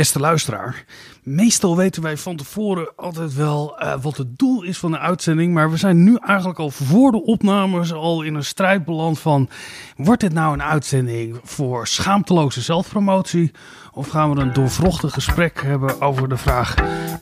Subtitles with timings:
[0.00, 0.84] Beste luisteraar,
[1.22, 5.54] meestal weten wij van tevoren altijd wel uh, wat het doel is van de uitzending.
[5.54, 9.48] Maar we zijn nu eigenlijk al voor de opnames al in een strijd beland van...
[9.96, 13.50] wordt dit nou een uitzending voor schaamteloze zelfpromotie?
[13.92, 16.74] Of gaan we een doorvrochtig gesprek hebben over de vraag...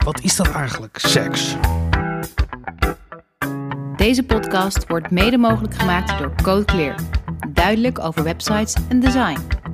[0.05, 1.57] wat is dat eigenlijk, seks?
[3.97, 6.95] Deze podcast wordt mede mogelijk gemaakt door Code Clear.
[7.49, 9.68] Duidelijk over websites en design.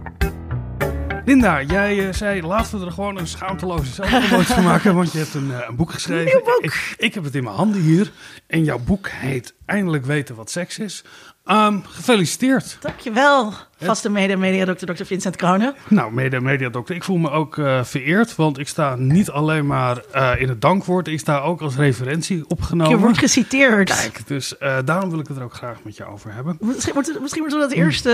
[1.26, 5.18] Linda, jij uh, zei laten we er gewoon een schaamteloze zelfpromotie van maken, want je
[5.18, 6.24] hebt een, uh, een boek geschreven.
[6.24, 6.58] Nieuw boek.
[6.62, 8.12] Ik, ik, heb het in mijn handen hier
[8.46, 11.04] en jouw boek heet Eindelijk weten wat seks is.
[11.46, 12.76] Um, gefeliciteerd.
[12.80, 15.04] Dankjewel, vaste mede-mediadokter Dr.
[15.04, 15.74] Vincent Kronen.
[15.88, 20.02] Nou, mede-mediadokter, ik voel me ook uh, vereerd, want ik sta niet alleen maar
[20.38, 22.92] in het dankwoord, ik sta ook als referentie opgenomen.
[22.92, 23.90] Je wordt geciteerd.
[24.00, 26.56] Kijk, dus daarom wil ik het er ook graag met je over hebben.
[26.60, 28.04] Misschien, moeten, misschien moeten we dat eerst,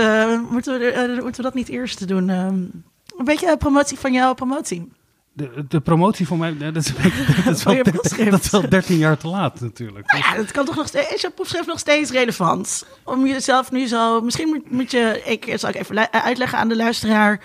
[0.51, 2.29] moeten, we, moeten we dat niet eerst doen?
[2.29, 2.83] Um,
[3.17, 4.91] een beetje promotie van jouw promotie.
[5.33, 6.85] De, de promotie van mij, dat is,
[7.45, 7.83] dat, is wel,
[8.29, 10.11] dat is wel 13 jaar te laat natuurlijk.
[10.11, 12.85] Nou ja, dat kan toch nog steeds, is je proefschrift nog steeds relevant?
[13.03, 16.75] Om jezelf nu zo, misschien moet, moet je, ik zal ik even uitleggen aan de
[16.75, 17.41] luisteraar.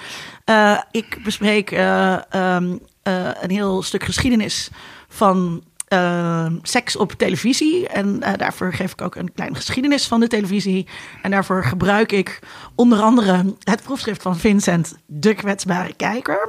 [0.50, 4.70] Uh, ik bespreek uh, um, uh, een heel stuk geschiedenis
[5.09, 7.89] van uh, seks op televisie.
[7.89, 10.87] En uh, daarvoor geef ik ook een kleine geschiedenis van de televisie.
[11.23, 12.39] En daarvoor gebruik ik
[12.75, 16.48] onder andere het proefschrift van Vincent, De kwetsbare kijker.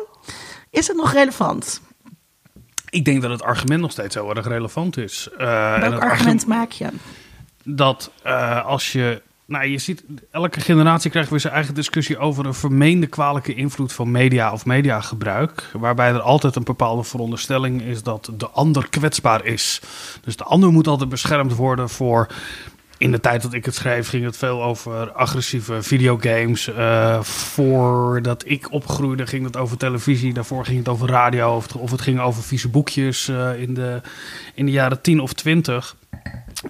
[0.70, 1.82] Is het nog relevant?
[2.90, 5.30] Ik denk dat het argument nog steeds heel erg relevant is.
[5.34, 6.90] Uh, Welk argument maak je?
[7.64, 8.12] Dat
[8.64, 13.08] als je nou, je ziet, elke generatie krijgt weer zijn eigen discussie over een vermeende
[13.08, 15.64] kwalijke invloed van media of mediagebruik.
[15.74, 19.82] Waarbij er altijd een bepaalde veronderstelling is dat de ander kwetsbaar is.
[20.22, 22.28] Dus de ander moet altijd beschermd worden voor.
[22.98, 26.68] In de tijd dat ik het schreef ging het veel over agressieve videogames.
[26.68, 30.34] Uh, voordat ik opgroeide ging het over televisie.
[30.34, 31.56] Daarvoor ging het over radio.
[31.56, 34.02] Of het, of het ging over vieze boekjes uh, in, de,
[34.54, 35.96] in de jaren 10 of 20.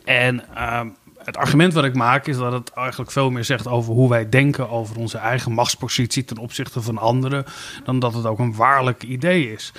[0.04, 0.82] En uh,
[1.28, 4.30] het argument wat ik maak is dat het eigenlijk veel meer zegt over hoe wij
[4.30, 7.46] denken over onze eigen machtspositie ten opzichte van anderen,
[7.84, 9.72] dan dat het ook een waarlijk idee is.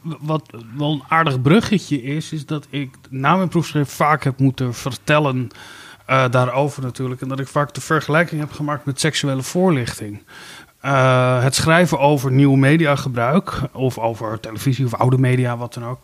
[0.00, 4.74] Wat wel een aardig bruggetje is, is dat ik na mijn proefschrift vaak heb moeten
[4.74, 5.50] vertellen
[6.08, 7.20] uh, daarover natuurlijk.
[7.20, 10.22] En dat ik vaak de vergelijking heb gemaakt met seksuele voorlichting.
[10.84, 16.00] Uh, het schrijven over nieuw mediagebruik, of over televisie of oude media, wat dan ook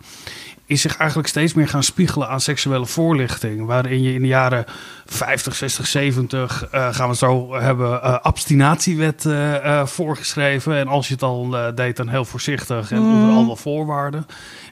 [0.67, 3.67] is zich eigenlijk steeds meer gaan spiegelen aan seksuele voorlichting.
[3.67, 4.65] Waarin je in de jaren
[5.07, 10.77] 50, 60, 70 uh, gaan we zo hebben, uh, abstinatiewet uh, voorgeschreven.
[10.77, 13.37] En als je het al deed, dan heel voorzichtig en onder Mm.
[13.37, 14.27] alle voorwaarden.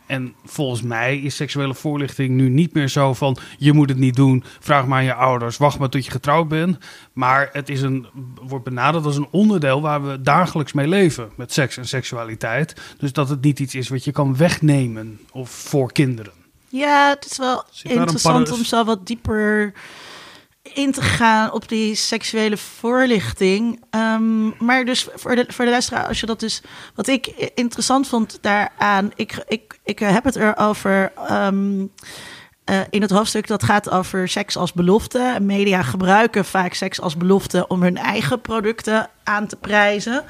[0.06, 4.16] En volgens mij is seksuele voorlichting nu niet meer zo van je moet het niet
[4.16, 6.78] doen, vraag maar aan je ouders, wacht maar tot je getrouwd bent.
[7.12, 8.06] Maar het is een,
[8.42, 12.74] wordt benaderd als een onderdeel waar we dagelijks mee leven met seks en seksualiteit.
[12.98, 16.32] Dus dat het niet iets is wat je kan wegnemen of voor kinderen.
[16.68, 19.72] Ja, het is wel Zit interessant om zo wat dieper
[20.74, 23.84] in te gaan op die seksuele voorlichting.
[23.90, 26.62] Ehm, maar dus voor de, voor de luisteraar, als je dat dus...
[26.94, 29.12] Wat ik interessant vond daaraan...
[29.14, 31.12] Ik, ik, ik heb het erover...
[31.30, 31.92] Um,
[32.70, 35.36] uh, in het hoofdstuk dat gaat over seks als belofte.
[35.40, 40.24] Media gebruiken vaak seks als belofte om hun eigen producten aan te prijzen.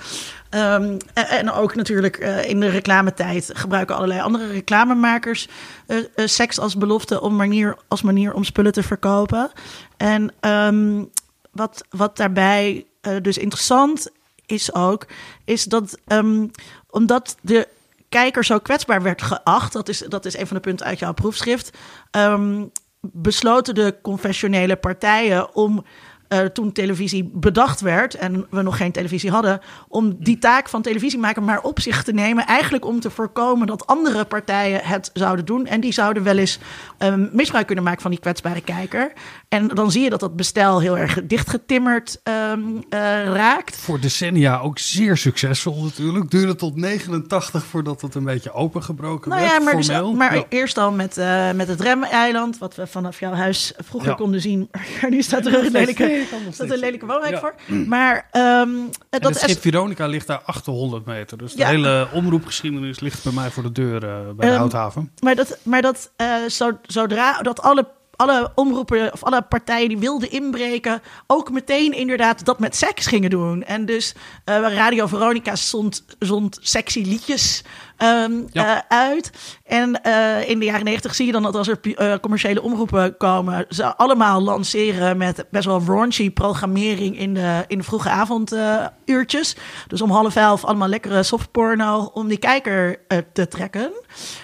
[0.51, 5.49] Um, en, ook natuurlijk uh, in de reclametijd gebruiken allerlei andere reclamemakers
[5.87, 9.51] uh, seks als belofte om manier, als manier om spullen te verkopen.
[9.97, 11.11] En um,
[11.51, 12.87] wat, wat daarbij
[13.23, 14.11] dus interessant
[14.47, 15.07] is ook,
[15.45, 16.51] is dat um,
[16.91, 17.69] omdat de
[18.15, 21.13] kijker zo kwetsbaar werd geacht, dat is, dat is een van de punten uit jouw
[21.13, 21.79] proefschrift,
[22.11, 25.85] um, besloten de confessionele partijen om
[26.29, 30.83] uh, toen televisie bedacht werd en we nog geen televisie hadden, om die taak van
[30.83, 32.47] televisie maken maar op zich te nemen.
[32.47, 35.67] Eigenlijk om te voorkomen dat andere partijen het zouden doen.
[35.67, 36.59] En die zouden wel eens
[36.99, 39.13] um, misbruik kunnen maken van die kwetsbare kijker.
[39.49, 42.21] En dan zie je dat dat bestel heel erg dichtgetimmerd
[42.53, 42.81] um, uh,
[43.25, 43.77] raakt.
[43.77, 46.31] Voor decennia ook zeer succesvol natuurlijk.
[46.31, 49.53] Duurde tot 89 voordat het een beetje opengebroken nou werd.
[49.53, 49.77] Ja, maar.
[49.77, 50.45] Dus, maar ja.
[50.49, 54.17] eerst al met, uh, met het Remeiland, wat we vanaf jouw huis vroeger ja.
[54.17, 54.71] konden zien.
[55.09, 56.14] Nu staat er een lelijke,
[56.51, 57.55] staat een lelijke woonwijk voor.
[57.87, 61.39] Maar um, dat het schip Veronica ligt daar 800 meter.
[61.39, 65.13] Dus de hele omroepgeschiedenis ligt bij mij voor de deur uh, bij de um, Houthaven.
[65.21, 69.99] Maar dat, maar dat uh, zo, zodra dat alle alle omroepen of alle partijen die
[69.99, 73.63] wilden inbreken, ook meteen inderdaad dat met seks gingen doen.
[73.63, 74.15] En dus
[74.45, 77.63] eh, Radio Veronica zond, zond sexy liedjes
[77.97, 78.77] ehm, Ja.
[78.89, 79.31] eh, uit.
[79.65, 81.81] En eh, in de jaren negentig zie je dan dat als er
[82.21, 87.85] commerciële omroepen komen, ze allemaal lanceren met best wel raunchy programmering in de, in de
[87.85, 89.57] vroege avonduurtjes.
[89.89, 93.01] dus om half elf allemaal lekkere softporno om die kijker
[93.33, 93.93] te trekken.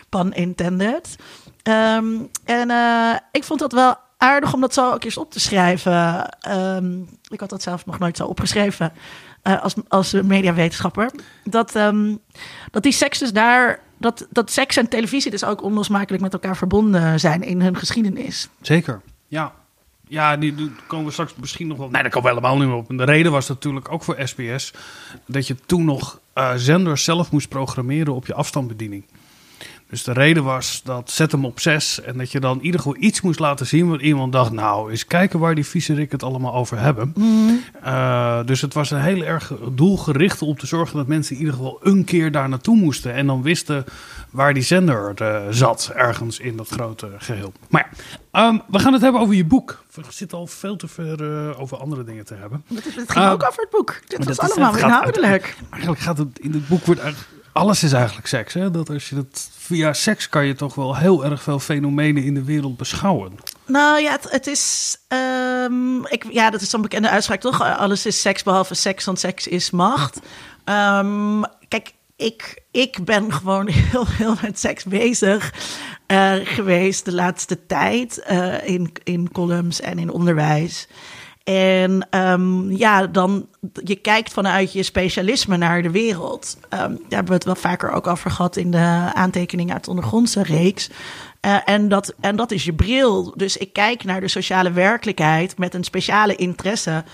[0.09, 1.17] Pun intended.
[1.62, 2.07] Ehm,
[2.45, 6.29] en eh, ik vond dat wel aardig om dat zo ook eens op te schrijven.
[6.41, 8.93] Ehm, ik had dat zelf nog nooit zo opgeschreven
[9.43, 11.11] eh, als, als mediawetenschapper.
[11.45, 12.17] Dat, ehm,
[12.71, 13.81] dat die seks dus daar...
[13.99, 18.49] Dat, dat seks en televisie dus ook onlosmakelijk met elkaar verbonden zijn in hun geschiedenis.
[18.61, 19.01] Zeker.
[19.29, 19.53] Ja.
[20.09, 21.91] Ja, die, die komen we straks misschien nog wel.
[21.91, 22.91] Nee, daar komen we helemaal niet meer op.
[22.91, 24.73] En de reden was natuurlijk ook voor SBS
[25.27, 29.05] dat je toen nog eh, zenders zelf moest programmeren op je afstandsbediening.
[29.91, 32.81] Dus de reden was dat zet hem op 6 en dat je dan in ieder
[32.81, 36.23] geval iets moest laten zien waar iemand dacht, nou, eens kijken waar die viezerik het
[36.23, 37.15] allemaal over hebben.
[37.83, 41.55] Eh, dus het was een heel erg doelgericht om te zorgen dat mensen in ieder
[41.57, 43.85] geval een keer daar naartoe moesten en dan wisten
[44.31, 47.53] waar die zender eh, zat, ergens in dat grote geheel.
[47.69, 48.07] Maar ja,
[48.47, 49.83] ehm, we gaan het hebben over je boek.
[49.95, 52.65] We zitten al veel te ver eh, over andere dingen te hebben.
[52.75, 54.01] Het, het ging Ah, ook over het boek.
[54.07, 55.57] Dit was allemaal inhoudelijk.
[55.71, 58.55] Eigenlijk gaat het in het boek wordt eigenlijk, alles is eigenlijk seks.
[58.55, 58.70] Hè?
[58.70, 62.35] Dat als je het via seks kan je toch wel heel erg veel fenomenen in
[62.35, 63.32] de wereld beschouwen.
[63.67, 64.97] Nou ja, het, het is.
[65.08, 67.62] ehm, ik, ja, dat is zo'n bekende uitspraak toch?
[67.62, 70.20] Alles is seks behalve seks, want seks is macht.
[70.64, 75.52] Ehm, kijk, ik, ik ben gewoon heel veel met seks bezig
[76.06, 78.19] eh, geweest de laatste tijd.
[78.19, 80.88] eh, in, in columns en in onderwijs.
[81.45, 83.47] En ehm, ja, dan
[83.85, 86.59] je kijkt vanuit je specialisme naar de wereld.
[86.69, 89.91] Ehm, daar hebben we het wel vaker ook over gehad in de aantekeningen uit de
[89.91, 90.91] ondergrondse reeks.
[91.41, 93.33] Eh, en, dat, en dat is je bril.
[93.37, 97.05] Dus ik kijk naar de sociale werkelijkheid met een speciale interesse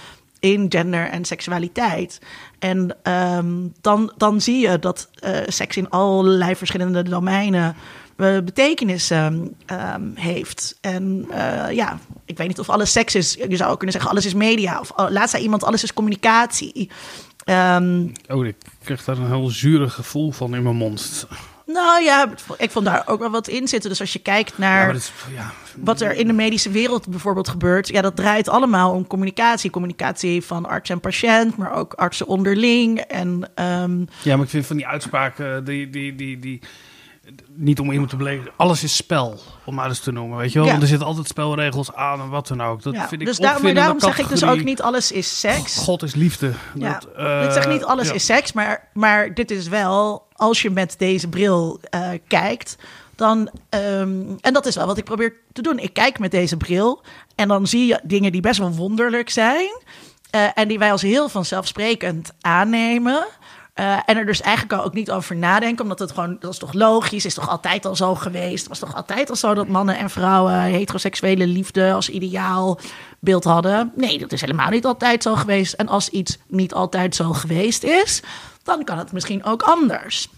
[0.41, 2.21] in gender en seksualiteit.
[2.59, 7.77] En ehm, dan, dan zie je dat eh, seks in allerlei verschillende domeinen
[8.17, 10.79] betekenis ehm, ehm, heeft.
[10.81, 13.35] En eh, ja, ik weet niet of alles seks is.
[13.49, 14.81] Je zou ook kunnen zeggen alles is media.
[14.81, 16.91] Of oh, laatst zei iemand alles is communicatie.
[17.45, 21.27] Ehm, Oh, ik kreeg daar een heel zurig gevoel van in mijn mond.
[21.67, 23.91] nou ja, ik vond daar ook wel wat in zitten.
[23.91, 24.89] Dus als je kijkt naar...
[24.89, 28.93] Ja, is, ja, wat er in de medische wereld bijvoorbeeld gebeurt, ja, dat draait allemaal
[28.93, 29.71] om communicatie.
[29.71, 32.99] Communicatie van arts en patiënt, maar ook artsen onderling.
[32.99, 33.51] En
[34.23, 36.61] ja, maar ik vind van die uitspraken, die, die, die, die,
[37.55, 40.59] niet om iemand te beledigen, alles is spel, om maar eens te noemen, weet je
[40.59, 40.65] wel?
[40.65, 40.71] Ja.
[40.71, 42.83] Want er zitten altijd spelregels aan en wat dan ook.
[42.83, 45.41] Dat ja, vind ik dus daar, maar daarom zeg ik dus ook niet alles is
[45.41, 45.77] seks.
[45.77, 46.53] God is liefde.
[46.75, 48.15] Ja, Dat, eh, ik zeg niet alles ja.
[48.15, 52.77] is seks, maar, maar dit is wel, als je met deze bril eh, kijkt,
[53.15, 55.79] dan, ehm, en dat is wel wat ik probeer te doen.
[55.79, 57.03] Ik kijk met deze bril
[57.35, 59.71] en dan zie je dingen die best wel wonderlijk zijn
[60.31, 63.27] eh, en die wij als heel vanzelfsprekend aannemen.
[63.77, 66.73] Eh, en er dus eigenlijk ook niet over nadenken, omdat het gewoon, dat is toch
[66.73, 68.69] logisch, is toch altijd al zo geweest.
[68.69, 72.79] Was toch altijd al zo dat mannen en vrouwen heteroseksuele liefde als ideaal
[73.19, 73.93] beeld hadden.
[73.95, 75.73] Nee, dat is helemaal niet altijd zo geweest.
[75.73, 78.23] En als iets niet altijd zo geweest is,
[78.63, 80.29] dan kan het misschien ook anders.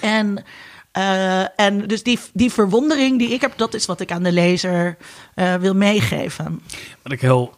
[0.00, 0.44] En,
[0.92, 4.32] eh, en dus die, die verwondering die ik heb, dat is wat ik aan de
[4.32, 4.96] lezer
[5.34, 6.62] eh, wil meegeven.
[7.02, 7.54] Wat ik heel.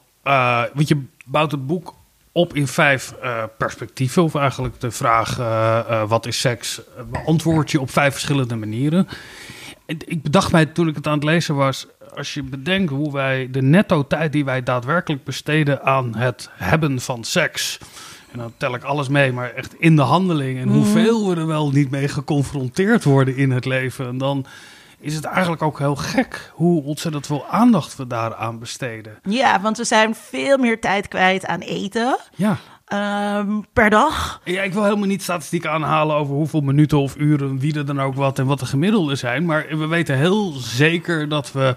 [0.72, 1.94] want je bouwt het boek
[2.36, 4.22] op in vijf eh, perspectieven.
[4.22, 6.80] Of eigenlijk de vraag: eh, eh, wat is seks?
[7.10, 9.08] beantwoord je op vijf verschillende manieren.
[9.86, 11.86] En ik bedacht mij toen ik het aan het lezen was.
[12.16, 17.00] Als je bedenkt hoe wij de netto tijd die wij daadwerkelijk besteden aan het hebben
[17.00, 17.78] van seks.
[18.32, 20.60] En dan tel ik alles mee, maar echt in de handeling.
[20.60, 24.06] En hoeveel we er wel niet mee geconfronteerd worden in het leven.
[24.06, 24.46] En dan
[25.04, 29.18] is het eigenlijk ook heel gek hoe ontzettend veel aandacht we daaraan besteden.
[29.28, 32.56] Ja, want we zijn veel meer tijd kwijt aan eten Ja.
[32.84, 34.40] ehm, per dag.
[34.44, 38.00] ja, ik wil helemaal niet statistiek aanhalen over hoeveel minuten of uren, wie er dan
[38.00, 39.44] ook wat en wat de gemiddelden zijn.
[39.44, 41.74] Maar we weten heel zeker dat we,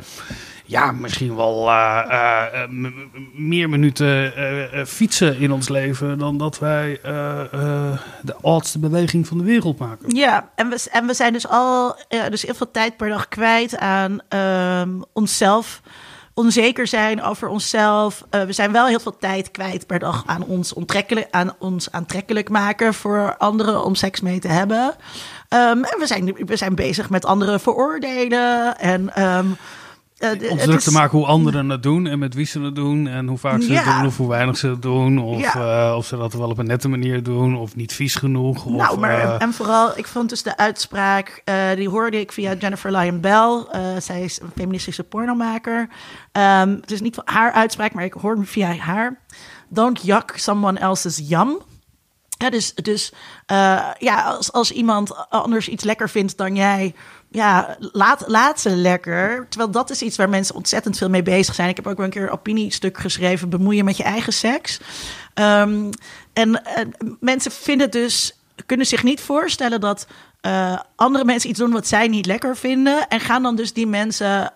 [0.68, 2.70] ja, misschien wel eh, eh, eh,
[3.34, 4.34] meer minuten
[4.88, 7.00] fietsen in ons leven dan dat wij
[8.22, 10.16] de oudste beweging van de wereld maken.
[10.16, 11.96] Ja, en we, en we zijn dus al
[12.30, 15.82] dus heel veel tijd per dag kwijt aan ehm, onszelf.
[16.34, 18.24] Onzeker zijn over onszelf.
[18.30, 22.50] We zijn wel heel veel tijd kwijt per dag aan ons, onttrekkelijk, aan ons aantrekkelijk
[22.50, 24.96] maken voor anderen om seks mee te hebben.
[25.50, 28.78] Ehm, en we zijn, we zijn bezig met anderen veroordelen.
[28.78, 29.48] En, ehm,
[30.18, 33.08] de- Om druk te maken hoe anderen het doen en met wie ze het doen
[33.08, 35.20] en hoe vaak ze het doen of hoe weinig ze het doen.
[35.20, 35.90] Of, Ja.
[35.90, 38.66] eh, of ze dat wel op een nette manier doen of niet vies genoeg.
[38.66, 42.32] Of, Nou, maar eh, en vooral, ik vond dus de uitspraak, eh, die hoorde ik
[42.32, 43.66] via Jennifer Lyon Bell.
[44.00, 45.90] Zij is een feministische pornomaker.
[46.32, 49.20] Ehm, het is niet van haar uitspraak, maar ik hoor hem via haar.
[49.70, 51.58] Don't yuck someone else's yum.
[52.40, 53.14] Ja, dus dus
[54.00, 56.96] ja, als, als iemand anders iets lekker vindt dan jij,
[57.30, 59.46] ja, laat, laat ze lekker.
[59.50, 61.70] Terwijl dat is iets waar mensen ontzettend veel mee bezig zijn.
[61.70, 64.80] Ik heb ook wel een keer een opiniestuk geschreven, bemoeien met je eigen seks.
[65.34, 65.92] Ehm,
[66.34, 66.62] en
[67.20, 70.08] mensen vinden dus, kunnen zich niet voorstellen dat
[70.42, 73.08] eh, andere mensen iets doen wat zij niet lekker vinden.
[73.08, 74.54] En gaan dan dus die mensen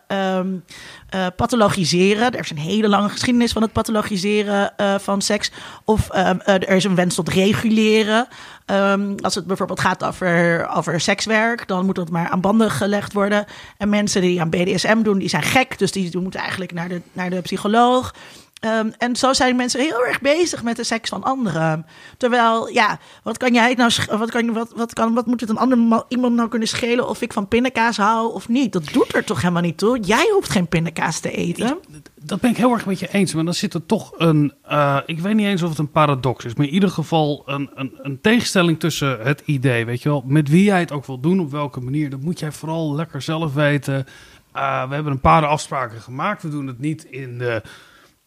[1.12, 2.34] eh, pathologiseren.
[2.34, 5.52] Er is een hele lange geschiedenis van het pathologiseren eh, van seks.
[5.86, 8.28] Of ehm, eh, er is een wens tot reguleren.
[8.66, 13.14] Ehm, als het bijvoorbeeld gaat over, over sekswerk, dan moet dat maar aan banden gelegd
[13.14, 13.46] worden.
[13.78, 15.80] En mensen die aan BDSM doen, die zijn gek.
[15.80, 18.14] Dus die moeten eigenlijk naar de, naar de psycholoog.
[18.62, 21.86] Ehm, en zo zijn mensen heel erg bezig met de seks van anderen.
[22.18, 25.58] Terwijl, ja, wat kan jij nou, wat, kan, wat, wat, kan, wat moet het een
[25.58, 28.74] ander ma- iemand nou kunnen schelen of ik van pindakaas hou of niet?
[28.74, 30.00] Dat doet er toch helemaal niet toe?
[30.00, 31.78] Jij hoeft geen pindakaas te eten.
[32.24, 33.34] Dat ben ik heel erg met je eens.
[33.34, 34.54] Maar dan zit er toch een.
[34.64, 36.54] eh, ik weet niet eens of het een paradox is.
[36.56, 39.86] Maar in ieder geval een, een, een tegenstelling tussen het idee.
[39.86, 42.10] Weet je wel, met wie jij het ook wil doen, op welke manier.
[42.10, 44.06] Dat moet jij vooral lekker zelf weten.
[44.54, 46.44] Eh, we hebben een paar afspraken gemaakt.
[46.44, 47.62] We doen het niet in de.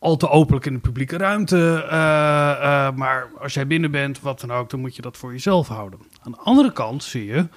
[0.05, 1.87] Al te openlijk in de publieke ruimte.
[1.91, 5.33] eh, eh, maar als jij binnen bent, wat dan ook, dan moet je dat voor
[5.33, 5.99] jezelf houden.
[6.23, 7.49] Aan de andere kant zie je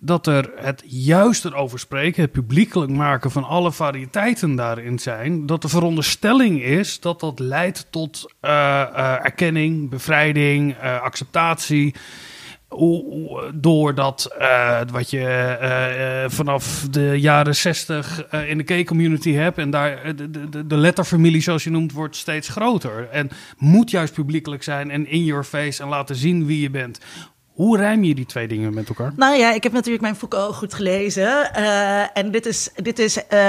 [0.00, 5.62] dat er het juist erover spreken, het publiekelijk maken van alle variëteiten daarin zijn, dat
[5.62, 11.94] de veronderstelling is dat dat leidt tot eh, erkenning, bevrijding, acceptatie.
[13.54, 19.58] Doordat eh, wat je eh, eh, vanaf de jaren 60 eh, in de gay-community hebt
[19.58, 23.08] en daar de, de letterfamilie, zoals je noemt, wordt steeds groter.
[23.10, 27.00] En moet juist publiekelijk zijn en in your face en laten zien wie je bent.
[27.56, 29.12] Hoe rijm je die twee dingen met elkaar?
[29.16, 31.54] Nou ja, ik heb natuurlijk mijn Foucault goed gelezen.
[31.54, 33.40] eh, en dit is, dit is eh,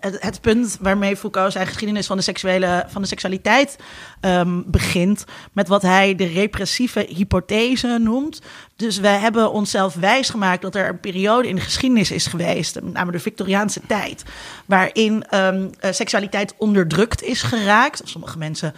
[0.00, 3.78] het, punt waarmee Foucault zijn geschiedenis van de, seksuele, van de seksualiteit
[4.20, 5.24] ehm, begint.
[5.52, 8.40] Met wat hij de repressieve hypothese noemt.
[8.76, 12.92] Dus we hebben onszelf wijsgemaakt dat er een periode in de geschiedenis is geweest, met
[12.92, 14.22] name de Victoriaanse tijd,
[14.66, 18.00] waarin ehm, eh, seksualiteit onderdrukt is geraakt.
[18.04, 18.74] Sommige mensen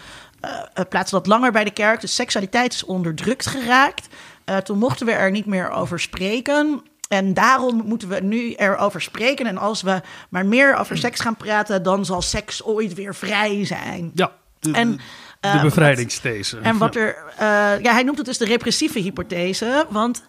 [0.88, 2.00] plaatsen dat langer bij de kerk.
[2.00, 4.08] Dus seksualiteit is onderdrukt geraakt.
[4.47, 6.83] Eh, toen mochten we er niet meer over spreken.
[7.09, 9.47] En daarom moeten we nu erover spreken.
[9.47, 13.65] En als we maar meer over seks gaan praten, dan zal seks ooit weer vrij
[13.65, 14.11] zijn.
[14.15, 14.97] Ja, de, En, de-
[15.41, 16.59] de eh, bevrijdingsthese.
[16.59, 17.47] En wat er, eh,
[17.83, 20.25] ja, hij noemt het dus de repressieve hypothese, want,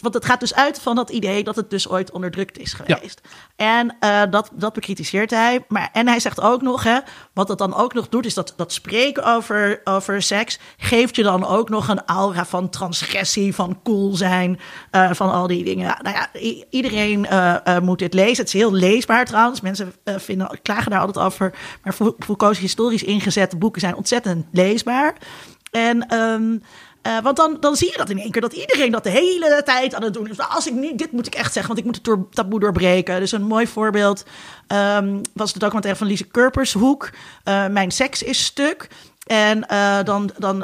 [0.00, 3.20] want het gaat dus uit van dat idee dat het dus ooit onderdrukt is geweest.
[3.56, 5.64] En eh, dat, dat bekritiseert hij.
[5.68, 6.98] Maar, en hij zegt ook nog, hè,
[7.32, 11.22] wat dat dan ook nog doet, is dat, dat spreken over, over seks geeft je
[11.22, 15.96] dan ook nog een aura van transgressie, van cool zijn, eh, van al die dingen.
[16.02, 16.40] Nou ja,
[16.70, 18.36] iedereen eh, moet dit lezen.
[18.36, 19.60] Het is heel leesbaar trouwens.
[19.60, 21.54] Mensen vinden, klagen daar altijd over.
[21.82, 25.14] Maar Fou- Foucault's historisch ingezette boeken zijn ontzettend leesbaar.
[25.70, 26.58] En ehm,
[27.08, 29.62] eh, want dan, dan zie je dat in één keer, dat iedereen dat de hele
[29.64, 30.38] tijd aan het doen is.
[30.38, 33.20] Als ik niet, dit moet ik echt zeggen, want ik moet het taboe doorbreken.
[33.20, 34.24] Dus een mooi voorbeeld
[34.66, 37.10] ehm, was de documentaire van Lise Kurpershoek,
[37.44, 38.88] eh Mijn seks is stuk.
[39.26, 40.58] En eh, dan, dan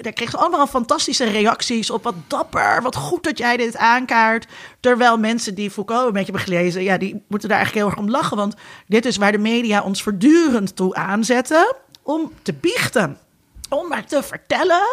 [0.00, 2.02] daar kreeg ze allemaal fantastische reacties op.
[2.02, 4.46] Wat dapper, wat goed dat jij dit aankaart.
[4.80, 8.06] Terwijl mensen die Foucault een beetje hebben gelezen, ja, die moeten daar eigenlijk heel erg
[8.06, 8.36] om lachen.
[8.36, 8.54] Want
[8.86, 13.18] dit is waar de media ons voortdurend toe aanzetten om te biechten.
[13.68, 14.86] Om maar te vertellen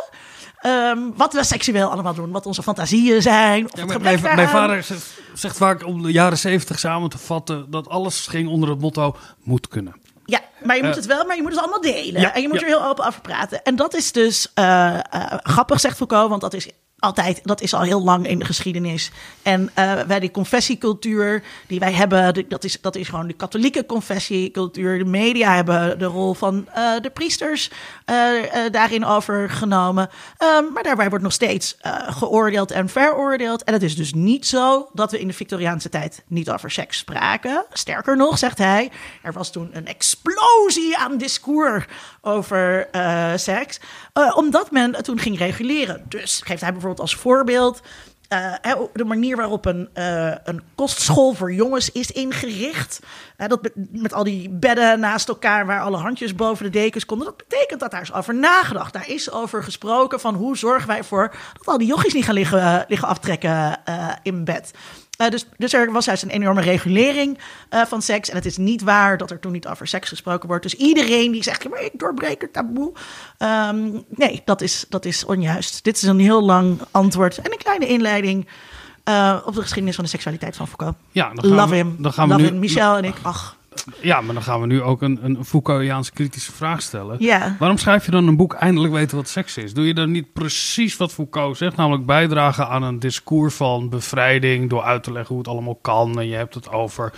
[0.57, 2.31] ehm, wat we seksueel allemaal doen.
[2.31, 3.65] Wat onze fantasieën zijn.
[3.65, 7.09] Of Ja, het maar gebrek mijn, vader zegt, zegt vaak om de jaren zeventig samen
[7.09, 9.95] te vatten dat alles ging onder het motto moet kunnen.
[10.25, 12.21] Ja, maar je moet Eh, het wel, maar je moet het allemaal delen.
[12.21, 12.65] Ja, en je moet ja.
[12.65, 13.63] er heel open over praten.
[13.63, 15.01] En dat is dus eh, eh,
[15.43, 16.69] grappig, zegt Foucault, want dat is
[16.99, 19.11] altijd, dat is al heel lang in de geschiedenis.
[19.41, 23.85] En eh, wij die confessiecultuur die wij hebben, dat is, dat is gewoon de katholieke
[23.85, 24.97] confessiecultuur.
[24.97, 27.71] De media hebben de rol van eh, de priesters
[28.05, 28.15] eh,
[28.71, 30.09] daarin overgenomen.
[30.37, 31.77] Ehm, maar daarbij wordt nog steeds
[32.07, 33.63] geoordeeld en veroordeeld.
[33.63, 36.97] En het is dus niet zo dat we in de Victoriaanse tijd niet over seks
[36.97, 37.65] spraken.
[37.71, 41.85] Sterker nog, zegt hij, er was toen een explosie aan discours
[42.27, 43.79] over eh, seks.
[44.13, 46.03] eh, omdat men het toen ging reguleren.
[46.07, 47.81] Dus geeft hij bijvoorbeeld als voorbeeld.
[48.27, 49.89] eh, de manier waarop een,
[50.43, 52.99] een kostschool voor jongens is ingericht.
[53.37, 57.27] Dat met al die bedden naast elkaar waar alle handjes boven de dekens konden.
[57.27, 58.93] Dat betekent dat daar is over nagedacht.
[58.93, 62.33] Daar is over gesproken van hoe zorgen wij ervoor dat al die jochies niet gaan
[62.33, 63.79] liggen, liggen aftrekken
[64.23, 64.71] in bed.
[65.17, 67.37] Uh, dus, dus er was juist een enorme regulering
[67.69, 68.29] uh, van seks.
[68.29, 70.63] En het is niet waar dat er toen niet over seks gesproken wordt.
[70.63, 72.93] Dus iedereen die zegt, maar ik doorbreek het taboe.
[73.37, 75.83] Um, nee, dat is, dat is onjuist.
[75.83, 78.47] Dit is een heel lang antwoord en een kleine inleiding
[79.09, 80.95] uh, op de geschiedenis van de seksualiteit van Foucault.
[81.11, 81.95] Ja, dan gaan Love we, him.
[81.99, 82.59] Dan gaan we Love nu, him.
[82.59, 83.56] Michel en ik, ach.
[84.01, 87.15] Ja, maar dan gaan we nu ook een, een Foucaultiaanse kritische vraag stellen.
[87.19, 87.55] Ja.
[87.59, 89.73] Waarom schrijf je dan een boek Eindelijk weten wat seks is?
[89.73, 94.69] Doe je dan niet precies wat Foucault zegt, namelijk bijdragen aan een discours van bevrijding
[94.69, 97.13] door uit te leggen hoe het allemaal kan en je hebt het over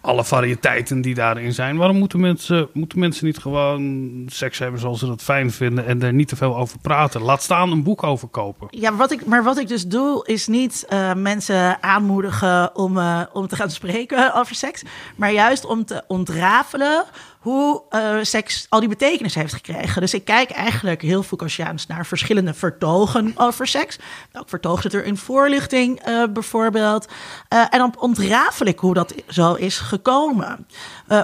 [0.00, 1.76] alle variëteiten die daarin zijn.
[1.76, 6.02] Waarom moeten mensen, moeten mensen niet gewoon seks hebben zoals ze dat fijn vinden en
[6.02, 7.22] er niet te veel over praten?
[7.22, 8.68] Laat staan een boek over kopen.
[8.70, 13.22] Ja, wat ik, maar wat ik dus doe is niet uh, mensen aanmoedigen om, uh,
[13.32, 14.82] om te gaan spreken over seks,
[15.16, 17.04] maar juist om te ontrafelen
[17.38, 20.00] hoe uh, seks al die betekenis heeft gekregen.
[20.00, 23.98] Dus ik kijk eigenlijk heel Foucaultiaans naar verschillende vertogen over seks.
[24.32, 27.06] Welk vertoog zit er in voorlichting uh, bijvoorbeeld?
[27.52, 30.66] Uh, en dan ontrafel ik hoe dat zo is gekomen.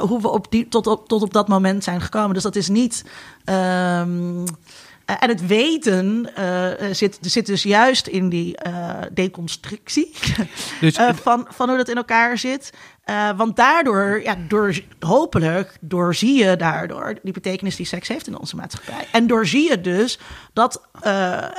[0.01, 2.35] hoe we op die, tot, op, tot op dat moment zijn gekomen.
[2.35, 3.05] Dus dat is niet...
[3.45, 4.45] Um,
[5.07, 10.15] uh, en het weten uh, zit, zit dus juist in die uh, deconstructie
[10.81, 12.73] dus, van, van hoe dat in elkaar zit.
[13.37, 18.57] Want daardoor, ja, door, hopelijk, doorzie je daardoor die betekenis die seks heeft in onze
[18.57, 19.07] maatschappij.
[19.13, 20.19] En doorzie je dus
[20.53, 20.83] dat,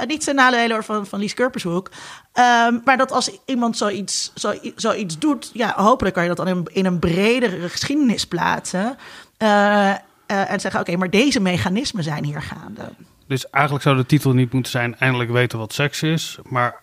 [0.07, 1.89] niet ten nadele van, van Lies Kurpershoek,
[2.33, 6.67] um, maar dat als iemand zoiets, zo, zoiets doet, ja, hopelijk kan je dat dan
[6.71, 8.97] in, een bredere geschiedenis plaatsen.
[9.37, 12.89] en zeggen, oké, maar deze mechanismen zijn hier gaande.
[13.27, 16.81] Dus eigenlijk zou de titel niet moeten zijn eindelijk weten wat seks is, maar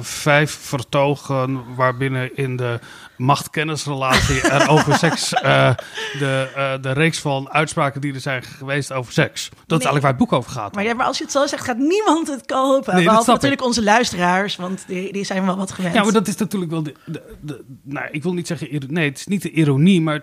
[0.00, 2.78] vijf vertogen waarbinnen in de
[3.16, 5.74] machtkennisrelatie er over seks uh,
[6.18, 9.48] de, de reeks van uitspraken die er zijn geweest over seks.
[9.48, 9.78] Dat nee.
[9.78, 10.74] is eigenlijk waar het boek over gaat.
[10.74, 12.94] Maar, ja, maar als je het zo zegt, gaat niemand het kopen.
[12.94, 13.66] Nee, Behalve natuurlijk ik.
[13.66, 15.94] onze luisteraars, want die, die zijn wel wat gewend.
[15.94, 19.08] Ja, maar dat is natuurlijk wel de, de, de nou, ik wil niet zeggen, nee,
[19.08, 20.22] het is niet de ironie, maar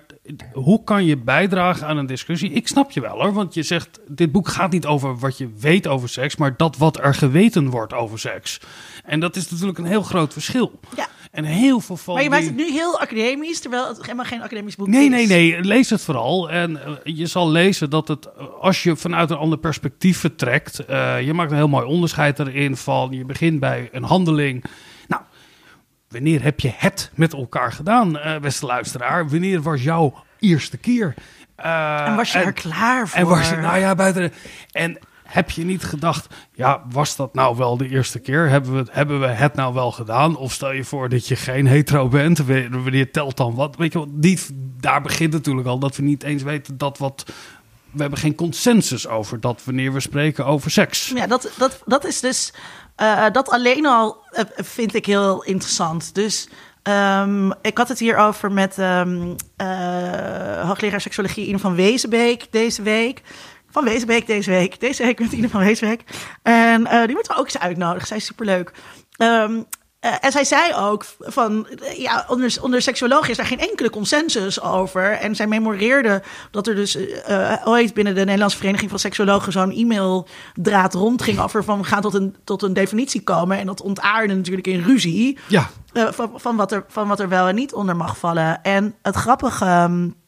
[0.54, 2.52] hoe kan je bijdragen aan een discussie?
[2.52, 5.50] Ik snap je wel hoor, want je zegt, dit boek gaat niet over wat je
[5.60, 8.60] weet over seks, maar dat wat er geweten wordt over seks.
[9.04, 10.80] En dat is natuurlijk een heel groot verschil.
[10.96, 11.08] Ja.
[11.34, 12.14] En heel veel van.
[12.14, 12.40] Maar je die...
[12.40, 15.10] maakt het nu heel academisch, terwijl het helemaal geen academisch boek nee, is.
[15.10, 15.64] Nee, nee, nee.
[15.64, 16.50] Lees het vooral.
[16.50, 21.22] En uh, je zal lezen dat het, als je vanuit een ander perspectief vertrekt, uh,
[21.22, 23.12] je maakt een heel mooi onderscheid erin van.
[23.12, 24.64] Je begint bij een handeling.
[25.08, 25.22] Nou,
[26.10, 29.30] wanneer heb je het met elkaar gedaan, uh, beste luisteraar?
[29.30, 31.14] Wanneer was jouw eerste keer?
[31.56, 33.20] en was je en, er klaar voor?
[33.20, 34.34] En was je, nou ja, buiten.
[34.72, 34.98] En
[35.34, 38.50] heb je niet gedacht, ja, was dat nou wel de eerste keer?
[38.50, 40.36] Hebben we, hebben we het nou wel gedaan?
[40.36, 43.76] Of stel je voor dat je geen hetero bent, wanneer telt dan wat?
[43.76, 44.40] Weet je die,
[44.80, 47.24] daar begint natuurlijk al dat we niet eens weten dat wat...
[47.92, 51.12] We hebben geen consensus over dat wanneer we spreken over seks.
[51.16, 52.54] Ja, dat, dat, dat is dus...
[53.02, 56.16] Uh, dat alleen al uh, vind ik heel interessant.
[56.16, 56.50] Dus
[56.84, 59.02] um, ik had het hier over met uh,
[60.68, 63.22] hoogleraar seksologie Ine van Wezenbeek deze week
[63.74, 64.80] van Wezenbeek deze week.
[64.80, 66.04] Deze week met Ine van Wezenbeek.
[66.42, 68.08] En uh, die moeten we ook eens uitnodigen.
[68.08, 68.72] Zij is superleuk.
[69.18, 69.66] Um,
[70.06, 74.62] uh, en zij zei ook van, ja, onder, onder seksuologen is daar geen enkele consensus
[74.62, 75.12] over.
[75.12, 79.72] En zij memoreerde dat er dus uh, ooit binnen de Nederlandse Vereniging van Seksuologen zo'n
[79.72, 83.58] e-maildraad rondging over van we gaan tot een, tot een definitie komen.
[83.58, 85.38] En dat ontaarde natuurlijk in ruzie.
[85.48, 85.70] Ja.
[85.94, 88.64] Uh, van, van, wat er, van wat er wel en niet onder mag vallen.
[88.64, 89.66] En het grappige.
[89.66, 90.22] Um,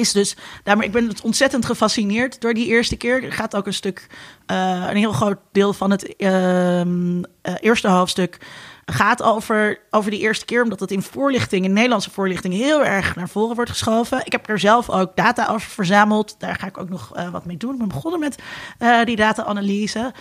[0.00, 3.24] is dus, daarmee, ik ben ontzettend gefascineerd door die eerste keer.
[3.24, 4.06] Er gaat ook een stuk,
[4.46, 7.14] uh, een heel groot deel van het uh, uh,
[7.60, 8.38] eerste hoofdstuk
[8.84, 13.16] gaat over, over die eerste keer, omdat het in voorlichting, in Nederlandse voorlichting, heel erg
[13.16, 14.20] naar voren wordt geschoven.
[14.24, 16.34] Ik heb er zelf ook data over verzameld.
[16.38, 17.72] Daar ga ik ook nog uh, wat mee doen.
[17.72, 18.38] Ik ben begonnen met
[18.78, 19.98] uh, die data-analyse.
[19.98, 20.12] Um,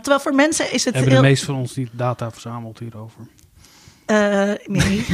[0.00, 0.94] terwijl voor mensen is het.
[0.94, 1.22] Hebben heel...
[1.22, 3.20] de meeste van ons die data verzameld hierover?
[4.10, 5.06] Uh, nee.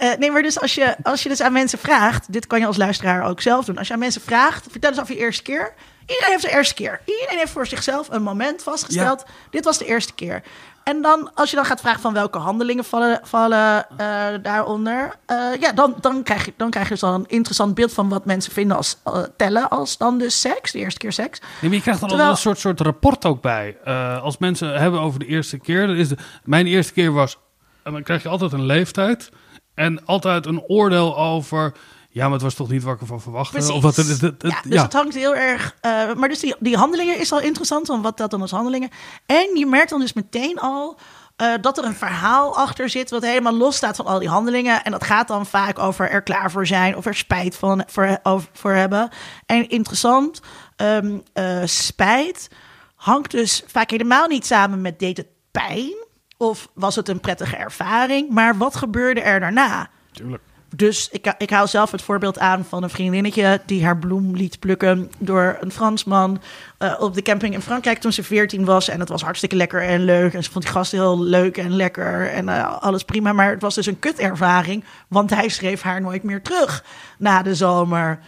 [0.00, 2.66] uh, nee, maar dus als je, als je dus aan mensen vraagt, dit kan je
[2.66, 3.78] als luisteraar ook zelf doen.
[3.78, 5.74] Als je aan mensen vraagt, vertel eens over je eerste keer.
[6.06, 7.00] Iedereen heeft de eerste keer.
[7.04, 9.24] Iedereen heeft voor zichzelf een moment vastgesteld.
[9.26, 9.32] Ja.
[9.50, 10.42] Dit was de eerste keer.
[10.84, 15.16] En dan, als je dan gaat vragen van welke handelingen vallen, vallen uh, daaronder,
[15.60, 18.24] ja, dan, dan, krijg je, dan krijg je dus al een interessant beeld van wat
[18.24, 18.96] mensen vinden als
[19.36, 21.40] tellen als dan dus seks, de eerste keer seks.
[21.40, 22.30] Nee, maar je krijgt dan Terwijl...
[22.30, 23.76] een soort, soort rapport ook bij.
[24.22, 27.38] als mensen hebben over de eerste keer, dan is de, mijn eerste keer was
[27.86, 29.30] en dan krijg je altijd een leeftijd
[29.74, 31.72] en altijd een oordeel over.
[32.10, 33.52] Ja, maar het was toch niet wat ik ervan verwachtte.
[33.52, 33.74] Precies.
[33.74, 34.88] Of wat het, het, het, ja, dus ja.
[34.90, 35.74] hangt heel erg.
[35.82, 38.88] Uh, maar dus die, die handelingen is al interessant, want wat dat dan als handelingen.
[39.26, 40.98] En je merkt dan dus meteen al.
[41.42, 44.84] Uh, dat er een verhaal achter zit wat helemaal los staat van al die handelingen.
[44.84, 48.18] En dat gaat dan vaak over er klaar voor zijn of er spijt van, voor,
[48.22, 49.08] over, voor hebben.
[49.46, 50.40] En interessant,
[50.76, 52.48] um, uh, spijt
[52.94, 56.05] hangt dus vaak helemaal niet samen met deed het pijn.
[56.36, 58.30] Of was het een prettige ervaring?
[58.30, 59.88] Maar wat gebeurde er daarna?
[60.12, 60.42] Tuurlijk.
[60.74, 64.58] Dus ik, ik haal zelf het voorbeeld aan van een vriendinnetje die haar bloem liet
[64.58, 66.40] plukken door een Fransman
[66.78, 68.88] uh, op de camping in Frankrijk toen ze 14 was.
[68.88, 70.34] En het was hartstikke lekker en leuk.
[70.34, 73.32] En ze vond die gast heel leuk en lekker en uh, alles prima.
[73.32, 76.84] Maar het was dus een kutervaring, want hij schreef haar nooit meer terug
[77.18, 78.18] na de zomer.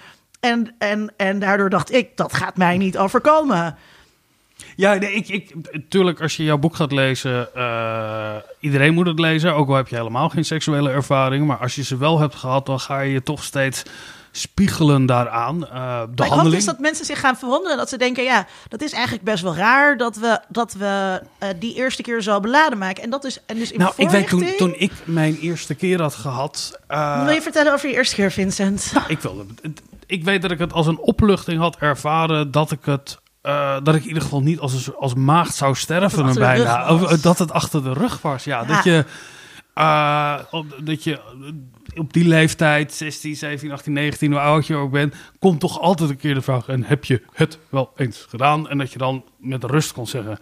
[0.41, 3.77] En, en, en daardoor dacht ik, dat gaat mij niet overkomen.
[4.77, 5.55] Ja, nee, ik, ik,
[5.89, 9.55] tuurlijk, als je jouw boek gaat lezen, uh, iedereen moet het lezen.
[9.55, 11.47] Ook al heb je helemaal geen seksuele ervaring.
[11.47, 13.83] Maar als je ze wel hebt gehad, dan ga je je toch steeds
[14.31, 15.57] spiegelen daaraan.
[15.57, 16.55] Uh, de maar handeling...
[16.55, 17.77] is dat mensen zich gaan verwonderen.
[17.77, 21.49] Dat ze denken, ja, dat is eigenlijk best wel raar dat we, dat we uh,
[21.59, 23.03] die eerste keer zo beladen maken.
[23.03, 26.01] En dat is en dus in Nou, ik weet toen, toen ik mijn eerste keer
[26.01, 26.81] had gehad...
[26.89, 28.91] Uh, Wil je vertellen over je eerste keer, Vincent?
[28.95, 29.45] Nou, ik wilde...
[30.07, 33.95] Ik weet dat ik het als een opluchting had ervaren dat ik het uh, dat
[33.95, 36.95] ik in ieder geval niet als, als maagd zou sterven dat bijna.
[36.95, 38.45] Of, dat het achter de rug was.
[38.45, 38.67] Ja, ja.
[38.67, 39.05] dat je.
[39.75, 40.39] Uh,
[40.85, 41.21] dat je
[41.95, 46.11] op die leeftijd, 16, 17, 18, 19, hoe oud je ook bent, komt toch altijd
[46.11, 48.69] een keer de vraag: en heb je het wel eens gedaan?
[48.69, 50.39] En dat je dan met rust kon zeggen: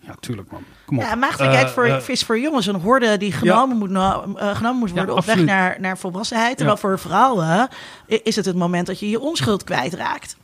[0.00, 0.62] Ja, tuurlijk, man.
[0.84, 1.04] Kom op.
[1.04, 4.22] Ja, maagdelijkheid uh, voor, uh, is voor jongens een horde die genomen, ja.
[4.24, 6.56] moet, uh, genomen moet worden Ja, op weg naar, naar volwassenheid.
[6.56, 7.68] Terwijl voor vrouwen
[8.06, 10.36] is het het moment dat je je onschuld kwijtraakt.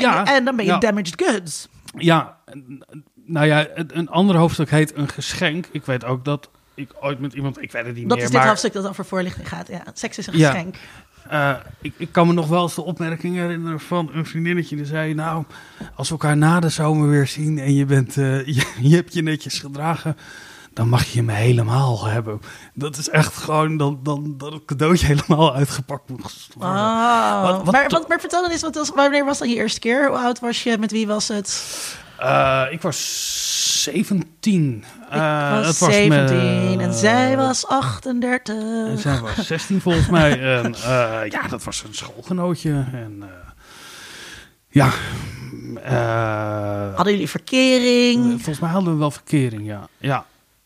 [0.00, 0.78] Ja, en, dan ben je ja.
[0.78, 1.68] damaged goods.
[1.98, 2.36] Ja,
[3.26, 5.66] nou ja, een ander hoofdstuk heet een geschenk.
[5.70, 8.30] Ik weet ook dat ik ooit met iemand, ik weet het niet Dat meer, is
[8.30, 9.68] dit maar hoofdstuk dat over voorlichting gaat.
[9.68, 10.50] Ja, seks is een Ja.
[10.50, 10.76] geschenk.
[11.28, 14.84] eh, ik, ik kan me nog wel eens de opmerking herinneren van een vriendinnetje die
[14.84, 15.44] zei, nou,
[15.94, 19.14] als we elkaar na de zomer weer zien en je bent, eh, je, je hebt
[19.14, 20.16] je netjes gedragen,
[20.74, 22.40] dan mag je me helemaal hebben.
[22.74, 26.72] Dat is echt gewoon dan, dan dat het cadeautje helemaal uitgepakt moet worden.
[26.74, 27.42] Oh.
[27.42, 29.80] Wat- wat maar, wat, maar vertel dan eens, wat was, wanneer was dan je eerste
[29.80, 30.08] keer?
[30.08, 30.78] Hoe oud was je?
[30.78, 31.64] Met wie was het?
[32.18, 34.76] Eh, ik was 17.
[34.76, 38.54] Ik Eh, was het was 17 met- en zij was 38.
[38.88, 40.40] En zij was 16 volgens mij.
[40.62, 42.84] En eh, ja, dat was een schoolgenootje.
[42.92, 43.24] En
[44.68, 44.90] ja.
[46.94, 48.24] Hadden jullie verkering?
[48.32, 49.88] volgens mij hadden we wel verkering, ja.
[49.98, 50.24] ja.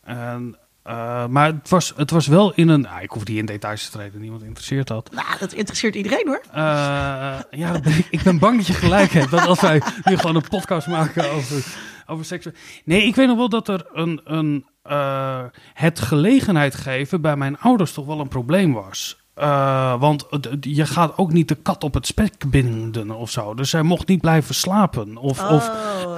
[0.09, 2.87] En, eh, maar het was, het was wel in een...
[2.87, 5.11] ah, ik hoef die in details te treden, niemand interesseert dat.
[5.11, 6.41] Nou, dat interesseert iedereen hoor.
[6.51, 9.31] Eh, ja, dat ben ik, ik ben bang dat je gelijk hebt.
[9.31, 11.65] Dat als wij nu gewoon een podcast maken over,
[12.05, 12.47] over seks.
[12.85, 15.43] Nee, ik weet nog wel dat er een, een, eh,
[15.73, 19.18] het gelegenheid geven bij mijn ouders toch wel een probleem was.
[19.39, 20.25] Eh, want
[20.61, 23.53] je gaat ook niet de kat op het spek binden of zo.
[23.53, 25.17] Dus zij mocht niet blijven slapen.
[25.17, 26.11] Of, of, Oh.
[26.11, 26.17] eh,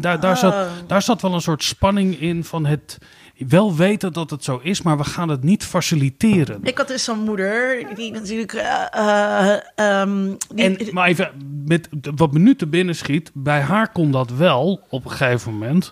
[0.00, 0.62] daar, daar, zat, Oh.
[0.86, 2.98] daar zat wel een soort spanning in van het
[3.48, 6.58] wel weten dat het zo is, maar we gaan het niet faciliteren.
[6.62, 8.52] Ik had dus zo'n moeder die natuurlijk.
[8.52, 8.82] eh,
[9.54, 11.30] eh, ehm, die, En, maar even,
[11.66, 15.52] met wat me nu te binnen schiet, bij haar kon dat wel op een gegeven
[15.52, 15.90] moment.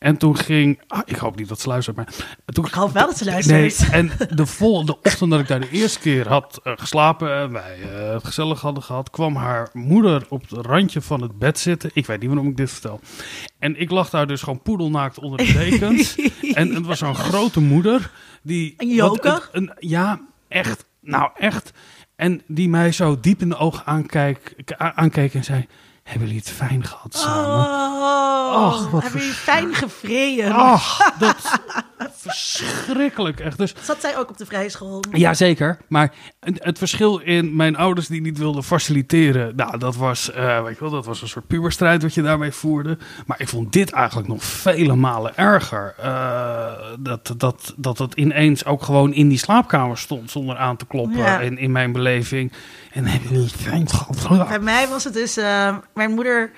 [0.00, 2.08] En toen ging, ah, ik hoop niet dat ze luistert, maar
[2.44, 3.80] toen, Ik hoop wel dat ze luistert.
[3.80, 7.52] Nee, en de volgende ochtend dat ik daar de eerste keer had eh, geslapen en
[7.52, 11.58] wij eh, het gezellig hadden gehad, kwam haar moeder op het randje van het bed
[11.58, 11.90] zitten.
[11.94, 13.00] Ik weet niet waarom ik dit vertel.
[13.58, 16.16] En ik lag daar dus gewoon poedelnaakt onder de dekens.
[16.52, 18.10] en het was zo'n grote moeder
[18.42, 18.74] die...
[18.76, 19.48] Een joker?
[19.52, 20.84] een- ja, echt.
[21.00, 21.72] Nou, echt.
[22.16, 25.66] En die mij zo diep in de ogen aankijk, a- aankeek en zei...
[26.02, 27.44] Hebben jullie het fijn gehad samen?
[27.44, 30.52] Oh, Och, wat hebben jullie fijn gevreden?
[30.52, 31.36] Ach, dat
[32.16, 33.58] verschrikkelijk echt.
[33.58, 35.02] Dus Zat zij ook op de vrije school?
[35.12, 40.62] Jazeker, maar het verschil in mijn ouders die niet wilden faciliteren, nou, dat was, eh,
[40.62, 42.98] weet je wel, dat was een soort puberstrijd wat je daarmee voerde.
[43.26, 45.94] Maar ik vond dit eigenlijk nog vele malen erger.
[45.98, 50.86] Eh, dat, dat, dat het ineens ook gewoon in die slaapkamer stond zonder aan te
[50.86, 51.40] kloppen Ja.
[51.40, 52.52] in, in mijn beleving.
[52.92, 54.48] En hebben jullie het fijn gehad?
[54.48, 56.50] Bij mij was het dus, eh, mijn moeder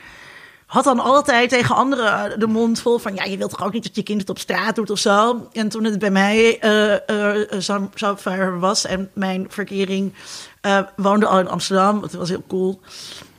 [0.73, 3.83] had dan altijd tegen anderen de mond vol van, ja, je wilt toch ook niet
[3.83, 5.49] dat je kind het op straat doet of zo.
[5.53, 10.13] En toen het bij mij eh, eh, zo, zo ver was en mijn verkering
[10.61, 12.81] eh, woonde al in Amsterdam, het was heel cool.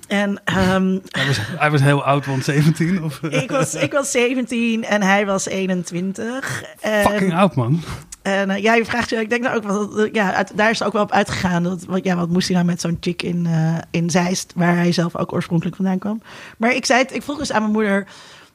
[0.08, 3.20] En ehm, Hij was, hij was heel oud, want 17 of...
[3.44, 6.64] ik, was, ik was 17 en hij was 21.
[6.80, 7.84] En, Fucking oud, man.
[8.24, 10.80] En eh, ja, je vraagt je, ik denk nou ook wel, ja, uit- daar is
[10.80, 11.64] het ook wel op uitgegaan.
[11.64, 14.76] Dat, wat, ja, wat moest hij nou met zo'n chick in, eh, in Zeist, waar
[14.76, 16.22] hij zelf ook oorspronkelijk vandaan kwam.
[16.58, 18.08] Maar ik zei het, ik vroeg dus aan mijn moeder,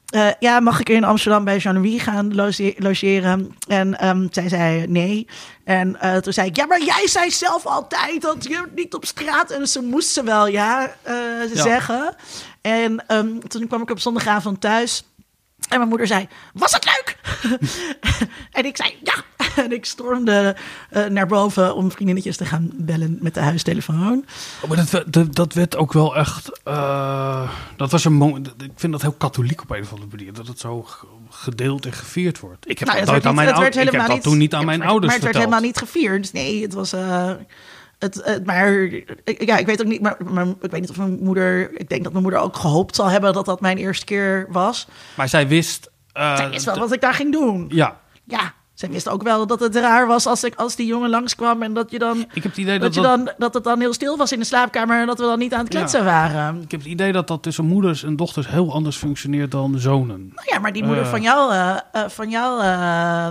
[0.09, 3.55] eh, ja, mag ik in Amsterdam bij Jean-Louis gaan loge- logeren?
[3.69, 5.27] En ehm, zij zei nee.
[5.65, 9.51] En toen zei ik, ja, maar jij zei zelf altijd dat je niet op straat...
[9.51, 11.47] En ze moest ze wel, ja, Ja.
[11.63, 12.15] zeggen.
[12.61, 15.08] En ehm, toen kwam ik op zondagavond thuis...
[15.69, 17.17] En mijn moeder zei, was het leuk?
[18.59, 19.15] en ik zei, ja.
[19.65, 20.57] en ik stormde
[20.91, 24.25] eh, naar boven om vriendinnetjes te gaan bellen met de huistelefoon.
[24.63, 26.61] Oh, maar dat, werd- dat, dat werd ook wel echt.
[26.65, 28.47] eh, dat was een moment.
[28.59, 30.33] Ik vind dat heel katholiek op een of andere manier.
[30.33, 30.87] Dat het zo
[31.31, 32.71] gedeeld en gevierd wordt.
[32.71, 33.77] Ik heb Nou, dat aan mijn ouders.
[33.87, 36.33] Ik heb dat toen niet aan mijn ouders Maar het werd helemaal niet gevierd.
[36.33, 36.93] Nee, het was...
[36.93, 37.31] eh,
[37.99, 38.73] het, het- maar
[39.25, 41.79] ik- ja, ik weet ook niet, maar, maar ik weet niet of mijn moeder...
[41.81, 44.87] Ik denk dat mijn moeder ook gehoopt zal hebben dat dat mijn eerste keer was.
[45.15, 45.91] Maar zij wist.
[46.13, 47.67] eh, Zij wist wel d- wat ik daar ging doen.
[47.69, 51.11] Ja, Ja, zij wist ook wel dat het raar was als, ik, als die jongen
[51.11, 51.63] langskwam...
[51.63, 52.19] en dat je dan...
[52.33, 54.39] ik heb het idee Dat, dat, je dan, dat het dan heel stil was in
[54.39, 56.63] de slaapkamer en dat we dan niet aan het kletsen waren.
[56.63, 60.33] ik heb het idee dat dat tussen moeders en dochters heel anders functioneert dan zonen.
[60.35, 61.11] Nou ja, maar die moeder Eh.
[61.11, 61.77] van jou, eh,
[62.09, 62.63] van jou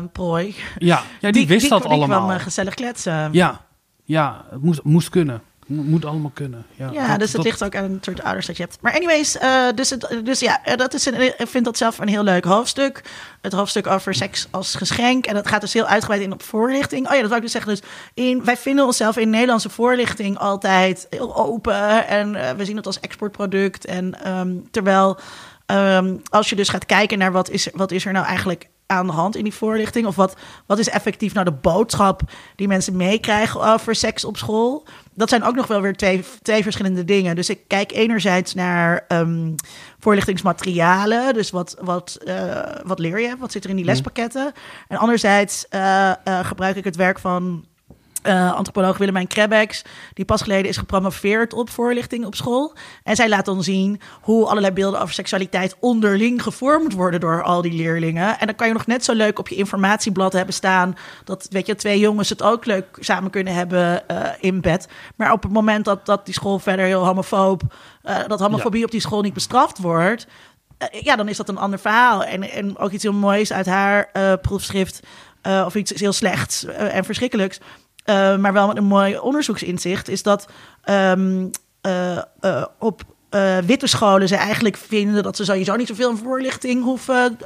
[0.05, 2.19] prooi, Ja, ja die, wist dat die allemaal.
[2.25, 3.29] kwam eh, gezellig kletsen.
[3.31, 3.65] ja,
[4.07, 5.41] ja, het moest, moest kunnen.
[5.67, 6.65] Mo- Moet allemaal kunnen.
[6.75, 8.77] Ja, Ja, dat- dus het dat- ligt ook aan het soort ouders dat je hebt.
[8.81, 11.97] Maar anyways, eh, dus, het, dus ja, eh, dat is een, ik vind dat zelf
[11.99, 13.01] een heel leuk hoofdstuk.
[13.41, 15.25] Het hoofdstuk over seks als geschenk.
[15.25, 17.07] En dat gaat dus heel uitgebreid in op voorlichting.
[17.07, 17.71] Oh ja, dat wou ik dus zeggen.
[17.71, 17.81] Dus
[18.13, 22.07] in, wij vinden onszelf in Nederlandse voorlichting altijd heel open.
[22.07, 23.85] En eh, we zien het als exportproduct.
[23.85, 25.17] En ehm, terwijl
[25.65, 29.07] ehm, als je dus gaat kijken naar wat is, wat is er nou eigenlijk aan
[29.07, 30.05] de hand in die voorlichting?
[30.05, 32.21] Of wat, wat is effectief nou de boodschap
[32.55, 34.85] die mensen meekrijgen over seks op school?
[35.13, 37.35] Dat zijn ook nog wel weer twee, twee verschillende dingen.
[37.35, 39.51] Dus ik kijk enerzijds naar ehm,
[39.99, 41.33] voorlichtingsmaterialen.
[41.33, 43.35] Dus wat, wat, eh, wat leer je?
[43.39, 44.51] Wat zit er in die lespakketten?
[44.87, 47.65] En anderzijds eh, eh, gebruik ik het werk van
[48.27, 49.81] eh, antropoloog Willemijn Krebbeks,
[50.13, 52.73] die pas geleden is gepromoveerd op voorlichting op school.
[53.03, 57.61] En zij laat dan zien hoe allerlei beelden over seksualiteit onderling gevormd worden door al
[57.61, 58.39] die leerlingen.
[58.39, 61.65] En dan kan je nog net zo leuk op je informatieblad hebben staan dat weet
[61.65, 64.87] je, twee jongens het ook leuk samen kunnen hebben eh, in bed.
[65.15, 67.61] Maar op het moment dat, dat die school verder heel homofoob,
[68.01, 70.27] eh, dat homofobie op die school niet bestraft wordt,
[70.91, 72.23] ja, dan is dat een ander verhaal.
[72.23, 74.09] En, en ook iets heel moois uit haar
[74.41, 74.99] proefschrift,
[75.65, 77.59] of iets heel slechts en verschrikkelijks.
[78.07, 80.47] Eh, maar wel met een mooi onderzoeksinzicht, is dat
[80.83, 81.47] ehm,
[81.81, 83.01] eh, eh, op
[83.65, 87.37] witte scholen ze eigenlijk vinden dat ze sowieso niet zoveel voorlichting hoeven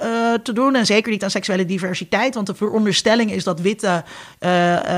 [0.43, 0.75] te doen.
[0.75, 2.35] En zeker niet aan seksuele diversiteit.
[2.35, 4.03] Want de veronderstelling is dat witte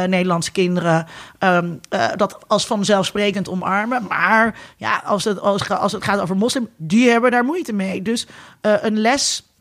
[0.08, 1.08] Nederlandse kinderen
[1.40, 4.06] ehm, eh, dat als vanzelfsprekend omarmen.
[4.08, 8.02] Maar ja, als het, als, als het gaat over moslim, die hebben daar moeite mee.
[8.02, 8.28] Dus
[8.62, 9.53] een les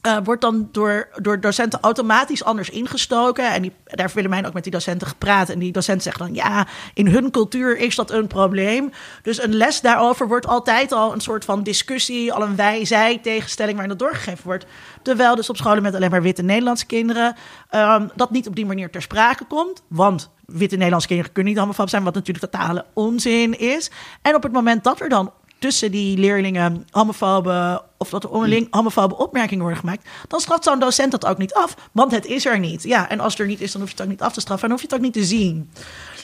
[0.00, 3.52] eh, wordt dan door, door docenten automatisch anders ingestoken.
[3.52, 5.48] En die, daar heeft Willemijn ook met die docenten gepraat.
[5.48, 8.92] En die docenten zeggen dan, ja, in hun cultuur is dat een probleem.
[9.22, 12.32] Dus een les daarover wordt altijd al een soort van discussie...
[12.32, 14.66] al een wij-zij tegenstelling waarin dat doorgegeven wordt.
[15.02, 17.36] Terwijl dus op scholen met alleen maar witte Nederlandse kinderen...
[17.70, 19.82] ehm, dat niet op die manier ter sprake komt.
[19.88, 22.04] Want witte Nederlandse kinderen kunnen niet homofoob zijn...
[22.04, 23.90] wat natuurlijk totale onzin is.
[24.22, 28.66] En op het moment dat er dan tussen die leerlingen homofobe of dat er onderling
[28.70, 32.46] homofobe opmerkingen worden gemaakt, dan straft zo'n docent dat ook niet af, want het is
[32.46, 32.82] er niet.
[32.82, 34.40] Ja, en als het er niet is, dan hoef je het ook niet af te
[34.40, 35.70] straffen en hoef je het ook niet te zien.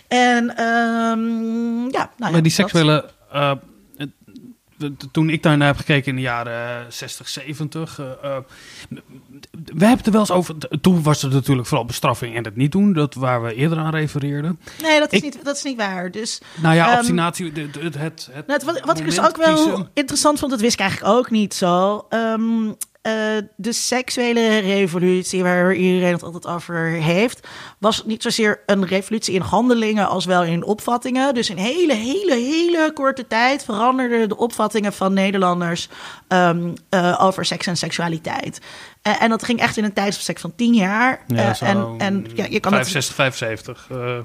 [0.09, 3.11] En ehm, ja, nou ja, Maar die seksuele.
[3.33, 3.53] eh,
[5.12, 7.99] toen ik daarnaar heb gekeken in de jaren 60, 70.
[7.99, 8.37] eh, eh,
[9.51, 10.55] we hebben het er wel eens over.
[10.81, 12.93] Toen was het natuurlijk vooral bestraffing en het niet doen.
[12.93, 14.61] Dat waar we eerder aan refereerden.
[14.83, 16.11] Nee, dat is, Ik- niet, dat is niet waar.
[16.11, 17.53] Dus Nou ja, obstinatie.
[17.53, 19.89] de- Het, het, het Nou, wat, wat ik dus ook wel kiezen.
[19.95, 22.07] interessant vond, dat wist ik eigenlijk ook niet zo.
[22.09, 22.73] Ehm,
[23.07, 27.47] eh, de seksuele revolutie, waar iedereen het altijd over heeft,
[27.79, 31.35] was niet zozeer een revolutie in handelingen als wel in opvattingen.
[31.35, 35.88] Dus in hele, hele, hele korte tijd veranderden de opvattingen van Nederlanders
[36.29, 38.61] ehm, eh, over seks en seksualiteit.
[39.03, 41.25] Eh, en dat ging echt in een tijdsbestek van tien jaar.
[41.27, 43.87] Ja, en, en ja, je kan het 65, 75.
[43.90, 44.19] eh,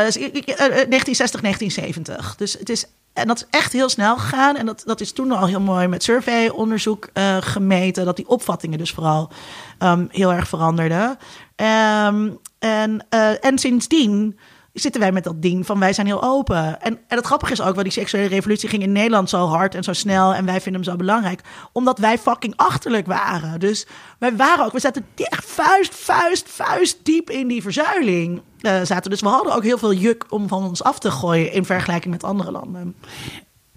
[0.00, 2.36] eh, dus ik- ik- eh, 1960, 1970.
[2.36, 4.56] Dus het is, en dat is echt heel snel gegaan.
[4.56, 8.04] En dat, dat is toen al heel mooi met surveyonderzoek eh, gemeten.
[8.04, 9.30] Dat die opvattingen dus vooral
[9.78, 11.18] ehm, heel erg veranderden.
[11.56, 14.38] Ehm, en, eh, en sindsdien
[14.74, 16.80] zitten wij met dat ding van wij zijn heel open.
[16.80, 19.74] En, en het grappige is ook, wel die seksuele revolutie ging in Nederland zo hard
[19.74, 20.34] en zo snel.
[20.34, 21.40] En wij vinden hem zo belangrijk.
[21.72, 23.60] Omdat wij fucking achterlijk waren.
[23.60, 23.86] Dus
[24.18, 28.42] wij waren ook, we zaten echt vuist, vuist, vuist diep in die verzuiling.
[28.60, 29.10] eh, zaten.
[29.10, 32.14] Dus we hadden ook heel veel juk om van ons af te gooien in vergelijking
[32.14, 32.94] met andere landen.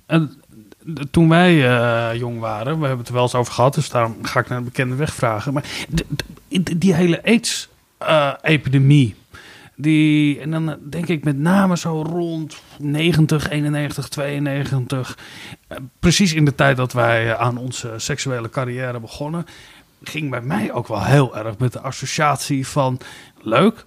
[0.05, 0.41] En
[1.11, 4.15] toen wij eh, jong waren, we hebben het er wel eens over gehad, dus daarom
[4.21, 5.53] ga ik naar de bekende weg vragen.
[5.53, 5.65] Maar
[6.77, 9.15] die, hele AIDS-epidemie,
[9.79, 15.17] die, en dan denk ik met name zo rond 90, 91, 92,
[15.67, 19.45] eh, precies in de tijd dat wij eh, aan onze seksuele carrière begonnen,
[20.03, 22.99] ging bij mij ook wel heel erg met de associatie van
[23.41, 23.85] leuk,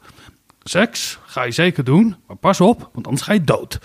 [0.62, 3.79] seks ga je zeker doen, maar pas op, want anders ga je dood.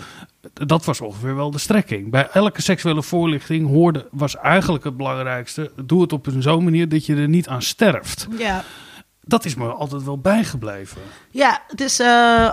[0.52, 2.10] Dat was ongeveer wel de strekking.
[2.10, 6.88] Bij elke seksuele voorlichting hoorde, was eigenlijk het belangrijkste: doe het op een zo'n manier
[6.88, 8.28] dat je er niet aan sterft.
[8.38, 8.64] Ja,
[9.28, 11.00] dat is me altijd wel bijgebleven.
[11.30, 12.50] Ja, dus uh,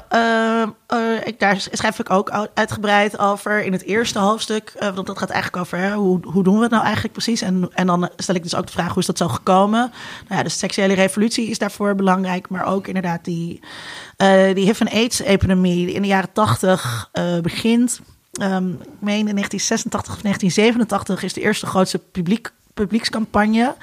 [1.23, 4.73] ik, daar schrijf ik ook uitgebreid over in het eerste hoofdstuk.
[4.79, 7.41] want dat gaat eigenlijk over hè, hoe, hoe doen we het nou eigenlijk precies.
[7.41, 9.91] En, en dan stel ik dus ook de vraag hoe is dat zo gekomen.
[10.27, 12.49] Nou ja, de seksuele revolutie is daarvoor belangrijk.
[12.49, 13.59] Maar ook inderdaad die,
[14.53, 17.09] die HIV- en AIDS-epidemie die in de jaren tachtig
[17.41, 18.01] begint.
[18.41, 23.75] Um, ik meen in 1986 of 1987 is de eerste grootste publiek, publiekscampagne.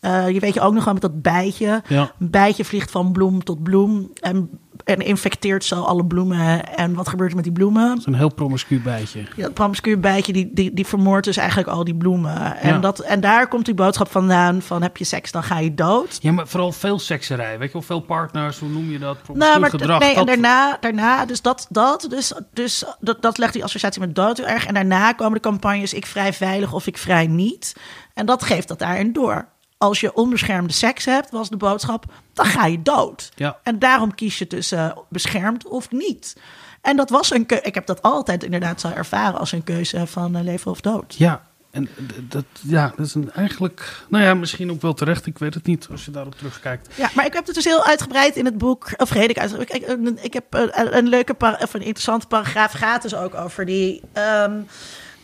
[0.00, 1.82] Uh, je weet je ook nog wel met dat bijtje.
[1.88, 4.50] Een bijtje vliegt van bloem tot bloem en,
[4.84, 6.76] en infecteert zo alle bloemen.
[6.76, 7.88] En wat gebeurt er met die bloemen?
[7.88, 9.24] Dat is een heel promiscu bijtje.
[9.36, 12.56] Ja, het promiscu bijtje die, die, die vermoordt dus eigenlijk al die bloemen.
[12.56, 15.74] En, dat, en daar komt die boodschap vandaan van heb je seks, dan ga je
[15.74, 16.18] dood.
[16.20, 17.58] Ja, maar vooral veel sekserij.
[17.58, 19.16] Weet je wel, veel partners, hoe noem je dat?
[19.32, 19.98] Nou, maar gedrag.
[19.98, 20.18] Nee, dat...
[20.18, 24.36] en daarna, daarna dus dat, dat, dus, dus dat, dat legt die associatie met dood
[24.36, 24.66] heel erg.
[24.66, 27.74] En daarna komen de campagnes ik vrij veilig of ik vrij niet.
[28.14, 32.46] En dat geeft dat daarin door als je onbeschermde seks hebt, was de boodschap, dan
[32.46, 33.30] ga je dood.
[33.34, 33.58] Ja.
[33.62, 36.36] En daarom kies je tussen uh, beschermd of niet.
[36.80, 37.64] En dat was een keuze.
[37.64, 41.14] Ik heb dat altijd inderdaad zo ervaren als een keuze van uh, leven of dood.
[41.14, 41.88] Ja, en
[42.28, 45.26] dat, ja, dat is een, eigenlijk, nou ja, misschien ook wel terecht.
[45.26, 46.94] Ik weet het niet als je daarop terugkijkt.
[46.94, 48.88] Ja, maar ik heb het dus heel uitgebreid in het boek.
[48.96, 49.42] Of reden ik.
[49.42, 53.64] Ik, ik, ik heb een, een leuke, of een interessante paragraaf gaat dus ook over
[53.64, 54.02] die.
[54.14, 54.66] Um,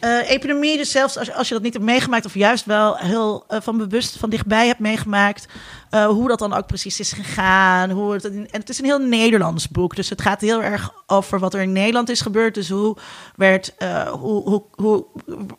[0.04, 3.44] uh, epidemie, dus zelfs als, als je dat niet hebt meegemaakt, of juist wel heel
[3.48, 5.46] uh, van bewust van dichtbij hebt meegemaakt,
[5.94, 7.90] uh, hoe dat dan ook precies is gegaan.
[7.90, 11.38] Hoe het, en het is een heel Nederlands boek, dus het gaat heel erg over
[11.38, 12.54] wat er in Nederland is gebeurd.
[12.54, 12.96] Dus hoe,
[13.36, 13.74] werd,
[14.10, 15.06] hoe, hoe, hoe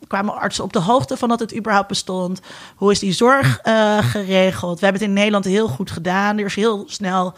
[0.06, 2.40] kwamen artsen op de hoogte van dat het überhaupt bestond?
[2.76, 3.60] Hoe is die zorg
[4.00, 4.78] geregeld?
[4.80, 6.38] We hebben het in Nederland heel goed gedaan.
[6.38, 7.34] Er is heel snel,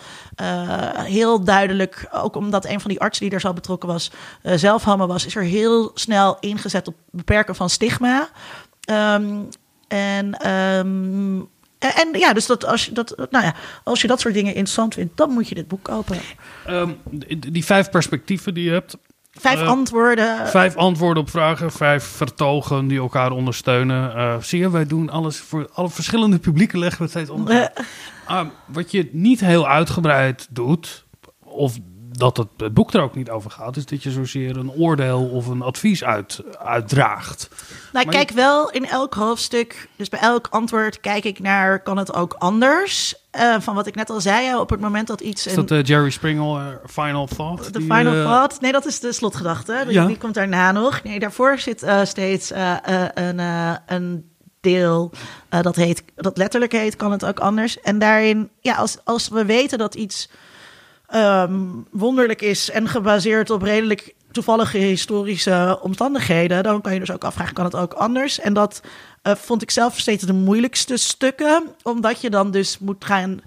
[0.94, 4.10] heel duidelijk, ook omdat een van die artsen die daar zo betrokken was,
[4.42, 8.28] zelf homo was, is er heel snel ingezet op beperken van stigma.
[8.90, 9.48] Um,
[9.88, 14.34] en, um, en, ja, dus dat als, je dat, nou ja, als je dat soort
[14.34, 16.18] dingen interessant vindt, dan moet je dit boek kopen.
[16.68, 16.98] Um,
[17.38, 18.96] die vijf perspectieven die je hebt.
[19.38, 20.48] Vijf uh, antwoorden.
[20.48, 24.16] Vijf antwoorden op vragen, vijf vertogen die elkaar ondersteunen.
[24.16, 27.70] Uh, zie je, wij doen alles voor alle verschillende publieken leggen we steeds onder.
[28.30, 28.40] Uh.
[28.66, 31.04] wat je niet heel uitgebreid doet,
[31.44, 31.78] of
[32.16, 35.28] dat het, het, boek er ook niet over gaat, is dat je zozeer een oordeel
[35.28, 37.48] of een advies uit, uitdraagt.
[37.92, 41.96] Nou, ik kijk wel in elk hoofdstuk, dus bij elk antwoord kijk ik naar, kan
[41.96, 43.14] het ook anders?
[43.36, 45.46] Uh, van wat ik net al zei, op het moment dat iets...
[45.46, 47.72] Is dat uh, Jerry Springel, uh, Final Thought?
[47.72, 48.60] De Final Thought?
[48.60, 49.82] Nee, dat is de slotgedachte.
[49.84, 50.06] Die, ja.
[50.06, 51.02] die komt daarna nog.
[51.02, 52.52] Nee, daarvoor zit steeds
[53.14, 53.38] een,
[53.86, 55.10] een deel
[55.48, 57.80] dat, heet, dat letterlijk heet, kan het ook anders.
[57.80, 60.28] En daarin, ja, als, als we weten dat iets
[61.14, 67.24] um, wonderlijk is en gebaseerd op redelijk toevallige historische omstandigheden, dan kan je dus ook
[67.24, 68.40] afvragen, kan het ook anders?
[68.40, 68.80] En dat
[69.22, 73.40] uh, vond ik zelf steeds de moeilijkste stukken, omdat je dan dus moet gaan,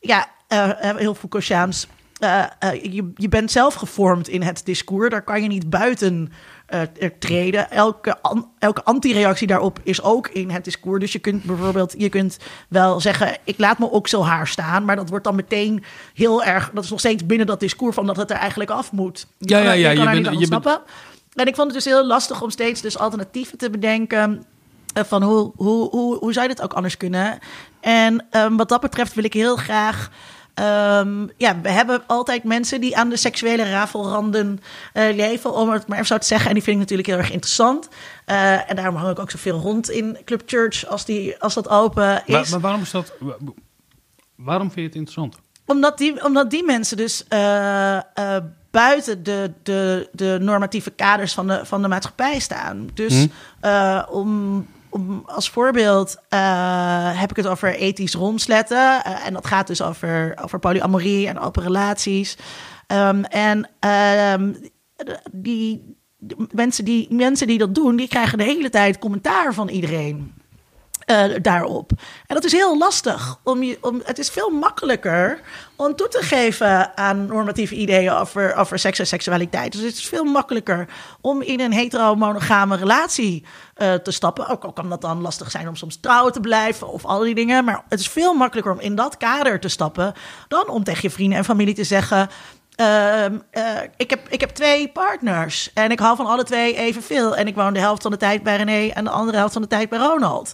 [0.00, 1.86] ja, uh, heel Foucaultiaans,
[2.20, 2.44] uh,
[2.82, 6.32] je, je bent zelf gevormd in het discours, daar kan je niet buiten
[6.74, 7.70] uh, treden.
[7.70, 11.00] Elke, an, elke antireactie daarop is ook in het discours.
[11.00, 15.08] Dus je kunt bijvoorbeeld, je kunt wel zeggen, ik laat mijn okselhaar staan, maar dat
[15.08, 18.30] wordt dan meteen heel erg, dat is nog steeds binnen dat discours van dat het
[18.30, 19.26] er eigenlijk af moet.
[19.38, 19.90] Je ja, kan, ja, ja.
[19.90, 20.80] Je, kan je, bent, je bent...
[21.34, 24.44] En ik vond het dus heel lastig om steeds dus alternatieven te bedenken.
[24.98, 27.38] Uh, van hoe, hoe, hoe, hoe zou je dit ook anders kunnen?
[27.80, 30.10] En um, wat dat betreft wil ik heel graag
[30.60, 34.60] Um, ja, we hebben altijd mensen die aan de seksuele rafelranden
[34.94, 36.48] uh, leven, om het maar even zo te zeggen.
[36.48, 37.88] En die vind ik natuurlijk heel erg interessant.
[38.26, 41.68] Uh, en daarom hang ik ook zoveel rond in Club Church als, die, als dat
[41.68, 42.32] open is.
[42.32, 43.12] Maar, maar waarom is dat?
[44.36, 45.38] Waarom vind je het interessant?
[45.66, 47.98] Omdat die, omdat die mensen dus uh,
[48.70, 52.88] buiten de, de, de normatieve kaders van de, van de maatschappij staan.
[52.94, 53.26] Dus
[53.60, 54.04] hmm.
[54.08, 59.02] om om, als voorbeeld uh, heb ik het over ethisch rondsletten.
[59.06, 62.36] Uh, en dat gaat dus over, over polyamorie en open relaties.
[62.86, 63.68] Um, en
[64.40, 64.56] um,
[65.32, 69.68] die, die, mensen, die mensen die dat doen, die krijgen de hele tijd commentaar van
[69.68, 70.39] iedereen.
[71.10, 71.90] Uh, daarop.
[72.26, 73.38] En dat is heel lastig.
[73.44, 75.40] Om je, om, het is veel makkelijker
[75.76, 79.72] om toe te geven aan normatieve ideeën over, over seks en seksualiteit.
[79.72, 80.88] Dus het is veel makkelijker
[81.20, 83.44] om in een hetero-monogame relatie
[83.76, 84.48] uh, te stappen.
[84.48, 87.34] Ook al kan dat dan lastig zijn om soms trouw te blijven of al die
[87.34, 87.64] dingen.
[87.64, 90.12] Maar het is veel makkelijker om in dat kader te stappen
[90.48, 92.28] dan om tegen je vrienden en familie te zeggen.
[92.80, 93.30] Uh, uh,
[93.96, 97.36] ik, heb, ik heb twee partners en ik hou van alle twee evenveel.
[97.36, 99.62] En ik woon de helft van de tijd bij René en de andere helft van
[99.62, 100.52] de tijd bij Ronald.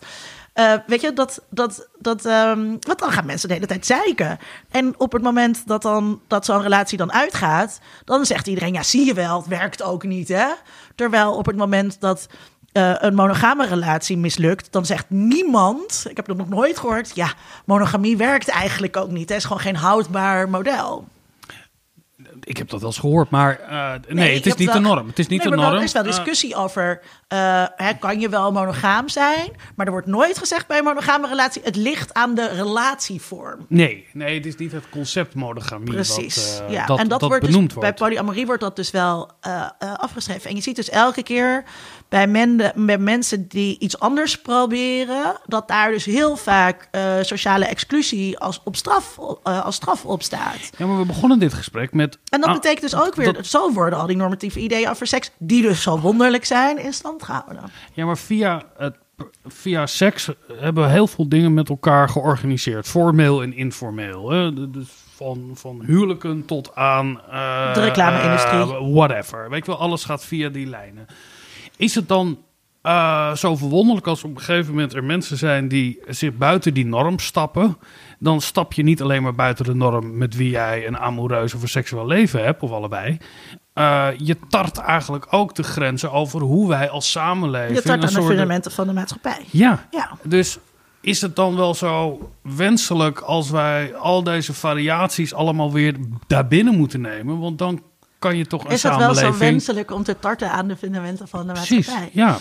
[0.58, 4.38] Uh, weet je, dat, dat, dat, um, dan gaan mensen de hele tijd zeiken.
[4.70, 8.82] En op het moment dat, dan, dat zo'n relatie dan uitgaat, dan zegt iedereen, ja,
[8.82, 10.46] zie je wel, het werkt ook niet, hè?
[10.94, 12.28] Terwijl op het moment dat
[12.72, 17.32] eh, een monogame relatie mislukt, dan zegt niemand, ik heb dat nog nooit gehoord, ja,
[17.64, 19.28] monogamie werkt eigenlijk ook niet.
[19.28, 21.04] Het is gewoon geen houdbaar model.
[22.40, 25.06] Ik heb dat wel eens gehoord, maar uh, nee, het is niet de norm.
[25.06, 25.78] Het is niet nee, de maar norm.
[25.78, 29.50] Er is wel Eh, discussie over, eh, hè, kan je wel monogaam zijn?
[29.76, 33.66] Maar er wordt nooit gezegd bij een monogame relatie, het ligt aan de relatievorm.
[33.68, 36.58] nee, nee, het is niet het concept monogamie Precies.
[36.58, 36.86] wat, eh, ja.
[36.86, 37.98] dat, en dat, wordt dus, benoemd bij wordt.
[37.98, 40.50] polyamorie wordt dat dus wel eh, eh, afgeschreven.
[40.50, 41.64] En je ziet dus elke keer
[42.08, 42.26] bij,
[42.98, 48.76] mensen die iets anders proberen, dat daar dus heel vaak eh, sociale exclusie als, op
[48.76, 50.70] straf, eh, als straf op staat.
[50.78, 52.18] Ja, maar we begonnen dit gesprek met...
[52.28, 55.30] En dat betekent dus ook weer, dat- zo worden al die normatieve ideeën over seks,
[55.38, 57.62] die dus zo wonderlijk zijn, in stand gehouden.
[57.92, 58.96] Ja, maar via, het,
[59.46, 60.28] via seks
[60.58, 62.88] hebben we heel veel dingen met elkaar georganiseerd.
[62.88, 64.30] Formeel en informeel.
[64.30, 64.70] Hè?
[64.70, 67.20] Dus van, van huwelijken tot aan...
[67.30, 68.92] eh, De reclame-industrie.
[68.94, 69.50] whatever.
[69.50, 71.06] Weet je wel, alles gaat via die lijnen.
[71.76, 72.38] Is het dan
[72.82, 76.86] eh, zo verwonderlijk als op een gegeven moment er mensen zijn die zich buiten die
[76.86, 77.76] norm stappen?
[78.18, 81.62] Dan stap je niet alleen maar buiten de norm met wie jij een amoureus of
[81.62, 83.18] een seksueel leven hebt, of allebei.
[83.72, 87.76] Eh, je tart eigenlijk ook de grenzen over hoe wij als samenleving...
[87.76, 89.44] Je tart aan de fundamenten van de maatschappij.
[89.50, 90.10] ja, Ja.
[90.22, 90.58] dus
[91.00, 95.94] is het dan wel zo wenselijk als wij al deze variaties allemaal weer
[96.26, 97.38] daarbinnen moeten nemen?
[97.38, 97.82] Want dan
[98.26, 99.34] kan je toch een Is het wel samenleving...
[99.34, 102.10] zo wenselijk om te tarten aan de fundamenten van de Precies, maatschappij?
[102.12, 102.36] ja.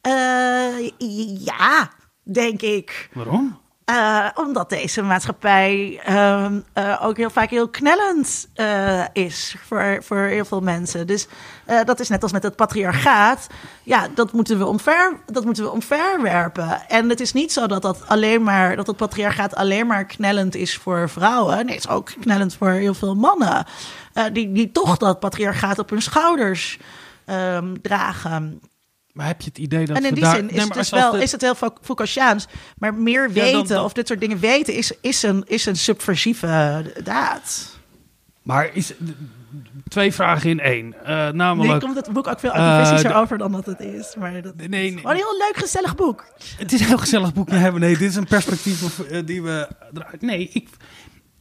[0.00, 0.90] Eh,
[1.44, 1.90] ja,
[2.22, 3.08] denk ik.
[3.12, 3.58] Waarom?
[3.90, 10.18] Eh, omdat deze maatschappij ehm, eh, ook heel vaak heel knellend eh, is voor, voor
[10.18, 11.06] heel veel mensen.
[11.06, 11.28] Dus
[11.84, 13.46] dat is net als met het patriarchaat.
[13.82, 16.88] Ja, dat moeten we omver, dat moeten we omverwerpen.
[16.88, 20.54] En het is niet zo dat, dat, alleen maar, dat het patriarchaat alleen maar knellend
[20.54, 21.56] is voor vrouwen.
[21.66, 23.66] Nee, het is ook knellend voor heel veel mannen.
[24.32, 26.78] die, die toch dat patriarchaat op hun schouders
[27.24, 28.60] ehm, dragen.
[29.12, 30.34] Maar heb je het idee dat En in die daar...
[30.36, 32.46] zin is Nee, het dus als wel de- is het heel Fou- Foucaultiaans.
[32.78, 35.66] Maar meer Ja, weten dan- dan- of dit soort dingen weten is, is, een, is
[35.66, 37.76] een subversieve daad.
[38.42, 38.92] Maar is...
[39.88, 41.04] Twee vragen in één.
[41.04, 41.80] Eh, Nu namelijk...
[41.80, 44.14] komt het boek ook veel activistischer de- over dan dat het is.
[44.18, 44.96] Maar dat Nee, is nee.
[44.96, 46.24] gewoon een heel leuk, gezellig boek.
[46.58, 47.48] Het is een heel gezellig boek.
[47.50, 49.68] Nee, nee, dit is een perspectief eh, die we...
[50.20, 50.68] Nee, ik,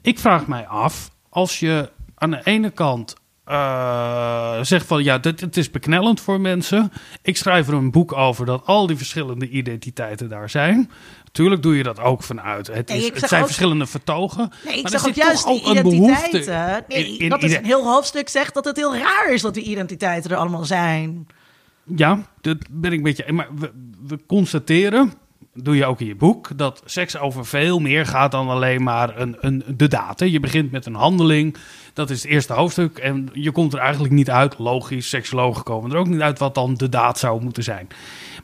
[0.01, 1.09] ik vraag mij af...
[1.29, 3.13] Als je aan de ene kant
[3.49, 5.03] eh, zegt van...
[5.03, 6.91] Ja, dit, het is beknellend voor mensen.
[7.21, 10.91] Ik schrijf er een boek over dat al die verschillende identiteiten daar zijn.
[11.25, 12.67] Natuurlijk doe je dat ook vanuit.
[12.67, 14.51] Het, is, zijn ook- verschillende vertogen.
[14.65, 16.83] Nee, ik maar zeg ook juist die een identiteiten.
[16.87, 19.53] Nee, in- in dat is een heel hoofdstuk zegt dat het heel raar is dat
[19.53, 21.27] die identiteiten er allemaal zijn.
[21.95, 23.31] Ja, dat ben ik met je.
[23.33, 23.71] Maar we,
[24.07, 25.13] we constateren,
[25.63, 29.19] doe je ook in je boek, dat seks over veel meer gaat dan alleen maar
[29.19, 30.19] een, een, de daad.
[30.19, 31.55] Je begint met een handeling,
[31.93, 32.97] dat is het eerste hoofdstuk.
[32.97, 36.55] En je komt er eigenlijk niet uit, logisch, seksologen komen er ook niet uit wat
[36.55, 37.87] dan de daad zou moeten zijn.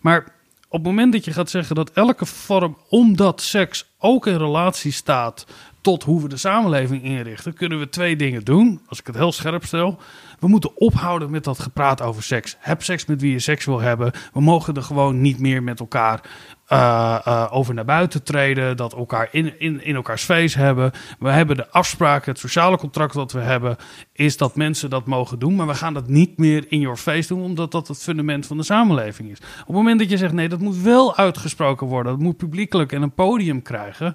[0.01, 0.24] Maar
[0.70, 4.91] op het moment dat je gaat zeggen dat elke vorm, omdat seks ook in relatie
[4.91, 5.45] staat
[5.82, 8.82] tot hoe we de samenleving inrichten, kunnen we twee dingen doen.
[8.88, 9.99] Als ik het heel scherp stel.
[10.45, 12.57] We moeten ophouden met dat gepraat over seks.
[12.59, 14.11] Heb seks met wie je seks wil hebben.
[14.33, 16.21] We mogen er gewoon niet meer met elkaar
[16.67, 18.77] eh, eh, over naar buiten treden.
[18.77, 20.91] Dat elkaar in, in, in elkaars face hebben.
[21.19, 23.75] We hebben de afspraken, het sociale contract dat we hebben,
[24.11, 25.55] is dat mensen dat mogen doen.
[25.55, 28.57] Maar we gaan dat niet meer in your face doen, omdat dat het fundament van
[28.57, 29.37] de samenleving is.
[29.37, 32.11] Op het moment dat je zegt nee, dat moet wel uitgesproken worden.
[32.11, 34.13] Dat moet publiekelijk en een podium krijgen.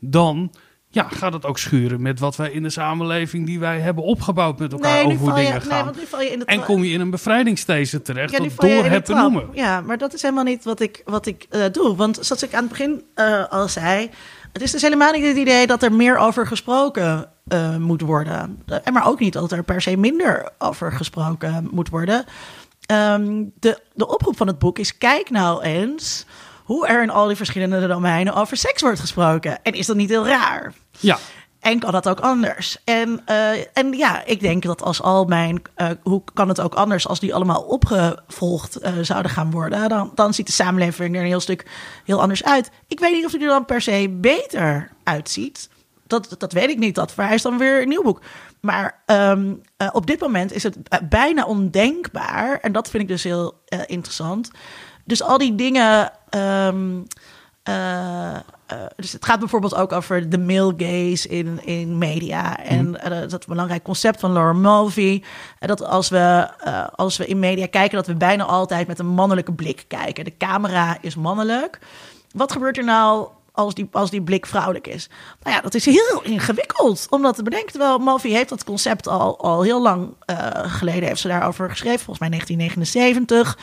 [0.00, 0.50] Dan
[0.92, 4.58] ja, gaat het ook schuren met wat wij in de samenleving die wij hebben opgebouwd
[4.58, 5.84] met elkaar Nee, over hoe val, je, dingen nee, gaan.
[5.84, 8.84] want nu val je in de En kom je in een bevrijdingsthese terecht Ja, door
[8.84, 9.48] het te noemen.
[9.52, 11.96] Ja, maar dat is helemaal niet wat ik, wat ik eh, doe.
[11.96, 14.10] Want zoals ik aan het begin eh, al zei...
[14.52, 18.62] het is dus helemaal niet het idee dat er meer over gesproken eh, moet worden.
[18.66, 22.24] Eh, maar ook niet dat er per se minder over gesproken moet worden.
[22.86, 24.98] Ehm, de, de oproep van het boek is...
[24.98, 26.26] kijk nou eens
[26.70, 29.62] hoe er in al die verschillende domeinen over seks wordt gesproken.
[29.62, 30.72] En is dat niet heel raar?
[30.98, 31.18] Ja,
[31.60, 32.76] En kan dat ook anders?
[32.84, 36.74] En, eh, en ja, ik denk dat als al mijn, eh, hoe kan het ook
[36.74, 41.20] anders als die allemaal opgevolgd eh, zouden gaan worden, dan, dan ziet de samenleving er
[41.20, 41.66] een heel stuk
[42.04, 42.70] heel anders uit.
[42.86, 45.68] Ik weet niet of die er dan per se beter uitziet.
[46.06, 46.94] Dat, dat weet ik niet.
[46.94, 48.20] Dat vereist dan weer een nieuw boek.
[48.60, 50.76] Maar ehm, eh, op dit moment is het
[51.08, 52.58] bijna ondenkbaar.
[52.60, 53.54] En dat vind ik dus heel
[53.86, 54.50] interessant.
[55.04, 56.12] Dus al die dingen.
[56.30, 57.00] ehm,
[57.62, 58.36] eh,
[58.70, 62.58] eh, dus het gaat bijvoorbeeld ook over de male gaze in, in media.
[62.58, 65.22] En eh, dat belangrijk concept van Laura Mulvey.
[65.58, 66.48] eh, dat als we,
[66.94, 70.24] als we in media kijken, dat we bijna altijd met een mannelijke blik kijken.
[70.24, 71.78] De camera is mannelijk.
[72.30, 75.08] Wat gebeurt er nou als die, als die blik vrouwelijk is?
[75.42, 77.70] Nou ja, dat is heel ingewikkeld om dat te bedenken.
[77.70, 80.14] Terwijl Mulvey heeft dat concept al, al heel lang
[80.54, 83.58] geleden, heeft ze daarover geschreven, volgens mij 1979.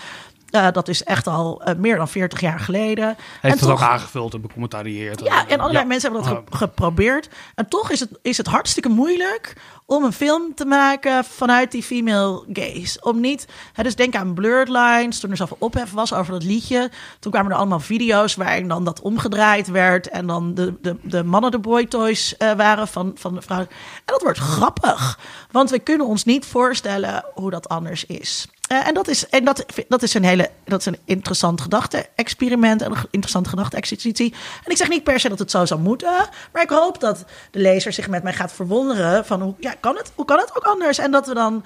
[0.51, 3.05] Uh, dat is echt al uh, meer dan 40 jaar geleden.
[3.05, 5.19] Heeft en het toch, ook aangevuld en becommentarieerd.
[5.19, 7.29] Ja, en allerlei mensen hebben dat ge geprobeerd.
[7.55, 11.83] En toch is het, is het hartstikke moeilijk om een film te maken vanuit die
[11.83, 13.01] female gaze.
[13.01, 16.43] Om niet, hè, dus denk aan Blurred Lines, toen er zoveel ophef was over dat
[16.43, 16.91] liedje.
[17.19, 20.09] Toen kwamen er allemaal video's waarin dan dat omgedraaid werd.
[20.09, 23.59] En dan de, de, de mannen de boy toys uh, waren van, van de vrouw.
[23.59, 23.67] En
[24.05, 25.19] dat wordt grappig,
[25.51, 28.47] want we kunnen ons niet voorstellen hoe dat anders is.
[28.71, 32.81] Uh, en dat is, en dat, dat is een hele dat is een interessant gedachte-experiment
[32.81, 34.33] en een interessante gedachte-exercitie.
[34.63, 37.25] En ik zeg niet per se dat het zo zou moeten, maar ik hoop dat
[37.51, 40.55] de lezer zich met mij gaat verwonderen van hoe ja, kan het, hoe kan het
[40.57, 40.97] ook anders?
[40.97, 41.65] En dat we dan.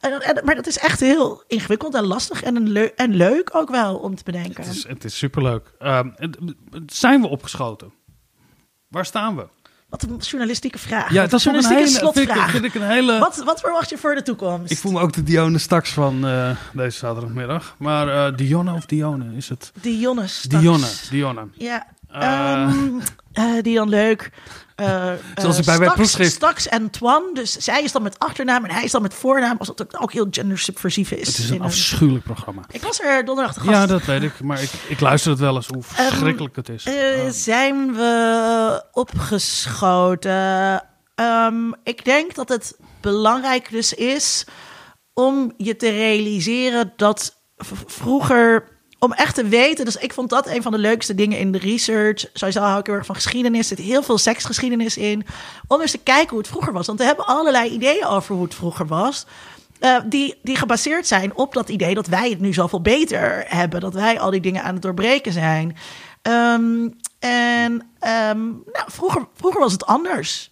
[0.00, 3.96] En, maar dat is echt heel ingewikkeld en lastig en, een en leuk ook wel
[3.96, 4.64] om te bedenken.
[4.64, 5.72] Het is, het is superleuk.
[5.80, 6.00] Uh,
[6.86, 7.92] zijn we opgeschoten?
[8.88, 9.48] Waar staan we?
[9.90, 11.12] Wat een journalistieke vraag.
[11.12, 12.26] Ja, dat is een hele slotvraag.
[12.26, 13.18] Vind ik, vind ik een hele...
[13.18, 14.70] Wat, wat verwacht je voor de toekomst?
[14.72, 17.74] Ik voel me ook de Dione straks van uh, deze zaterdagmiddag.
[17.78, 19.72] Maar uh, Dionne of Dione is het?
[19.80, 20.62] Dionne straks.
[20.62, 21.48] Dionne, Dionne.
[21.52, 21.86] Ja,
[22.68, 23.00] um,
[23.62, 24.30] die dan leuk.
[24.80, 26.32] Uh, Zoals ik bij mijn proefschrift...
[26.32, 29.68] Straks Antoine, dus zij is dan met achternaam en hij is dan met voornaam, als
[29.74, 31.26] dat ook heel gendersubversief is.
[31.26, 32.62] Het is een afschuwelijk programma.
[32.70, 33.72] Ik was er donderdag te gast.
[33.72, 36.68] Ja, dat weet ik, maar ik, ik luister het wel eens, hoe verschrikkelijk um, het
[36.68, 36.86] is.
[36.86, 37.32] Uh, um.
[37.32, 40.84] Zijn we opgeschoten?
[41.14, 44.44] Um, ik denk dat het belangrijk dus is
[45.14, 47.42] om je te realiseren dat
[47.86, 48.64] vroeger
[49.00, 49.84] om echt te weten.
[49.84, 52.26] Dus ik vond dat een van de leukste dingen in de research.
[52.32, 53.70] Sowieso hou ik heel erg van geschiedenis.
[53.70, 55.26] Er zit heel veel seksgeschiedenis in.
[55.66, 56.86] Om eens te kijken hoe het vroeger was.
[56.86, 59.26] Want we hebben allerlei ideeën over hoe het vroeger was.
[59.80, 63.80] Uh, die, die gebaseerd zijn op dat idee dat wij het nu zoveel beter hebben.
[63.80, 65.76] Dat wij al die dingen aan het doorbreken zijn.
[66.22, 70.50] Um, en um, nou, vroeger, vroeger was het anders.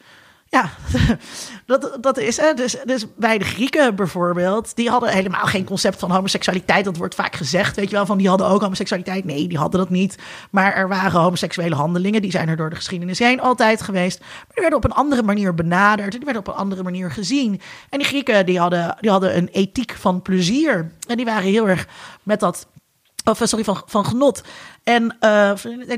[0.51, 0.71] Ja,
[1.67, 2.55] dat, dat is hè.
[2.55, 6.85] Dus, dus bij de Grieken bijvoorbeeld, die hadden helemaal geen concept van homoseksualiteit.
[6.85, 9.25] Dat wordt vaak gezegd, weet je wel, van die hadden ook homoseksualiteit.
[9.25, 10.19] Nee, die hadden dat niet.
[10.51, 14.19] Maar er waren homoseksuele handelingen, die zijn er door de geschiedenis heen altijd geweest.
[14.21, 17.61] Maar die werden op een andere manier benaderd, die werden op een andere manier gezien.
[17.89, 20.93] En die Grieken, die hadden, die hadden een ethiek van plezier.
[21.07, 21.87] En die waren heel erg
[22.23, 22.67] met dat
[23.29, 24.43] of sorry, van, van genot.
[24.83, 25.53] En uh,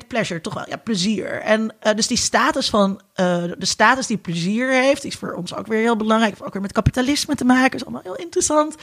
[0.09, 1.41] pleasure, toch wel, ja, plezier.
[1.41, 5.55] En uh, dus die status van, uh, de status die plezier heeft, is voor ons
[5.55, 6.35] ook weer heel belangrijk.
[6.43, 8.75] Ook weer met kapitalisme te maken, is allemaal heel interessant.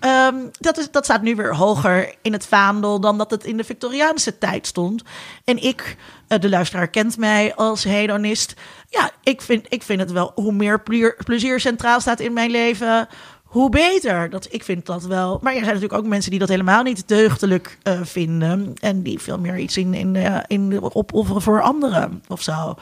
[0.00, 3.56] Um, dat, is, dat staat nu weer hoger in het vaandel dan dat het in
[3.56, 5.02] de Victoriaanse tijd stond.
[5.44, 5.96] En ik,
[6.26, 8.54] de luisteraar kent mij als hedonist.
[8.88, 10.82] Ja, ik vind, ik vind het wel, hoe meer
[11.24, 13.08] plezier centraal staat in mijn leven
[13.52, 14.30] hoe beter.
[14.30, 15.38] Dat, ik vind dat wel.
[15.42, 18.74] Maar er zijn natuurlijk ook mensen die dat helemaal niet deugdelijk uh, vinden.
[18.80, 22.74] En die veel meer iets in, in, uh, in opofferen voor anderen of zo.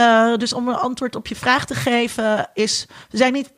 [0.00, 2.86] Uh, dus om een antwoord op je vraag te geven, is.
[3.10, 3.52] We zijn niet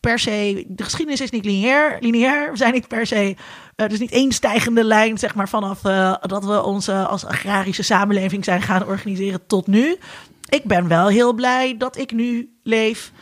[0.00, 0.64] per se.
[0.68, 1.96] De geschiedenis is niet lineair.
[2.00, 2.50] lineair.
[2.50, 3.36] We zijn niet per se.
[3.76, 5.80] Is niet één stijgende lijn, zeg maar, vanaf
[6.20, 9.98] dat we onze als agrarische samenleving zijn gaan organiseren tot nu.
[10.48, 13.12] Ik ben wel heel blij dat ik nu leef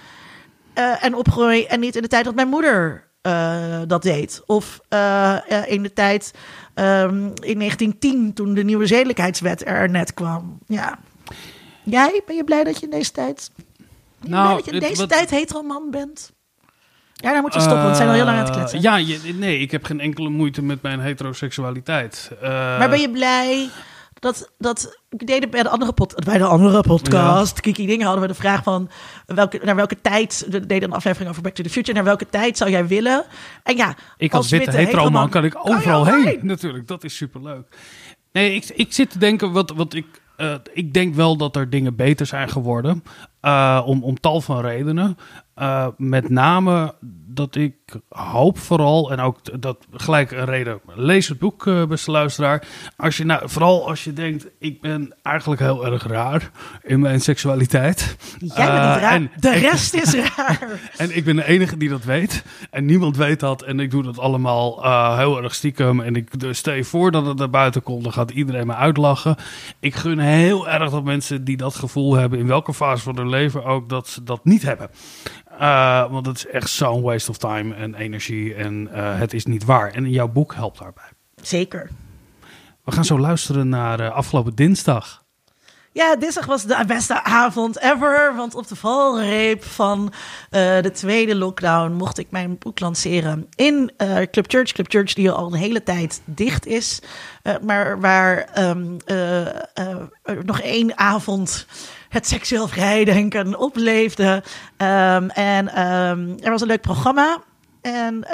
[0.79, 4.43] uh, en opgroei en niet in de tijd dat mijn moeder uh, dat deed.
[4.47, 6.35] Of uh, in de tijd
[6.75, 10.59] um, in 1910 toen de nieuwe zedelijkheidswet er net kwam.
[10.67, 10.99] Ja.
[11.83, 13.51] Jij, ben je blij dat je in deze tijd...
[14.21, 16.33] Nou, dat je in deze het, tijd hetero man bent?
[17.13, 18.81] Ja, daar moeten we stoppen, want we zijn al heel lang aan het kletsen.
[18.81, 22.31] Ja, je, nee, ik heb geen enkele moeite met mijn heteroseksualiteit.
[22.41, 23.71] maar ben je blij
[24.27, 27.61] dat, dat ik deed bij de andere, pod, bij de andere podcast, ja.
[27.61, 28.91] Kiki Dingen, hadden we de vraag van
[29.27, 32.27] welke, naar welke tijd, we deden een aflevering over Back to the Future, naar welke
[32.29, 33.25] tijd zou jij willen?
[33.63, 36.25] En ja, ik als, als witte, witte hetero man kan ik overal heen.
[36.25, 36.39] heen.
[36.43, 37.67] Natuurlijk, dat is superleuk.
[38.33, 40.07] Nee, ik, ik zit te denken, wat, wat ik,
[40.37, 43.05] uh, ik denk wel dat er dingen beter zijn geworden,
[43.43, 45.19] uh, om, om tal van redenen.
[45.59, 46.95] Uh, met name
[47.37, 47.75] dat ik
[48.09, 52.67] hoop vooral, en ook dat gelijk een reden, lees het boek, uh, beste luisteraar.
[52.97, 56.51] Als je nou, vooral als je denkt, ik ben eigenlijk heel erg raar
[56.83, 58.17] in mijn seksualiteit.
[58.39, 60.69] Jij bent niet raar, en, de rest is raar.
[60.97, 62.45] en ik ben de enige die dat weet.
[62.71, 63.63] En niemand weet dat.
[63.63, 66.01] En ik doe dat allemaal uh, heel erg stiekem.
[66.01, 68.75] En ik dus stel je voor dat het naar buiten komt, dan gaat iedereen me
[68.75, 69.37] uitlachen.
[69.81, 73.29] Ik gun heel erg dat mensen die dat gevoel hebben, in welke fase van hun
[73.29, 74.91] leven ook, dat ze dat niet hebben.
[75.61, 78.55] Uh, want het is echt zo'n waste of time en energie.
[78.55, 79.91] En uh, het is niet waar.
[79.91, 81.11] En jouw boek helpt daarbij.
[81.43, 81.91] Zeker.
[82.85, 85.25] We gaan zo luisteren naar uh, afgelopen dinsdag.
[85.97, 88.35] Ja, dinsdag was de beste avond ever.
[88.37, 90.13] Want op de valreep van
[90.51, 93.93] de tweede lockdown mocht ik mijn boek lanceren in
[94.31, 94.73] Club Church.
[94.73, 97.01] Club Church die al een hele tijd dicht is.
[97.63, 98.97] maar waar um,
[100.45, 101.67] nog één avond
[102.09, 104.43] het seksueel vrijdenken opleefde.
[104.77, 107.43] Um, en um, er was een leuk programma.
[107.81, 108.25] En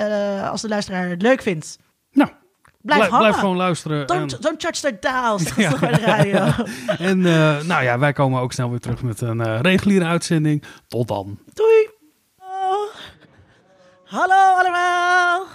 [0.50, 1.78] als de luisteraar het leuk vindt.
[2.82, 3.18] Blijf, Blijf, hangen.
[3.28, 4.06] blijf gewoon luisteren.
[4.06, 5.70] Don't, en, don't touch the dial, zegt Ja.
[5.70, 6.38] de radio.
[7.08, 10.64] en eh, nou ja, wij komen ook snel weer terug met een eh, reguliere uitzending.
[10.88, 11.38] Tot dan.
[11.54, 11.88] Doei.
[12.38, 12.94] Oh.
[14.04, 15.46] Hallo allemaal.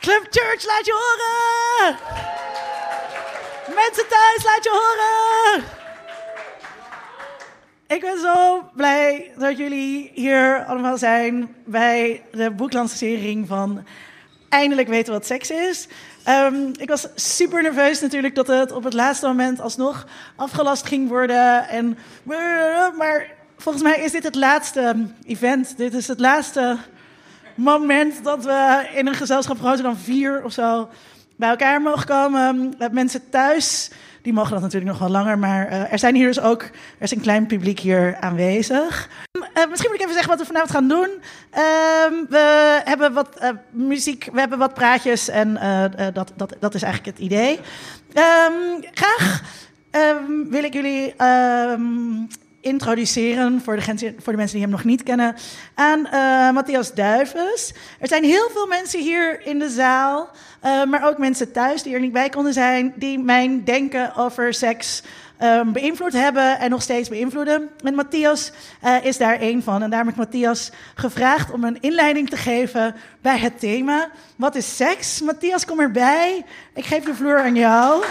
[0.00, 1.96] Club Church, laat je horen.
[3.74, 5.64] Mensen thuis, laat je horen.
[7.86, 13.84] Ik ben zo blij dat jullie hier allemaal zijn bij de boeklancering van
[14.54, 15.88] Eindelijk weten wat seks is.
[16.24, 20.06] Ehm, ik was super nerveus natuurlijk dat het op het laatste moment alsnog
[20.36, 21.68] afgelast ging worden.
[21.68, 21.98] En,
[22.96, 25.76] maar volgens mij is dit het laatste event.
[25.76, 26.76] Dit is het laatste
[27.54, 30.88] moment dat we in een gezelschap groter dan vier of zo
[31.36, 32.74] bij elkaar mogen komen.
[32.78, 33.90] Met mensen thuis,
[34.24, 35.38] die mogen dat natuurlijk nog wel langer.
[35.38, 39.08] Maar eh, er zijn hier dus ook, er is een klein publiek hier aanwezig.
[39.52, 41.08] Eh, misschien moet ik even zeggen wat we vanavond gaan doen.
[41.50, 45.54] Ehm, we hebben wat eh, muziek, we hebben wat praatjes en
[46.12, 47.60] dat, dat, dat is eigenlijk het idee.
[48.12, 48.52] Ehm,
[48.92, 49.42] graag
[49.90, 51.82] ehm, wil ik jullie ehm,
[52.64, 55.34] introduceren voor de, voor de mensen die hem nog niet kennen
[55.74, 57.72] aan eh, Matthias Duivens.
[58.00, 61.94] Er zijn heel veel mensen hier in de zaal, eh, maar ook mensen thuis die
[61.94, 65.02] er niet bij konden zijn, die mijn denken over seks
[65.38, 67.68] ehm, beïnvloed hebben en nog steeds beïnvloeden.
[67.82, 69.82] En Matthias eh, is daar één van.
[69.82, 74.10] En daarom heb ik Matthias gevraagd om een inleiding te geven bij het thema.
[74.36, 75.20] Wat is seks?
[75.20, 76.44] Matthias, kom erbij.
[76.74, 78.04] Ik geef de vloer aan jou.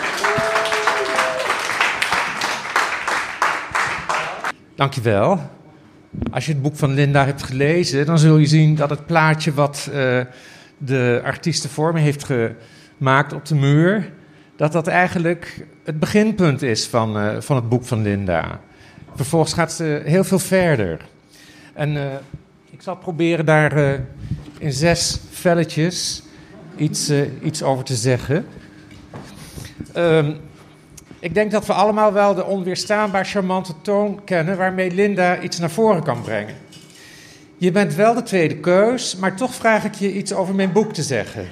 [4.84, 5.39] Dankjewel.
[6.31, 9.53] Als je het boek van Linda hebt gelezen, dan zul je zien dat het plaatje
[9.53, 10.19] wat eh,
[10.77, 12.25] de artiesten voor me heeft
[12.97, 14.11] gemaakt op de muur,
[14.55, 18.59] dat dat eigenlijk het beginpunt is van, eh, van het boek van Linda.
[19.15, 21.05] Vervolgens gaat ze heel veel verder.
[21.73, 22.03] En eh,
[22.69, 23.99] ik zal proberen daar
[24.57, 26.23] in zes velletjes
[26.75, 27.11] iets,
[27.41, 28.45] iets over te zeggen.
[29.93, 30.34] Ehm,
[31.24, 35.69] ik denk dat we allemaal wel de onweerstaanbaar charmante toon kennen waarmee Linda iets naar
[35.71, 36.55] voren kan brengen.
[37.57, 40.93] Je bent wel de tweede keus, maar toch vraag ik je iets over mijn boek
[40.93, 41.47] te zeggen.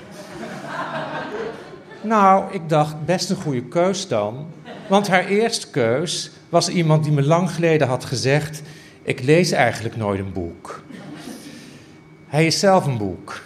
[2.02, 4.46] nou, ik dacht best een goede keus dan.
[4.90, 8.62] Want haar eerste keus was iemand die me lang geleden had gezegd:
[9.02, 10.84] Ik lees eigenlijk nooit een boek.
[12.28, 13.42] Hij is zelf een boek.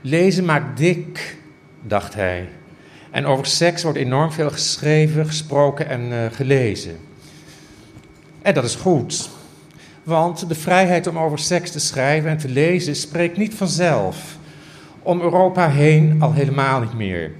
[0.00, 1.36] Lezen maakt dik,
[1.82, 2.48] dacht hij.
[3.16, 6.96] En over seks wordt enorm veel geschreven, gesproken en eh, gelezen.
[8.42, 9.28] En dat is goed.
[10.02, 14.38] Want de vrijheid om over seks te schrijven en te lezen spreekt niet vanzelf.
[15.02, 17.32] Om Europa heen al helemaal niet meer.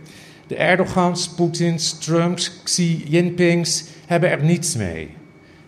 [0.46, 5.10] De Erdogans, Poetins, Trumps, Xi Jinpings hebben er niets mee.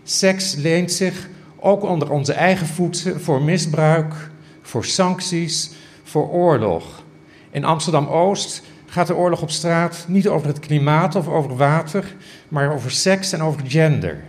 [0.02, 4.14] Seks leent zich ook onder onze eigen voeten voor misbruik,
[4.62, 5.70] voor sancties,
[6.02, 7.02] voor oorlog.
[7.50, 8.62] In Amsterdam-Oost
[8.98, 12.14] gaat de oorlog op straat niet over het klimaat of over water,
[12.48, 14.22] maar over seks en over gender.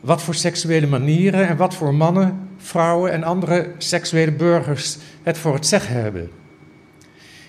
[0.00, 5.54] Wat voor seksuele manieren en wat voor mannen, vrouwen en andere seksuele burgers het voor
[5.54, 6.30] het zeggen hebben.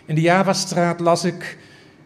[0.06, 1.58] In de Javastraat las ik,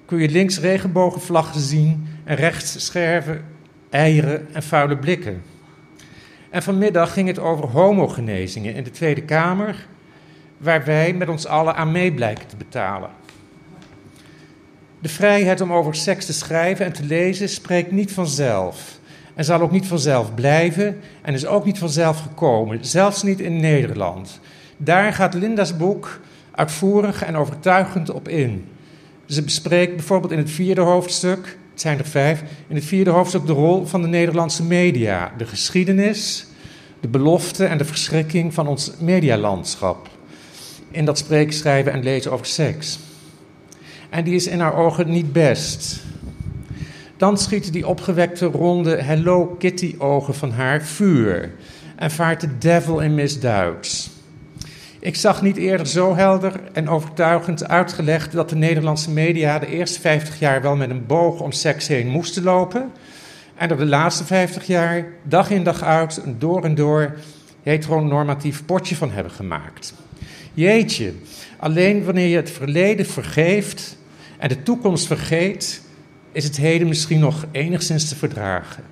[0.06, 3.46] kun je links regenbogenvlaggen zien en rechts scherven,
[3.90, 5.44] eieren en vuile blikken.
[6.50, 9.88] En vanmiddag ging het over homogenezingen in de Tweede Kamer,
[10.58, 13.10] waar wij met ons allen aan mee blijken te betalen.
[15.02, 19.00] De vrijheid om over seks te schrijven en te lezen spreekt niet vanzelf.
[19.36, 23.60] En zal ook niet vanzelf blijven en is ook niet vanzelf gekomen, zelfs niet in
[23.60, 24.40] Nederland.
[24.78, 26.20] Daar gaat Linda's boek
[26.52, 28.66] uitvoerig en overtuigend op in.
[29.26, 33.46] Ze bespreekt bijvoorbeeld in het vierde hoofdstuk, het zijn er vijf, in het vierde hoofdstuk
[33.46, 36.48] de rol van de Nederlandse media, de geschiedenis,
[37.00, 40.10] de belofte en de verschrikking van ons medialandschap.
[40.92, 43.00] In dat spreken, schrijven en lezen over seks.
[44.10, 46.02] En die is in haar ogen niet best.
[47.18, 51.52] Dan schieten die opgewekte ronde Hello Kitty ogen van haar vuur
[51.96, 54.10] en vaart de devil in misduids.
[55.00, 60.00] Ik zag niet eerder zo helder en overtuigend uitgelegd dat de Nederlandse media de eerste
[60.00, 62.92] 50 jaar wel met een boog om seks heen moesten lopen
[63.56, 67.16] en er de laatste 50 jaar dag in dag uit een door en door
[67.64, 69.94] heteronormatief potje van hebben gemaakt.
[70.54, 71.14] Jeetje,
[71.58, 73.98] alleen wanneer je het verleden vergeeft
[74.40, 75.82] en de toekomst vergeet,
[76.32, 78.84] is het heden misschien nog enigszins te verdragen.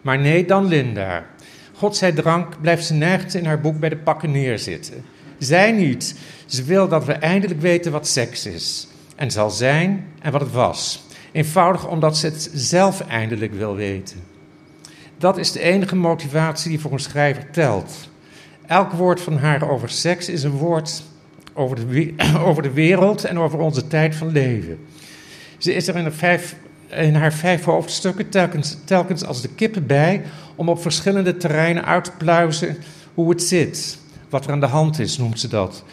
[0.00, 1.24] Maar nee, dan Linda.
[1.72, 5.04] Godzijdank blijft ze nergens in haar boek bij de pakken neerzitten.
[5.38, 6.14] Zij niet.
[6.46, 8.88] Ze wil dat we eindelijk weten wat seks is.
[9.16, 11.02] En zal zijn en wat het was.
[11.32, 14.16] Eenvoudig omdat ze het zelf eindelijk wil weten.
[15.18, 18.08] Dat is de enige motivatie die voor een schrijver telt.
[18.66, 21.02] Elk woord van haar over seks is een woord
[21.58, 22.14] over de,
[22.48, 24.78] over de wereld en over onze tijd van leven.
[25.58, 26.56] Ze is er in, vijf,
[26.88, 30.22] in haar vijf hoofdstukken telkens, telkens als de kippen bij
[30.54, 32.76] om op verschillende terreinen uit te pluizen
[33.14, 33.98] hoe het zit.
[34.28, 35.84] Wat er aan de hand is, noemt ze dat.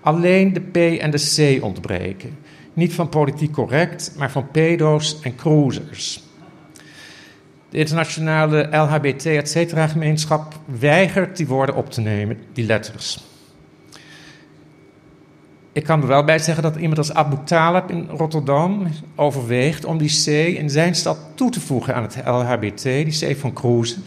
[0.00, 2.38] Alleen de P en de C ontbreken.
[2.72, 6.24] Niet van politiek correct, maar van pedo's en cruisers.
[7.68, 13.35] De internationale LHBT-gemeenschap weigert die woorden op te nemen, die letters.
[15.76, 19.98] Ik kan er wel bij zeggen dat iemand als Abu Talib in Rotterdam overweegt om
[19.98, 23.98] die C in zijn stad toe te voegen aan het LHBT, die C van Kroes,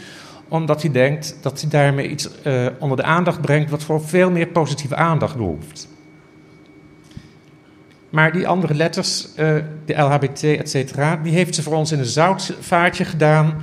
[0.47, 4.31] omdat hij denkt dat hij daarmee iets uh, onder de aandacht brengt wat voor veel
[4.31, 5.87] meer positieve aandacht behoeft.
[8.09, 9.35] Maar die andere letters, uh,
[9.85, 13.61] de LHBT, et cetera, die heeft ze voor ons in een zoutvaartje gedaan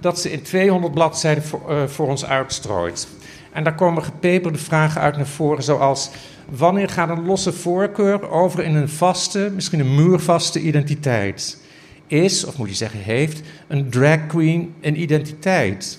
[0.00, 3.08] dat ze in 200 bladzijden voor, uh, voor ons uitstrooit.
[3.52, 6.10] En daar komen gepeperde vragen uit naar voren, zoals
[6.56, 11.60] wanneer gaat een losse voorkeur over in een vaste, misschien een muurvaste identiteit?
[12.06, 15.98] Is, of moet je zeggen heeft, een drag queen een identiteit?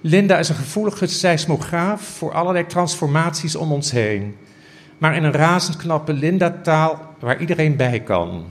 [0.00, 4.36] Linda is een gevoelige seismograaf voor allerlei transformaties om ons heen.
[4.98, 8.44] Maar in een razend knappe Linda-taal waar iedereen bij kan.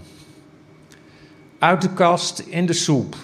[1.60, 3.16] Uit de kast, in de soep.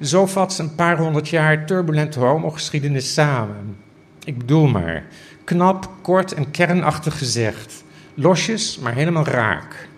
[0.00, 3.76] Zo vat ze een paar honderd jaar turbulente homogeschiedenis samen.
[4.24, 5.04] Ik bedoel maar,
[5.50, 7.84] knap, kort en kernachtig gezegd.
[8.14, 9.88] Losjes, maar helemaal raak.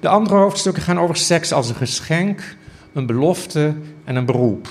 [0.00, 2.56] De andere hoofdstukken gaan over seks als een geschenk,
[2.92, 4.68] een belofte en een beroep.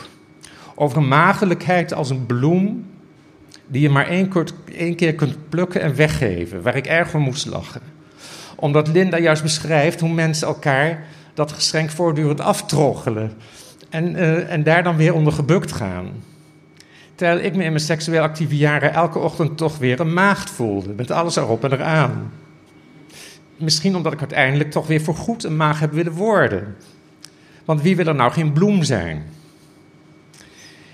[0.75, 2.85] Over maagdelijkheid als een bloem
[3.67, 4.31] die je maar één,
[4.65, 7.81] één keer kunt plukken en weggeven, waar ik erg van moest lachen.
[8.55, 13.33] Omdat Linda juist beschrijft hoe mensen elkaar dat geschenk voortdurend aftroggelen
[13.89, 16.11] en, uh, en daar dan weer onder gebukt gaan.
[17.16, 20.93] Terwijl ik me in mijn seksueel actieve jaren elke ochtend toch weer een maagd voelde,
[20.93, 22.32] met alles erop en eraan.
[23.57, 26.76] Misschien omdat ik uiteindelijk toch weer voorgoed een maag heb willen worden.
[27.66, 29.24] Want wie wil er nou geen bloem zijn?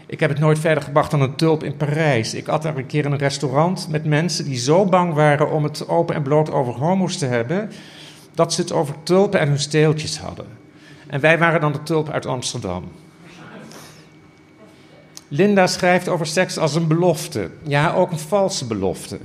[0.06, 2.34] Ik heb het nooit verder gebracht dan een tulp in Parijs.
[2.34, 5.64] Ik at daar een keer in een restaurant met mensen die zo bang waren om
[5.64, 7.72] het open en bloot over homo's te hebben,
[8.34, 10.46] dat ze het over tulpen en hun steeltjes hadden.
[11.08, 12.92] En wij waren dan de tulp uit Amsterdam.
[15.32, 17.50] Linda schrijft over seks als een belofte.
[17.64, 19.20] Ja, ook een valse belofte.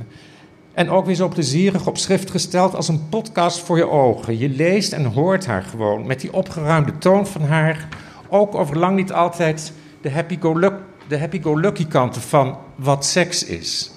[0.75, 4.39] En ook weer zo plezierig op schrift gesteld als een podcast voor je ogen.
[4.39, 7.89] Je leest en hoort haar gewoon met die opgeruimde toon van haar.
[8.29, 13.91] Ook over lang niet altijd de happy-go-lucky happy kanten van wat seks is.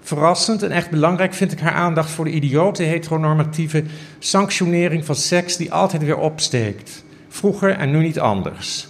[0.00, 3.84] Verrassend en echt belangrijk vind ik haar aandacht voor de idiote heteronormatieve
[4.18, 7.04] sanctionering van seks die altijd weer opsteekt.
[7.28, 8.88] Vroeger en nu niet anders.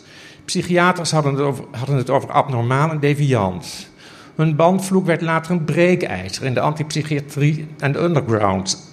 [0.48, 3.88] Psychiaters hadden het over, hadden het over abnormaal en deviant.
[4.34, 8.92] Hun bandvloek werd later een breekijzer in de antipsychiatrie en de underground.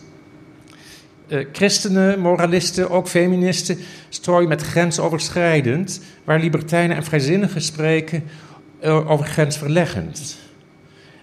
[1.28, 3.78] Uh, christenen, moralisten, ook feministen
[4.10, 8.24] strooien met grensoverschrijdend, waar libertijnen en vrijzinnigen spreken
[8.84, 10.38] uh, over grensverleggend.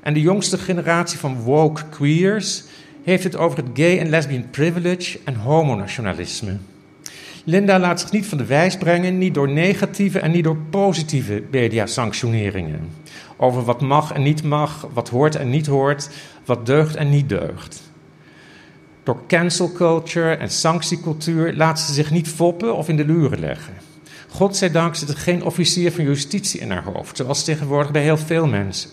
[0.03, 2.65] En de jongste generatie van woke queers
[3.03, 6.57] heeft het over het gay en lesbian privilege en homonationalisme.
[7.45, 11.43] Linda laat zich niet van de wijs brengen, niet door negatieve en niet door positieve
[11.51, 12.91] mediasanctioneringen.
[13.37, 16.09] Over wat mag en niet mag, wat hoort en niet hoort,
[16.45, 17.83] wat deugt en niet deugt.
[19.03, 23.75] Door cancel culture en sanctiecultuur laat ze zich niet foppen of in de luren leggen.
[24.29, 28.47] Godzijdank zit er geen officier van justitie in haar hoofd, zoals tegenwoordig bij heel veel
[28.47, 28.91] mensen.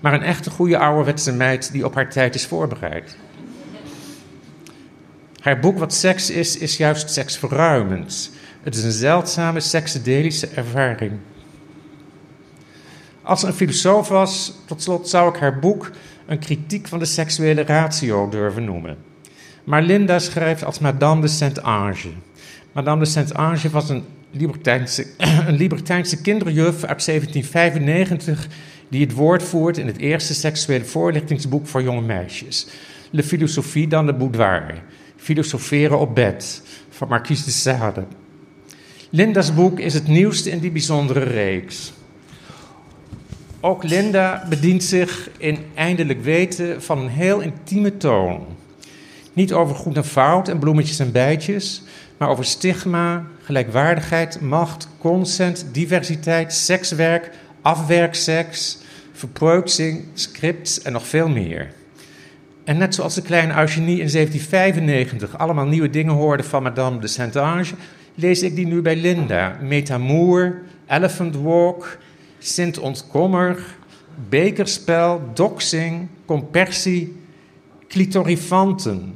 [0.00, 3.16] Maar een echte goede ouderwetse meid die op haar tijd is voorbereid.
[5.40, 8.30] Haar boek Wat seks is, is juist seksverruimend.
[8.62, 11.12] Het is een zeldzame seksedelische ervaring.
[13.22, 15.90] Als ze een filosoof was, tot slot zou ik haar boek
[16.26, 18.96] een kritiek van de seksuele ratio durven noemen.
[19.64, 22.12] Maar Linda schrijft als Madame de Saint-Ange.
[22.72, 25.06] Madame de Saint-Ange was een libertijnse,
[25.48, 28.46] een libertijnse kinderjuf uit 1795
[28.88, 32.66] die het woord voert in het eerste seksuele voorlichtingsboek voor jonge meisjes.
[33.10, 34.82] Le Philosophie dans le Boudoir.
[35.30, 38.04] Filosoferen op bed van Marquise de Sade.
[39.10, 41.92] Linda's boek is het nieuwste in die bijzondere reeks.
[43.60, 48.46] Ook Linda bedient zich in Eindelijk Weten van een heel intieme toon.
[49.32, 51.82] Niet over goed en fout en bloemetjes en bijtjes,
[52.16, 57.30] maar over stigma, gelijkwaardigheid, macht, consent, diversiteit, sekswerk,
[57.62, 58.78] afwerkseks,
[59.12, 61.78] verpreutsing, scripts en nog veel meer.
[62.70, 67.06] En net zoals de kleine Eugenie in 1795 allemaal nieuwe dingen hoorde van Madame de
[67.06, 67.74] Saint-Ange,
[68.14, 69.58] lees ik die nu bij Linda.
[69.60, 71.98] Metamour, Elephant Walk,
[72.38, 73.64] Sint Ontkommer,
[74.28, 77.22] Bekerspel, Doxing, Compersie,
[77.88, 79.14] Clitorifanten.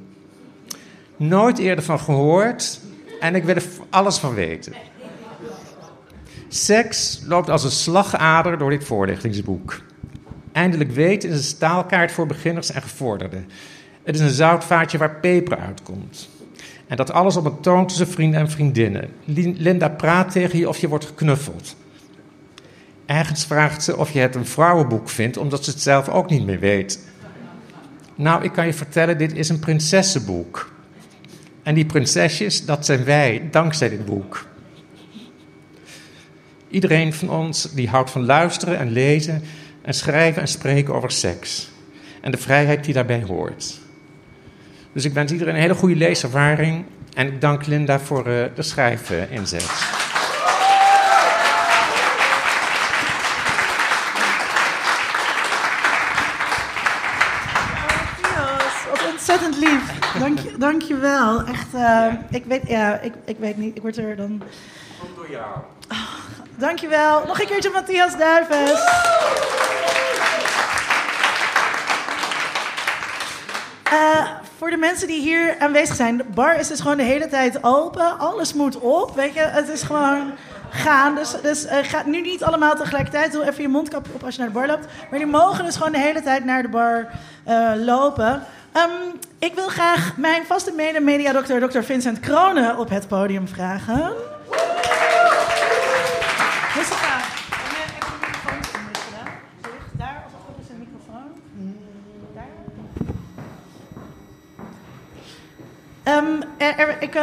[1.16, 2.80] Nooit eerder van gehoord
[3.20, 4.72] en ik wil er alles van weten.
[6.48, 9.82] Seks loopt als een slagader door dit voorlichtingsboek.
[10.54, 13.48] Eindelijk weten is een staalkaart voor beginners en gevorderden.
[14.02, 16.28] Het is een zoutvaatje waar peper uitkomt.
[16.86, 19.10] En dat alles op een toon tussen vrienden en vriendinnen.
[19.56, 21.76] Linda praat tegen je of je wordt geknuffeld.
[23.06, 26.46] Ergens vraagt ze of je het een vrouwenboek vindt, omdat ze het zelf ook niet
[26.46, 27.08] meer weet.
[28.14, 30.72] Nou, ik kan je vertellen, dit is een prinsessenboek.
[31.62, 34.46] En die prinsesjes, dat zijn wij, dankzij dit boek.
[36.68, 39.42] Iedereen van ons die houdt van luisteren en lezen
[39.84, 41.70] en schrijven en spreken over seks.
[42.20, 43.78] En de vrijheid die daarbij hoort.
[44.92, 46.84] Dus ik wens iedereen een hele goede leeservaring.
[47.14, 50.02] En ik dank Linda voor uh, de schrijfinzet.
[59.10, 60.12] ontzettend lief.
[60.18, 61.42] Dank je, dank je wel.
[61.42, 64.42] Echt, uh, ik, weet, ja, ik, ik weet niet, ik word er dan...
[64.98, 65.56] Komt door jou.
[65.90, 66.14] Oh,
[66.56, 67.26] dank je wel.
[67.26, 68.80] Nog een keertje Matthias Duives.
[73.92, 74.28] Uh,
[74.58, 77.64] voor de mensen die hier aanwezig zijn, de bar is dus gewoon de hele tijd
[77.64, 78.18] open.
[78.18, 79.40] Alles moet op, weet je.
[79.40, 80.32] Het is gewoon
[80.70, 81.14] gaan.
[81.14, 83.32] Dus, dus uh, ga nu niet allemaal tegelijkertijd.
[83.32, 84.86] Doe even je mondkap op als je naar de bar loopt.
[85.10, 87.08] Maar die mogen dus gewoon de hele tijd naar de bar
[87.48, 88.42] uh, lopen.
[88.76, 91.80] Um, ik wil graag mijn vaste mede-mediadokter, Dr.
[91.80, 94.12] Vincent Kronen, op het podium vragen.
[96.74, 96.82] Hoe
[99.96, 101.42] Daar of is een microfoon?
[102.34, 102.46] Daar?
[106.08, 106.42] Um,
[107.00, 107.22] ik, uh,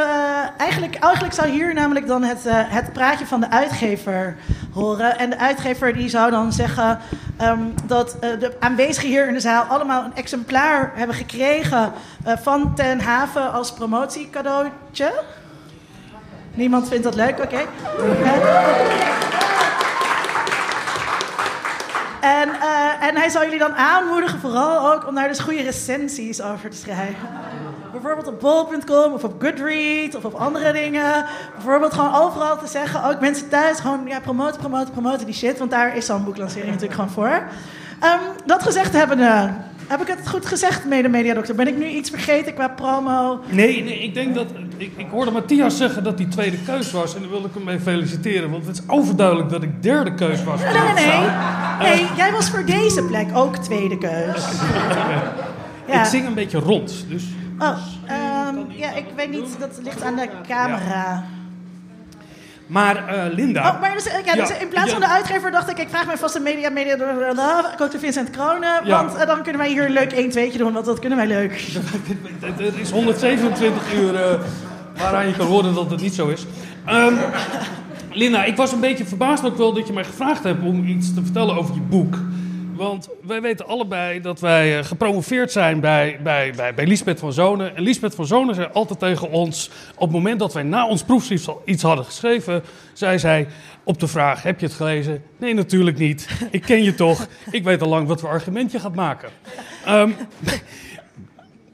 [0.57, 4.35] eigenlijk, eigenlijk zou hier namelijk dan het, uh, het praatje van de uitgever
[4.73, 5.17] horen.
[5.17, 6.99] En de uitgever die zou dan zeggen
[7.41, 11.91] um, dat uh, de aanwezigen hier in de zaal allemaal een exemplaar hebben gekregen
[12.23, 15.23] van Ten Haven als promotiecadeautje.
[16.53, 17.65] Niemand vindt dat leuk, oké.
[22.21, 26.41] En, uh, en hij zou jullie dan aanmoedigen, vooral ook, om daar dus goede recensies
[26.41, 27.29] over te schrijven.
[27.91, 31.25] Bijvoorbeeld op bol.com of op Goodreads of op andere dingen.
[31.53, 35.57] Bijvoorbeeld gewoon overal te zeggen, ook mensen thuis, gewoon ja, promoten, promoten, promoten die shit.
[35.57, 37.43] Want daar is zo'n boeklancering natuurlijk gewoon voor.
[38.03, 39.49] Um, dat gezegd hebbende,
[39.91, 41.55] heb ik het goed gezegd, mede mediadokter?
[41.55, 43.39] Ben ik nu iets vergeten qua promo?
[43.49, 44.47] Nee, nee ik denk dat.
[44.77, 47.15] Ik, ik hoorde Matthias zeggen dat hij tweede keus was.
[47.15, 48.51] En daar wil ik hem mee feliciteren.
[48.51, 50.61] Want het is overduidelijk dat ik derde keus was.
[50.61, 51.29] Nee, nee, nee.
[51.79, 54.45] Nee, jij was voor deze plek ook tweede keus.
[55.87, 55.99] ja.
[55.99, 57.05] Ik zing een beetje rond.
[57.09, 57.23] Dus.
[57.59, 57.77] Oh,
[58.49, 59.59] um, ja, ik weet niet.
[59.59, 60.85] Dat ligt aan de camera.
[60.85, 61.23] Ja.
[62.71, 63.69] Maar uh, Linda.
[63.69, 66.17] Oh, maar dus, ja, dus in plaats van de uitgever dacht ik, ik vraag mijn
[66.17, 66.95] vaste media, media,
[67.77, 68.87] coach Vincent Kronen.
[68.87, 71.27] Want uh, dan kunnen wij hier een leuk 1 2 doen, want dat kunnen wij
[71.27, 71.51] leuk.
[72.41, 74.19] Het is 127 uur uh,
[74.97, 76.45] waaraan je kan horen dat het niet zo is.
[76.89, 77.17] Um,
[78.21, 81.13] Linda, ik was een beetje verbaasd ook wel dat je mij gevraagd hebt om iets
[81.13, 82.15] te vertellen over je boek.
[82.81, 87.33] Want wij weten allebei dat wij eh, gepromoveerd zijn bij, bij, bij, bij Lisbeth van
[87.33, 87.75] Zonen.
[87.75, 91.03] En Lisbeth van Zonen zei altijd tegen ons, op het moment dat wij na ons
[91.03, 92.63] proefschrift iets hadden geschreven,
[92.93, 93.47] zei zij
[93.83, 95.23] op de vraag, heb je het gelezen?
[95.37, 96.27] Nee, natuurlijk niet.
[96.51, 97.27] Ik ken je toch.
[97.51, 99.29] Ik weet al lang wat voor argument je gaat maken.
[99.85, 100.09] Ehm,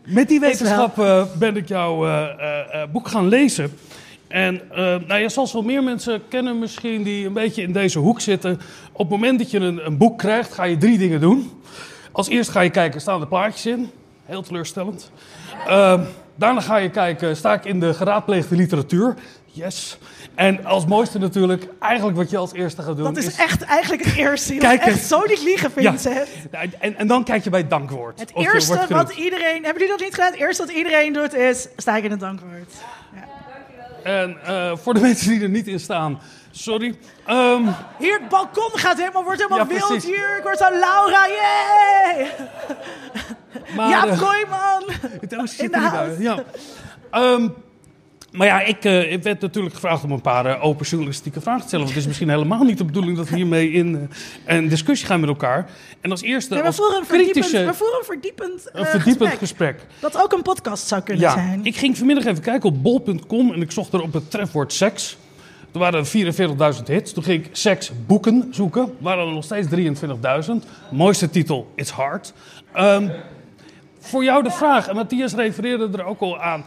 [0.03, 3.77] met die wetenschap eh, ben ik jouw eh, boek gaan lezen.
[4.27, 8.21] En eh, nou, zal wel meer mensen kennen misschien die een beetje in deze hoek
[8.21, 8.59] zitten.
[8.91, 11.51] Op het moment dat je een, een boek krijgt, ga je drie dingen doen.
[12.11, 13.91] Als eerst ga je kijken, staan er plaatjes in?
[14.25, 15.11] Heel teleurstellend.
[15.67, 16.01] Ehm,
[16.35, 19.15] daarna ga je kijken, sta ik in de geraadpleegde literatuur?
[19.45, 19.97] Yes.
[20.35, 23.13] En als mooiste natuurlijk, eigenlijk wat je als eerste gaat doen...
[23.13, 24.53] Dat is echt eigenlijk het eerste.
[24.53, 24.87] Je Kijken.
[24.87, 25.91] echt zo niet liegen, Ja.
[25.91, 26.27] Vincent.
[26.79, 28.19] En, en dan kijk je bij het dankwoord.
[28.19, 29.63] Het eerste wat iedereen...
[29.63, 30.31] Hebben jullie dat niet gedaan?
[30.31, 31.67] Het eerste wat iedereen doet is...
[31.77, 32.73] Sta ik in het dankwoord.
[34.07, 36.19] En eh, voor de mensen die er niet in staan,
[36.51, 36.99] sorry.
[37.25, 37.63] Ehm,
[37.99, 40.05] Hier, het balkon gaat helemaal, wordt helemaal Ja, wild precies.
[40.09, 40.37] hier.
[40.37, 42.31] Ik word zo Laura, yay!
[43.75, 44.83] maar, Ja, eh, Kooijman.
[45.21, 46.21] Het oh, zit In de house.
[46.21, 46.43] Ja.
[47.11, 47.49] Ehm,
[48.31, 51.61] maar ja, ik, eh, ik werd natuurlijk gevraagd om een paar eh, open journalistieke vragen
[51.61, 51.85] te stellen.
[51.85, 54.09] Want het is misschien helemaal niet de bedoeling dat we hiermee in
[54.45, 55.69] eh, een discussie gaan met elkaar.
[56.01, 59.79] En als eerste, we, voeren een kritische, we voeren een verdiepend, een verdiepend gesprek.
[59.79, 59.85] gesprek.
[59.99, 61.59] Dat ook een podcast zou kunnen Ja, zijn.
[61.63, 65.17] ik ging vanmiddag even kijken op bol.com en ik zocht er op het trefwoord seks.
[65.73, 66.05] Er waren
[66.75, 67.13] 44.000 hits.
[67.13, 68.81] Toen ging ik seks boeken zoeken.
[68.81, 69.67] Er waren er nog steeds
[70.47, 70.53] 23.000.
[70.91, 72.33] Mooiste titel, It's Hard.
[72.73, 73.09] Ehm,
[73.99, 76.65] voor jou de vraag, en Matthias refereerde er ook al aan.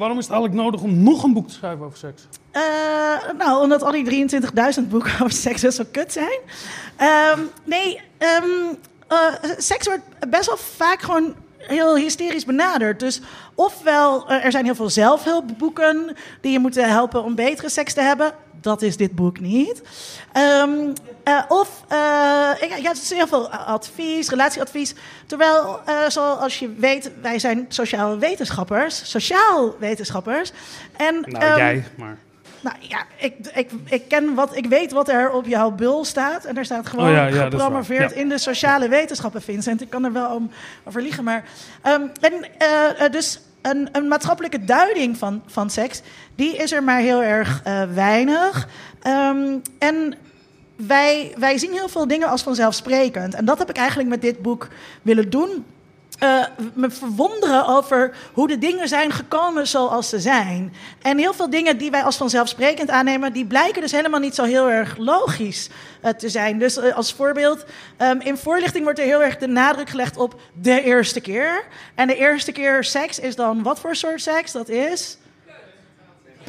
[0.00, 2.22] Waarom is het eigenlijk nodig om nog een boek te schrijven over seks?
[2.50, 2.62] Eh,
[3.38, 4.28] nou, omdat al die
[4.82, 6.38] 23.000 boeken over seks best wel kut zijn.
[6.96, 8.74] Ehm, nee, ehm,
[9.08, 13.00] eh, seks wordt best wel vaak gewoon heel hysterisch benaderd.
[13.00, 13.20] Dus
[13.54, 18.00] ofwel, eh, er zijn heel veel zelfhulpboeken die je moeten helpen om betere seks te
[18.00, 18.32] hebben.
[18.60, 19.82] Dat is dit boek niet.
[20.32, 20.92] Ehm,
[21.24, 21.98] eh, of, eh,
[22.68, 24.94] ja, ja, het is heel veel advies, relatieadvies.
[25.26, 29.10] Terwijl, eh, zoals je weet, wij zijn sociaal wetenschappers.
[29.10, 30.52] Sociaal wetenschappers.
[30.96, 32.18] En, Nou, ehm, jij, maar...
[32.60, 36.44] nou ja, ik, ik, ik, ken wat, ik weet wat er op jouw bul staat.
[36.44, 39.80] En daar staat gewoon Oh ja, ja, gepromoveerd in de sociale wetenschappen, Vincent.
[39.80, 40.50] Ik kan er wel om
[40.84, 41.24] over liegen.
[41.24, 41.44] Maar,
[41.82, 46.02] ehm, en, eh, eh, dus een, een maatschappelijke duiding van, van seks,
[46.34, 48.68] die is er maar heel erg eh, weinig.
[49.02, 50.14] Ehm, en
[50.76, 53.34] wij, wij zien heel veel dingen als vanzelfsprekend.
[53.34, 54.68] En dat heb ik eigenlijk met dit boek
[55.02, 55.64] willen doen.
[56.20, 56.44] Eh,
[56.74, 60.74] me verwonderen over hoe de dingen zijn gekomen zoals ze zijn.
[61.02, 64.44] En heel veel dingen die wij als vanzelfsprekend aannemen, die blijken dus helemaal niet zo
[64.44, 65.68] heel erg logisch
[66.00, 66.58] eh, te zijn.
[66.58, 67.64] Dus eh, als voorbeeld,
[67.96, 71.64] ehm, in voorlichting wordt er heel erg de nadruk gelegd op de eerste keer.
[71.94, 74.52] En de eerste keer seks is dan wat voor soort seks?
[74.52, 75.18] Dat is.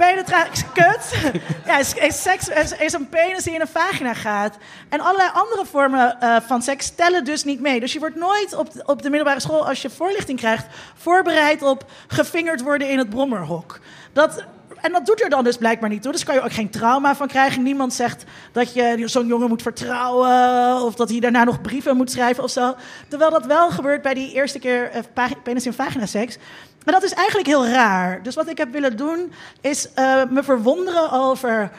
[0.02, 1.34] Penetratie, kut.
[1.68, 4.58] ja, is, is seks is, is een penis die in een vagina gaat.
[4.90, 7.80] En allerlei andere vormen eh, van seks tellen dus niet mee.
[7.80, 11.62] Dus je wordt nooit op de, op de middelbare school, als je voorlichting krijgt, voorbereid
[11.62, 13.80] op gefingerd worden in het brommerhok.
[14.14, 14.46] Dat,
[14.82, 16.12] en dat doet er dan dus blijkbaar niet toe.
[16.12, 17.64] Dus kan je ook geen trauma van krijgen.
[17.64, 20.82] Niemand zegt dat je zo'n jongen moet vertrouwen.
[20.82, 22.76] Of dat hij daarna nog brieven moet schrijven of zo.
[23.08, 26.38] Terwijl dat wel gebeurt bij die eerste keer eh, penis in vagina seks.
[26.86, 28.24] Maar dat is eigenlijk heel raar.
[28.24, 31.72] Dus wat ik heb willen doen, is eh, me verwonderen over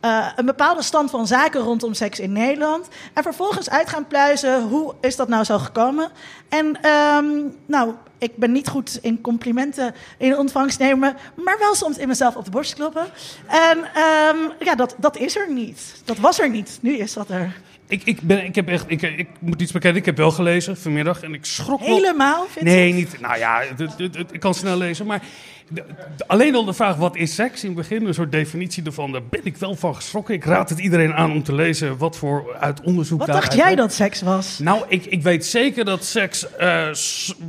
[0.00, 2.88] eh, een bepaalde stand van zaken rondom seks in Nederland.
[3.12, 6.10] En vervolgens uit gaan pluizen, hoe is dat nou zo gekomen?
[6.48, 7.26] En ehm,
[7.66, 12.36] nou, ik ben niet goed in complimenten in ontvangst nemen, maar wel soms in mezelf
[12.36, 13.06] op de borst kloppen.
[13.46, 16.02] En ehm, ja, dat, dat is er niet.
[16.04, 16.78] Dat was er niet.
[16.80, 17.60] Nu is dat er.
[17.90, 20.76] Ik, ik, ben, ik heb echt, ik, ik moet iets bekennen, ik heb wel gelezen
[20.76, 21.80] vanmiddag en ik schrok.
[21.80, 23.20] Helemaal, Nee, niet.
[23.20, 25.06] Nou ja, het- het- het- ik kan snel lezen.
[25.06, 25.22] Maar
[25.68, 25.84] de-
[26.16, 29.12] de- alleen al de vraag wat is seks in het begin, een soort definitie ervan,
[29.12, 30.34] daar ben ik wel van geschrokken.
[30.34, 33.74] Ik raad het iedereen aan om te lezen wat voor uit onderzoek Wat dacht jij
[33.74, 34.58] dat seks was?
[34.58, 36.88] Nou, ik, ik weet zeker dat seks eh,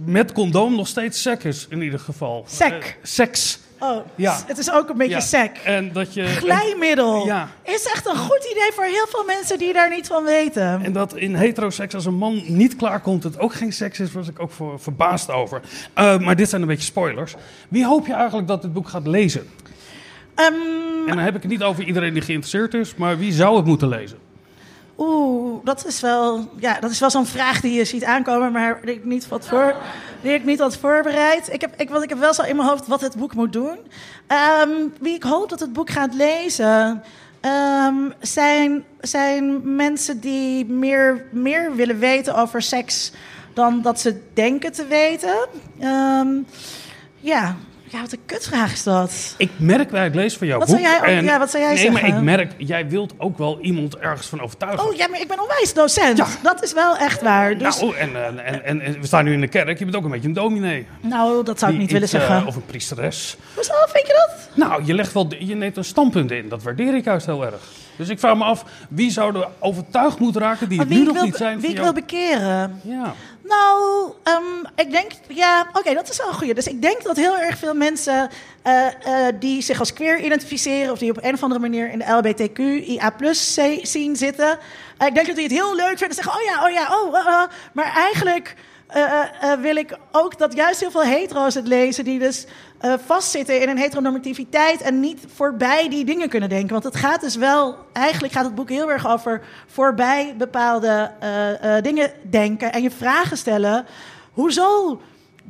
[0.06, 2.46] met condoom nog steeds sec is, in ieder geval.
[2.48, 2.72] Sec.
[2.72, 3.60] Eh, seks.
[3.84, 4.40] Oh, Ja.
[4.48, 5.20] het is ook een beetje Ja.
[5.20, 5.58] sec.
[5.66, 6.24] En dat je.
[6.26, 7.26] Glijmiddel.
[7.26, 7.50] Ja.
[7.64, 10.82] Is echt een goed idee voor heel veel mensen die daar niet van weten.
[10.84, 14.28] En dat in heteroseks als een man niet klaarkomt, het ook geen seks is, was
[14.28, 15.62] ik ook voor, verbaasd over.
[15.94, 17.36] Eh, maar dit zijn een beetje spoilers.
[17.70, 19.50] Wie hoop je eigenlijk dat dit boek gaat lezen?
[20.36, 20.54] Ehm,
[21.08, 23.66] En dan heb ik het niet over iedereen die geïnteresseerd is, maar wie zou het
[23.66, 24.18] moeten lezen?
[25.02, 28.80] Oeh, dat is wel, ja, dat is wel zo'n vraag die je ziet aankomen, maar
[28.86, 29.76] die ik niet had, voor,
[30.22, 31.54] die ik niet had voorbereid.
[31.54, 33.54] Ik heb, ik, want ik heb wel zo in mijn hoofd wat het boek moet
[33.54, 33.78] doen.
[34.28, 37.04] Ehm, wie ik hoop dat het boek gaat lezen,
[37.40, 43.12] ehm, zijn, zijn mensen die meer, meer willen weten over seks
[43.54, 45.48] dan dat ze denken te weten.
[45.80, 46.30] Ehm,
[47.20, 47.56] ja,
[47.92, 49.36] Ja, wat een kutvraag is dat.
[49.38, 50.78] Ik merk bij het lezen van jouw Wat boek...
[50.78, 52.02] zou jij ook- en- ja, wat zou jij nee, zeggen?
[52.10, 54.88] maar ik merk, jij wilt ook wel iemand ergens van overtuigen.
[54.88, 56.18] Oh ja, maar ik ben onwijs docent.
[56.18, 56.28] Ja.
[56.44, 57.58] Dat is wel echt waar.
[57.58, 59.80] Dus, Nou, en, en, en, we staan nu in de kerk.
[59.80, 60.88] Je bent ook een beetje een dominee.
[61.02, 62.48] nou, dat zou ik niet willen iets, eh, zeggen.
[62.48, 63.38] of een priesteres.
[63.54, 64.50] Hoezo, vind je dat?
[64.68, 66.50] Nou, je, legt wel, je neemt een standpunt in.
[66.50, 67.60] Dat waardeer ik juist heel erg.
[67.96, 71.06] Dus ik vraag me af, wie zou er overtuigd moeten raken die het nu ik
[71.06, 71.84] nog wil, niet zijn wie ik jou?
[71.84, 72.82] wil bekeren.
[72.84, 73.14] Ja.
[73.52, 76.54] Nou, ehm, ik denk, ja, oké, dat is wel een goeie.
[76.54, 78.30] Dus ik denk dat heel erg veel mensen
[78.62, 80.92] eh, eh, die zich als queer identificeren...
[80.92, 83.14] of die op een of andere manier in de LBTQIA
[83.84, 84.60] zien zitten...
[84.98, 87.02] eh, ik denk dat die het heel leuk vinden en zeggen, oh ja, oh ja,
[87.02, 87.50] oh, eh, eh.
[87.74, 88.56] Maar eigenlijk
[88.92, 92.04] eh, eh, eh, wil ik ook dat juist heel veel hetero's het lezen...
[92.04, 92.46] die dus
[93.06, 94.82] vastzitten in een heteronormativiteit...
[94.82, 96.72] en niet voorbij die dingen kunnen denken.
[96.72, 99.42] Want het gaat dus wel, eigenlijk gaat het boek heel erg over...
[99.68, 101.12] voorbij bepaalde
[101.82, 103.86] dingen denken en je vragen stellen.
[104.32, 105.02] Hoezo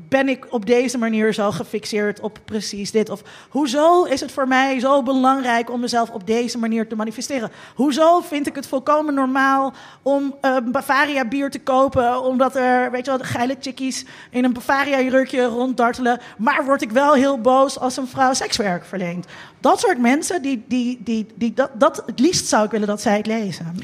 [0.10, 3.10] ben ik op deze manier zo gefixeerd op precies dit?
[3.10, 7.52] Of hoezo is het voor mij zo belangrijk om mezelf op deze manier te manifesteren?
[7.76, 13.06] Hoezo vind ik het volkomen normaal om een Bavaria bier te kopen, omdat er, weet
[13.06, 17.80] je wel, geile chickies in een Bavaria jurkje ronddartelen, maar word ik wel heel boos
[17.80, 19.26] als een vrouw sekswerk verleent?
[19.60, 23.02] Dat soort mensen, die, die, die, die, dat, dat, het liefst zou ik willen dat
[23.02, 23.76] zij het lezen.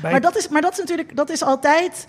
[0.00, 2.06] Bij- Maar dat is, maar dat is natuurlijk dat is altijd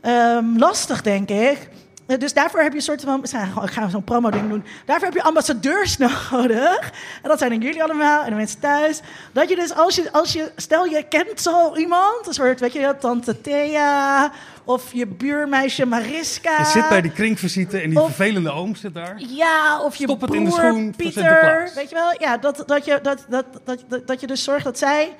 [0.00, 1.68] ehm, lastig, denk ik.
[2.16, 3.22] Dus daarvoor heb je een soort van.
[3.64, 4.64] Ik ga zo'n promo-ding doen.
[4.84, 5.96] Daarvoor heb je ambassadeurs
[6.30, 6.90] nodig.
[7.22, 9.00] En dat zijn dan jullie allemaal en de mensen thuis.
[9.32, 10.52] Dat je dus, als je, als je.
[10.56, 12.26] Stel je kent zo iemand.
[12.26, 14.32] Een soort, weet je, tante Thea.
[14.64, 16.58] Of je buurmeisje Mariska.
[16.58, 19.14] Je zit bij die kringvisite en die Of- vervelende oom zit daar.
[19.28, 21.70] Ja, of je Stop het in de schoen Pieter.
[21.74, 22.14] Weet je wel?
[22.18, 25.16] Ja, dat, dat, je, dat, dat, dat, dat, dat je dus zorgt dat zij...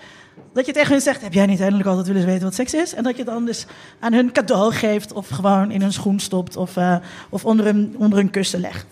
[0.52, 2.94] Dat je tegen hun zegt, heb jij niet eindelijk altijd willen weten wat seks is?
[2.94, 3.66] En dat je dan dus
[4.00, 5.12] aan hun cadeau geeft...
[5.12, 6.96] of gewoon in hun schoen stopt of, eh,
[7.28, 8.86] of onder, hun, onder hun kussen legt.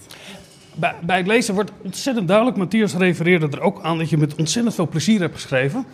[0.75, 2.57] Bij, bij het lezen wordt ontzettend duidelijk.
[2.57, 5.85] Matthias refereerde er ook aan dat je met ontzettend veel plezier hebt geschreven.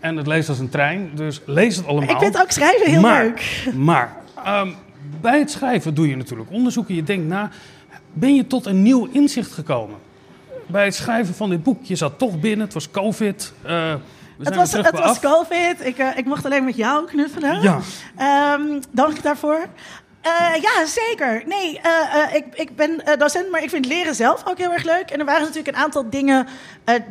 [0.00, 2.14] En het leest als een trein, dus lees het allemaal.
[2.14, 3.66] Ik vind ook schrijven heel maar, leuk.
[3.74, 4.68] Maar ehm,
[5.20, 6.94] bij het schrijven doe je natuurlijk onderzoeken.
[6.94, 7.50] Je denkt na,
[8.12, 9.96] ben je tot een nieuw inzicht gekomen?
[10.66, 13.52] Bij het schrijven van dit boek, je zat toch binnen, het was covid.
[13.62, 13.94] eh,
[14.38, 15.20] Het was, het was.
[15.20, 15.86] COVID.
[15.86, 17.62] Ik, eh, ik mocht alleen met jou knuffelen.
[17.62, 17.78] Ja.
[18.16, 19.66] Ehm, dank daarvoor.
[20.28, 21.42] Eh, ja, zeker.
[21.46, 24.84] Nee, eh, eh, ik, ik ben docent, maar ik vind leren zelf ook heel erg
[24.84, 25.10] leuk.
[25.10, 26.46] En er waren natuurlijk een aantal dingen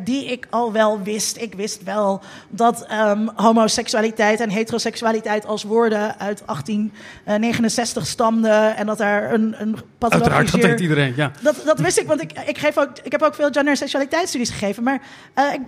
[0.04, 1.38] die ik al wel wist.
[1.38, 8.76] Ik wist wel dat ehm, homoseksualiteit en heteroseksualiteit als woorden uit 1869 stamden.
[8.76, 11.32] En dat daar een, een Uiteraard, dat weet iedereen, ja.
[11.42, 13.78] Dat, dat wist ik, want ik, ik, geef ook, ik heb ook veel gender- en
[13.78, 14.84] seksualiteitsstudies gegeven.
[14.84, 15.02] Maar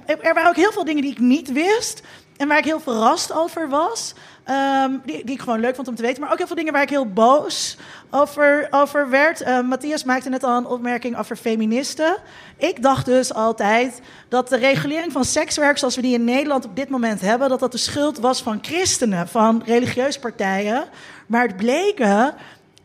[0.06, 2.02] ik- er waren ook heel veel dingen die ik niet wist.
[2.40, 4.14] En waar ik heel verrast over was.
[4.44, 6.22] Ehm, die, die ik gewoon leuk vond om te weten.
[6.22, 7.78] Maar ook heel veel dingen waar ik heel boos
[8.10, 9.42] over, over werd.
[9.42, 12.18] Eh, Matthias maakte net al een opmerking over feministen.
[12.58, 16.76] Ik dacht dus altijd dat de regulering van sekswerk zoals we die in Nederland op
[16.76, 17.50] dit moment hebben...
[17.50, 20.84] dat dat de schuld was van christenen, van religieuze partijen.
[21.28, 22.36] Maar het bleken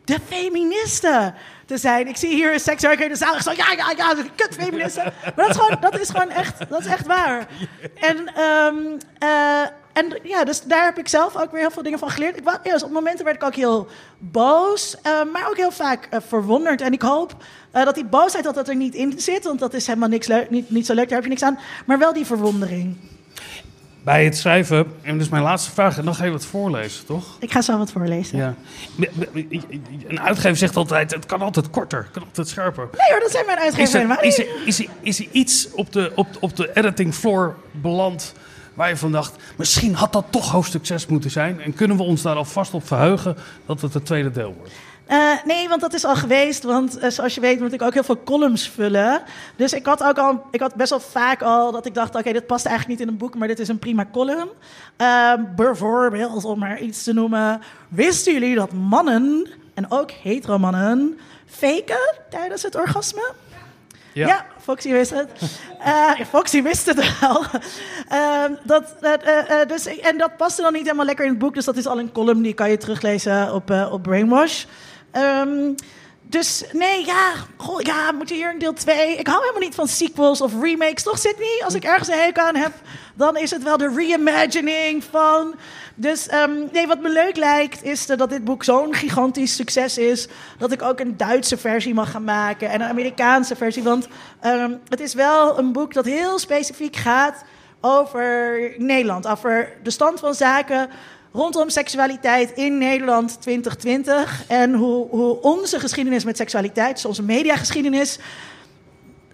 [0.03, 1.33] de feministen
[1.65, 2.07] te zijn.
[2.07, 3.35] Ik zie hier een sekswerker in de zaal.
[3.35, 5.13] Ik zo, ja, ja, ja, kut feministen.
[5.23, 7.47] Maar dat is gewoon, dat is gewoon echt, dat is echt waar.
[7.99, 8.75] En, ehm,
[9.17, 12.37] eh, en ja, dus daar heb ik zelf ook weer heel veel dingen van geleerd.
[12.37, 13.87] Ik, dus op momenten werd ik ook heel
[14.17, 16.81] boos, eh, maar ook heel vaak eh, verwonderd.
[16.81, 17.35] En ik hoop
[17.71, 20.29] eh, dat die boosheid dat dat er niet in zit, want dat is helemaal niks
[20.49, 21.59] niet, niet zo leuk, daar heb je niks aan.
[21.85, 22.97] Maar wel die verwondering.
[24.05, 27.05] Bij het schrijven, en dat is mijn laatste vraag, en dan ga je wat voorlezen,
[27.05, 27.37] toch?
[27.39, 28.37] Ik ga zo wat voorlezen.
[28.37, 28.55] Ja.
[30.07, 32.87] Een uitgever zegt altijd, het kan altijd korter, het kan altijd scherper.
[32.91, 36.11] Nee hoor, dat zijn mijn uitgevers er, helemaal is, is, is er iets op de,
[36.15, 38.33] op, op de editing floor beland
[38.73, 41.61] waar je van dacht, misschien had dat toch hoofdstuk 6 moeten zijn?
[41.61, 44.73] En kunnen we ons daar alvast op verheugen dat het het tweede deel wordt?
[45.05, 46.63] Eh, nee, want dat is al geweest.
[46.63, 49.21] Want eh, zoals je weet moet ik ook heel veel columns vullen.
[49.55, 52.31] Dus ik had ook al, ik had best wel vaak al dat ik dacht: oké,
[52.31, 54.49] dit past eigenlijk niet in een boek, maar dit is een prima column.
[54.97, 57.61] Ehm, bijvoorbeeld, om maar iets te noemen.
[57.87, 63.33] Wisten jullie dat mannen, en ook heteromannen, faken tijdens het orgasme?
[64.13, 65.29] Ja, Foxy wist het.
[65.85, 67.43] Eh, Foxy wist het wel.
[68.07, 68.95] Ehm, dat,
[69.67, 71.53] dus, en dat paste dan niet helemaal lekker in het boek.
[71.53, 74.65] Dus dat is al een column die kan je teruglezen op, op Brainwash.
[75.15, 75.73] Ehm,
[76.21, 79.15] dus nee, ja, goh, ja, moet hier een deel 2?
[79.15, 81.03] Ik hou helemaal niet van sequels of remakes.
[81.03, 81.61] Toch, Sydney?
[81.63, 82.71] Als ik ergens een hekel aan heb,
[83.13, 85.55] dan is het wel de reimagining van...
[85.95, 90.27] Dus ehm, nee, wat me leuk lijkt, is dat dit boek zo'n gigantisch succes is...
[90.57, 93.83] dat ik ook een Duitse versie mag gaan maken en een Amerikaanse versie.
[93.83, 94.07] Want
[94.39, 97.43] ehm, het is wel een boek dat heel specifiek gaat
[97.81, 99.27] over Nederland.
[99.27, 100.89] Over de stand van zaken
[101.35, 104.43] rondom seksualiteit in Nederland 2020.
[104.47, 108.19] En hoe, hoe onze geschiedenis met seksualiteit, dus onze mediageschiedenis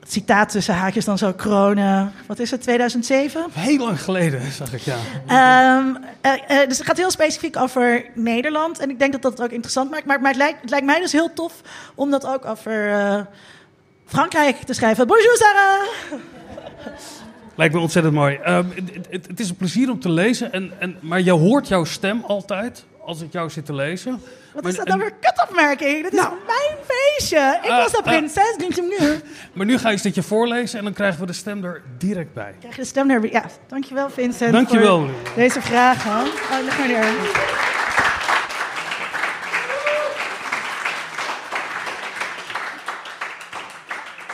[0.08, 2.14] citaat tussen haakjes dan zo kronen.
[2.28, 3.46] Wat is het, 2007?
[3.52, 4.98] Heel lang geleden, zag ik, ja.
[5.28, 8.80] Ehm, eh, eh, dus het gaat heel specifiek over Nederland.
[8.80, 10.06] En ik denk dat dat het ook interessant maakt.
[10.06, 11.54] Maar, maar het, lijkt, het lijkt mij dus heel tof
[11.96, 13.22] om dat ook over eh,
[14.06, 15.08] Frankrijk te schrijven.
[15.08, 15.82] Bonjour Sarah!
[17.56, 18.36] Lijkt me ontzettend mooi.
[18.36, 21.68] Ehm, het, het- het is een plezier om te lezen, en, en, maar je hoort
[21.68, 24.12] jouw stem altijd als ik jou zit te lezen.
[24.54, 26.04] Wat Maar- is dat nou weer kutopmerking?
[26.04, 26.34] Dit is Nou.
[26.48, 27.60] mijn feestje.
[27.64, 28.04] Ik Ah, was de ah.
[28.04, 29.08] prinses, niet nu.
[29.54, 31.82] Maar nu ga je eens dit je voorlezen en dan krijgen we de stem er
[31.98, 32.54] direct bij.
[32.60, 33.32] Krijg je de stem er?
[33.32, 35.00] Ja, dankjewel Vincent Dankjewel.
[35.00, 36.22] voor deze vragen.
[36.22, 37.06] Oh, leg maar neer.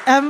[0.05, 0.25] Ehm,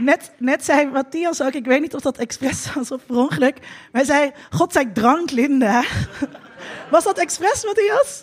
[0.00, 3.58] net, net zei Matthias ook, ik weet niet of dat expres was of per ongeluk,
[3.60, 5.82] maar hij zei, God zij drank Linda.
[6.90, 8.22] Was dat expres, Matthias?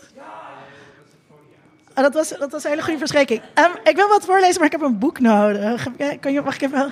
[1.95, 3.41] Oh, dat, was, dat was een hele goede verschriking.
[3.53, 5.87] Ehm, ik wil wat voorlezen, maar ik heb een boek nodig.
[5.97, 6.91] Jij- Kan je, mag, ik even,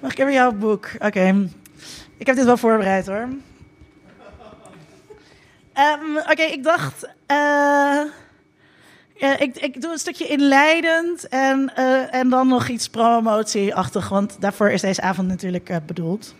[0.00, 0.88] mag ik even jouw boek?
[0.98, 1.48] Oké.
[2.18, 3.28] Ik heb dit wel voorbereid hoor.
[5.72, 7.08] Ehm, Oké, ik dacht.
[7.26, 8.00] eh,
[9.18, 14.36] ja, ik, ik doe een stukje inleidend en, eh, en dan nog iets promotieachtig, want
[14.40, 16.34] daarvoor is deze avond natuurlijk eh, bedoeld.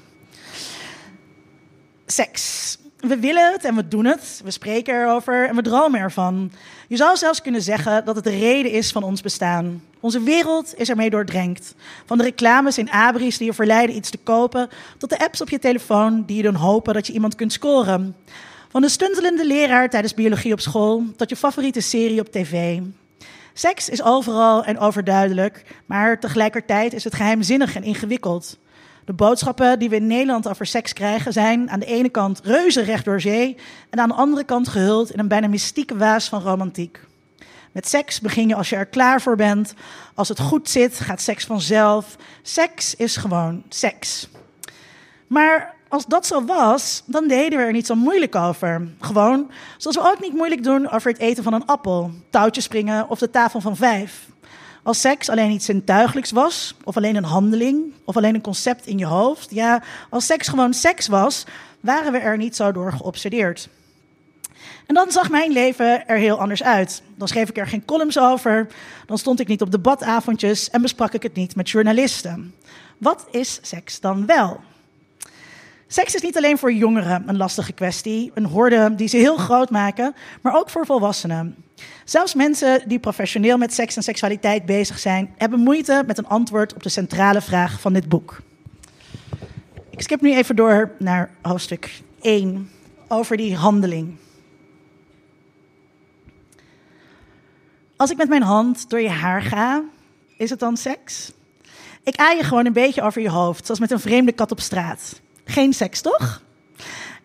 [2.06, 2.76] Seks.
[2.98, 4.40] We willen het en we doen het.
[4.44, 6.52] We spreken erover en we dromen ervan.
[6.88, 9.82] Je zou zelfs kunnen zeggen dat het de reden is van ons bestaan.
[10.00, 11.74] Onze wereld is ermee doordrenkt.
[12.06, 14.68] Van de reclames in abris die je verleiden iets te kopen,
[14.98, 18.16] tot de apps op je telefoon die je doen hopen dat je iemand kunt scoren.
[18.70, 22.80] Van de stuntelende leraar tijdens biologie op school tot je favoriete serie op tv.
[23.52, 28.58] Seks is overal en overduidelijk, maar tegelijkertijd is het geheimzinnig en ingewikkeld.
[29.04, 32.80] De boodschappen die we in Nederland over seks krijgen zijn aan de ene kant reuze
[32.82, 33.56] recht door zee
[33.90, 37.00] en aan de andere kant gehuld in een bijna mystieke waas van romantiek.
[37.72, 39.74] Met seks begin je als je er klaar voor bent.
[40.14, 42.16] Als het goed zit, gaat seks vanzelf.
[42.42, 44.28] Seks is gewoon seks.
[45.26, 48.88] Maar als dat zo was, dan deden we er niet zo moeilijk over.
[49.00, 53.08] Gewoon zoals we ook niet moeilijk doen over het eten van een appel, touwtjes springen
[53.08, 54.26] of de tafel van vijf.
[54.82, 58.98] Als seks alleen iets zintuigelijks was, of alleen een handeling, of alleen een concept in
[58.98, 59.50] je hoofd.
[59.50, 61.44] Ja, als seks gewoon seks was,
[61.80, 63.68] waren we er niet zo door geobsedeerd.
[64.86, 67.02] En dan zag mijn leven er heel anders uit.
[67.16, 68.66] Dan schreef ik er geen columns over,
[69.06, 72.54] dan stond ik niet op debatavondjes en besprak ik het niet met journalisten.
[72.98, 74.60] Wat is seks dan wel?
[75.90, 79.70] Seks is niet alleen voor jongeren een lastige kwestie, een horde die ze heel groot
[79.70, 81.56] maken, maar ook voor volwassenen.
[82.04, 86.74] Zelfs mensen die professioneel met seks en seksualiteit bezig zijn, hebben moeite met een antwoord
[86.74, 88.40] op de centrale vraag van dit boek.
[89.90, 92.70] Ik skip nu even door naar hoofdstuk 1
[93.08, 94.16] over die handeling.
[97.96, 99.82] Als ik met mijn hand door je haar ga,
[100.36, 101.32] is het dan seks?
[102.02, 104.60] Ik aai je gewoon een beetje over je hoofd, zoals met een vreemde kat op
[104.60, 105.20] straat.
[105.48, 106.42] Geen seks, toch?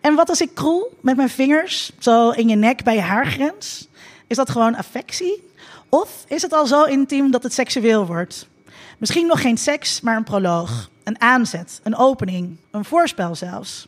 [0.00, 3.88] En wat als ik kroel met mijn vingers, zo in je nek bij je haargrens?
[4.26, 5.50] Is dat gewoon affectie?
[5.88, 8.48] Of is het al zo intiem dat het seksueel wordt?
[8.98, 13.86] Misschien nog geen seks, maar een proloog, een aanzet, een opening, een voorspel zelfs.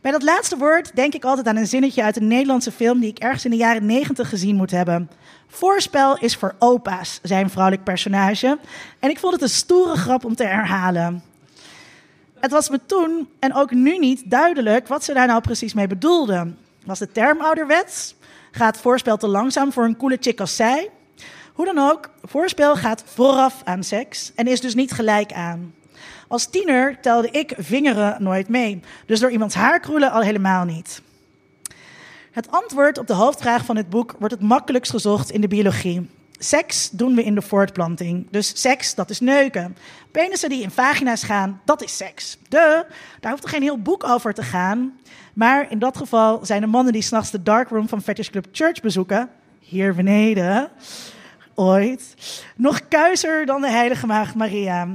[0.00, 3.10] Bij dat laatste woord denk ik altijd aan een zinnetje uit een Nederlandse film die
[3.10, 5.10] ik ergens in de jaren negentig gezien moet hebben.
[5.48, 8.58] Voorspel is voor opa's, zei een vrouwelijk personage.
[8.98, 11.31] En ik vond het een stoere grap om te herhalen.
[12.42, 15.86] Het was me toen en ook nu niet duidelijk wat ze daar nou precies mee
[15.86, 16.58] bedoelden.
[16.84, 18.14] Was de term ouderwets?
[18.50, 20.90] Gaat voorspel te langzaam voor een coole chick als zij?
[21.52, 25.74] Hoe dan ook, voorspel gaat vooraf aan seks en is dus niet gelijk aan.
[26.28, 31.02] Als tiener telde ik vingeren nooit mee, dus door iemands haar kroelen al helemaal niet.
[32.30, 36.10] Het antwoord op de hoofdvraag van het boek wordt het makkelijkst gezocht in de biologie.
[36.44, 38.26] Seks doen we in de voortplanting.
[38.30, 39.76] Dus seks, dat is neuken.
[40.10, 42.38] Penissen die in vagina's gaan, dat is seks.
[42.48, 42.86] De,
[43.20, 44.98] daar hoeft er geen heel boek over te gaan.
[45.34, 48.80] Maar in dat geval zijn de mannen die s'nachts de darkroom van Fetish Club Church
[48.80, 50.70] bezoeken, hier beneden,
[51.54, 52.14] ooit,
[52.56, 54.88] nog kuiser dan de heilige maagd Maria.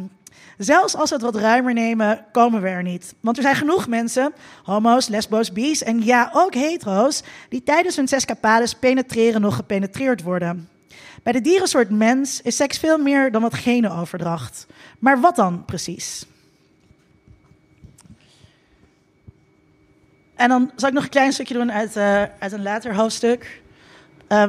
[0.57, 3.13] Zelfs als we het wat ruimer nemen, komen we er niet.
[3.19, 4.33] Want er zijn genoeg mensen,
[4.63, 10.69] homo's, lesbo's, bi's en ja, ook hetero's, die tijdens hun escapades penetreren nog gepenetreerd worden.
[11.27, 14.67] Bij de dierensoort mens is seks veel meer dan wat genenoverdracht.
[14.99, 16.25] Maar wat dan precies?
[20.35, 23.61] En dan zal ik nog een klein stukje doen uit, eh, uit een later hoofdstuk.
[24.27, 24.43] eh,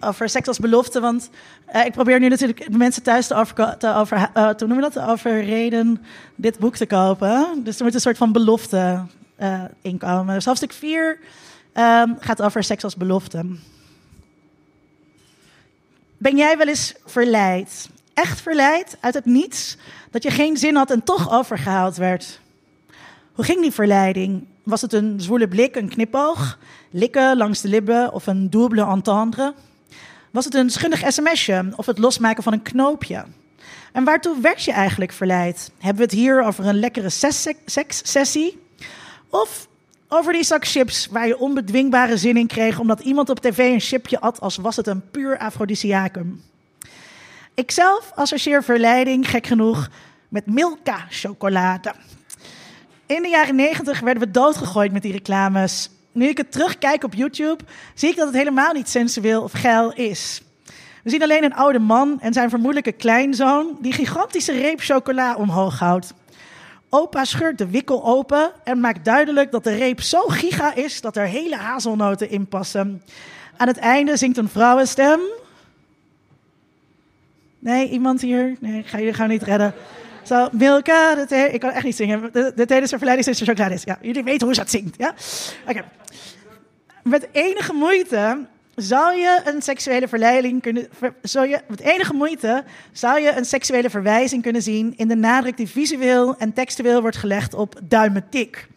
[0.00, 1.00] over seks als belofte.
[1.00, 1.30] Want
[1.66, 6.02] eh, ik probeer nu natuurlijk de mensen thuis te, over, te, over, te, dat, overreden
[6.34, 7.60] dit boek te kopen.
[7.64, 9.06] Dus er moet een soort van belofte
[9.82, 10.34] inkomen.
[10.34, 11.18] Dus hoofdstuk 4
[11.72, 13.44] ehm, gaat over seks als belofte.
[16.18, 17.88] Ben jij wel eens verleid?
[18.18, 19.76] echt verleid uit het niets,
[20.10, 22.40] dat je geen zin had en toch overgehaald werd?
[23.32, 24.46] Hoe ging die verleiding?
[24.62, 26.58] Was het een zwoele blik, een knipoog,
[26.90, 29.54] likken langs de lippen of een double entendre?
[30.30, 33.24] Was het een schunnig sms'je of het losmaken van een knoopje?
[33.92, 35.70] En waartoe werd je eigenlijk verleid?
[35.78, 37.10] Hebben we het hier over een lekkere
[37.64, 38.62] sekssessie?
[39.28, 39.67] Of
[40.08, 43.80] over die zak chips waar je onbedwingbare zin in kreeg omdat iemand op tv een
[43.80, 46.42] chipje at als was het een puur afrodisiacum?
[47.54, 49.88] Ikzelf associeer verleiding, gek genoeg,
[50.28, 51.94] met Milka chocolade.
[53.06, 55.90] In de jaren negentig werden we doodgegooid met die reclames.
[56.12, 57.64] Nu ik het terugkijk op YouTube,
[57.94, 60.42] zie ik dat het helemaal niet sensueel of geil is.
[61.02, 65.78] We zien alleen een oude man en zijn vermoedelijke kleinzoon die gigantische reep chocola omhoog
[65.78, 66.14] houdt.
[66.90, 71.16] Opa scheurt de wikkel open en maakt duidelijk dat de reep zo giga is dat
[71.16, 73.02] er hele hazelnoten in passen.
[73.56, 75.20] Aan het einde zingt een vrouwenstem.
[77.58, 78.56] Nee, iemand hier?
[78.60, 79.74] Nee, ga je gaan niet redden.
[80.22, 82.32] Zo, Milka, ik kan echt niet zingen.
[82.32, 83.82] De, de is er verleiding is chocolade is.
[83.82, 84.96] Ja, jullie weten hoe ze het zingt.
[84.98, 85.14] Ja?
[85.68, 85.84] Oké.
[87.02, 88.46] Met enige moeite
[88.80, 90.88] zou je een seksuele verleiding kunnen.
[91.22, 95.56] Zou je, met enige moeite zou je een seksuele verwijzing kunnen zien in de nadruk
[95.56, 98.68] die visueel en textueel wordt gelegd op duimetik.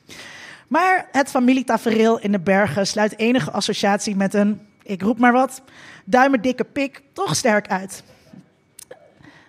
[0.68, 5.62] Maar het familietafereel in de bergen sluit enige associatie met een, ik roep maar wat,
[6.06, 8.04] duimendikke pik toch sterk uit.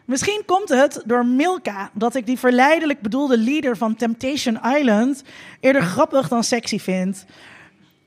[0.04, 5.22] Misschien komt het door Milka dat ik die verleidelijk bedoelde leader van Temptation Island
[5.60, 7.24] eerder grappig dan sexy vind.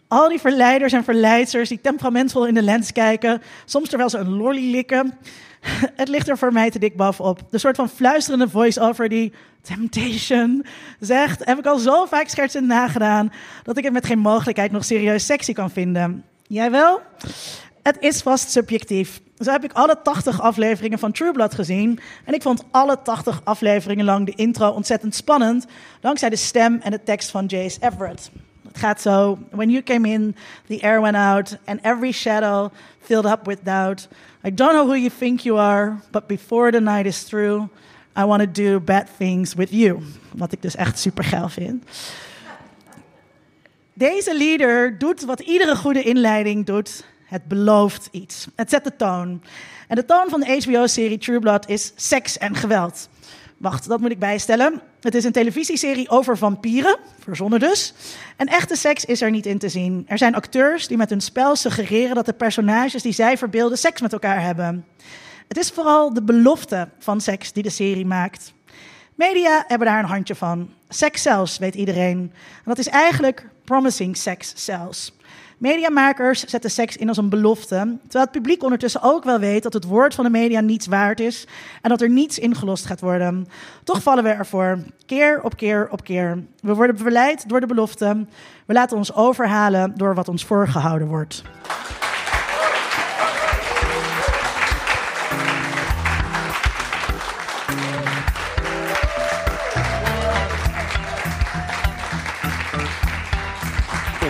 [0.07, 4.37] Al die verleiders en verleidsters die temperamentvol in de lens kijken, soms terwijl ze een
[4.37, 5.13] lolly likken.
[6.01, 7.41] Het ligt er voor mij te dik bovenop.
[7.49, 10.65] De soort van fluisterende voice-over die Temptation
[10.99, 13.31] zegt, heb ik al zo vaak schertsend nagedaan
[13.63, 16.23] dat ik het met geen mogelijkheid nog serieus sexy kan vinden.
[16.47, 17.01] Jij wel?
[17.83, 19.21] Het is vast subjectief.
[19.39, 21.99] Zo heb ik alle 80 afleveringen van True Blood gezien.
[22.25, 25.65] En ik vond alle 80 afleveringen lang de intro ontzettend spannend.
[26.01, 28.31] Dankzij de stem en de tekst van Jace Everett.
[28.75, 29.37] Het gaat zo.
[29.51, 30.35] When you came in,
[30.67, 31.57] the air went out.
[31.65, 34.07] And every shadow filled up with doubt.
[34.43, 35.99] I don't know who you think you are.
[36.11, 37.69] But before the night is through.
[38.17, 39.99] I want to do bad things with you.
[40.31, 41.83] Wat ik dus echt super geil vind.
[43.93, 47.05] Deze leader doet wat iedere goede inleiding doet.
[47.25, 48.47] Het belooft iets.
[48.55, 49.41] Het zet de toon.
[49.87, 53.09] En de toon van de HBO-serie True Blood is seks en geweld.
[53.57, 54.81] Wacht, dat moet ik bijstellen.
[55.01, 57.93] Het is een televisieserie over vampieren, verzonnen dus.
[58.35, 60.05] En echte seks is er niet in te zien.
[60.07, 64.01] Er zijn acteurs die met hun spel suggereren dat de personages die zij verbeelden seks
[64.01, 64.85] met elkaar hebben.
[65.47, 68.53] Het is vooral de belofte van seks die de serie maakt.
[69.15, 70.69] Media hebben daar een handje van.
[70.89, 72.17] Seks zelfs, weet iedereen.
[72.17, 75.14] En dat is eigenlijk promising sex zelfs.
[75.57, 79.73] Mediamakers zetten seks in als een belofte, terwijl het publiek ondertussen ook wel weet dat
[79.73, 81.47] het woord van de media niets waard is
[81.81, 83.47] en dat er niets ingelost gaat worden.
[83.83, 86.43] Toch vallen we ervoor, keer op keer op keer.
[86.59, 88.25] We worden verleid door de belofte.
[88.65, 91.43] We laten ons overhalen door wat ons voorgehouden wordt.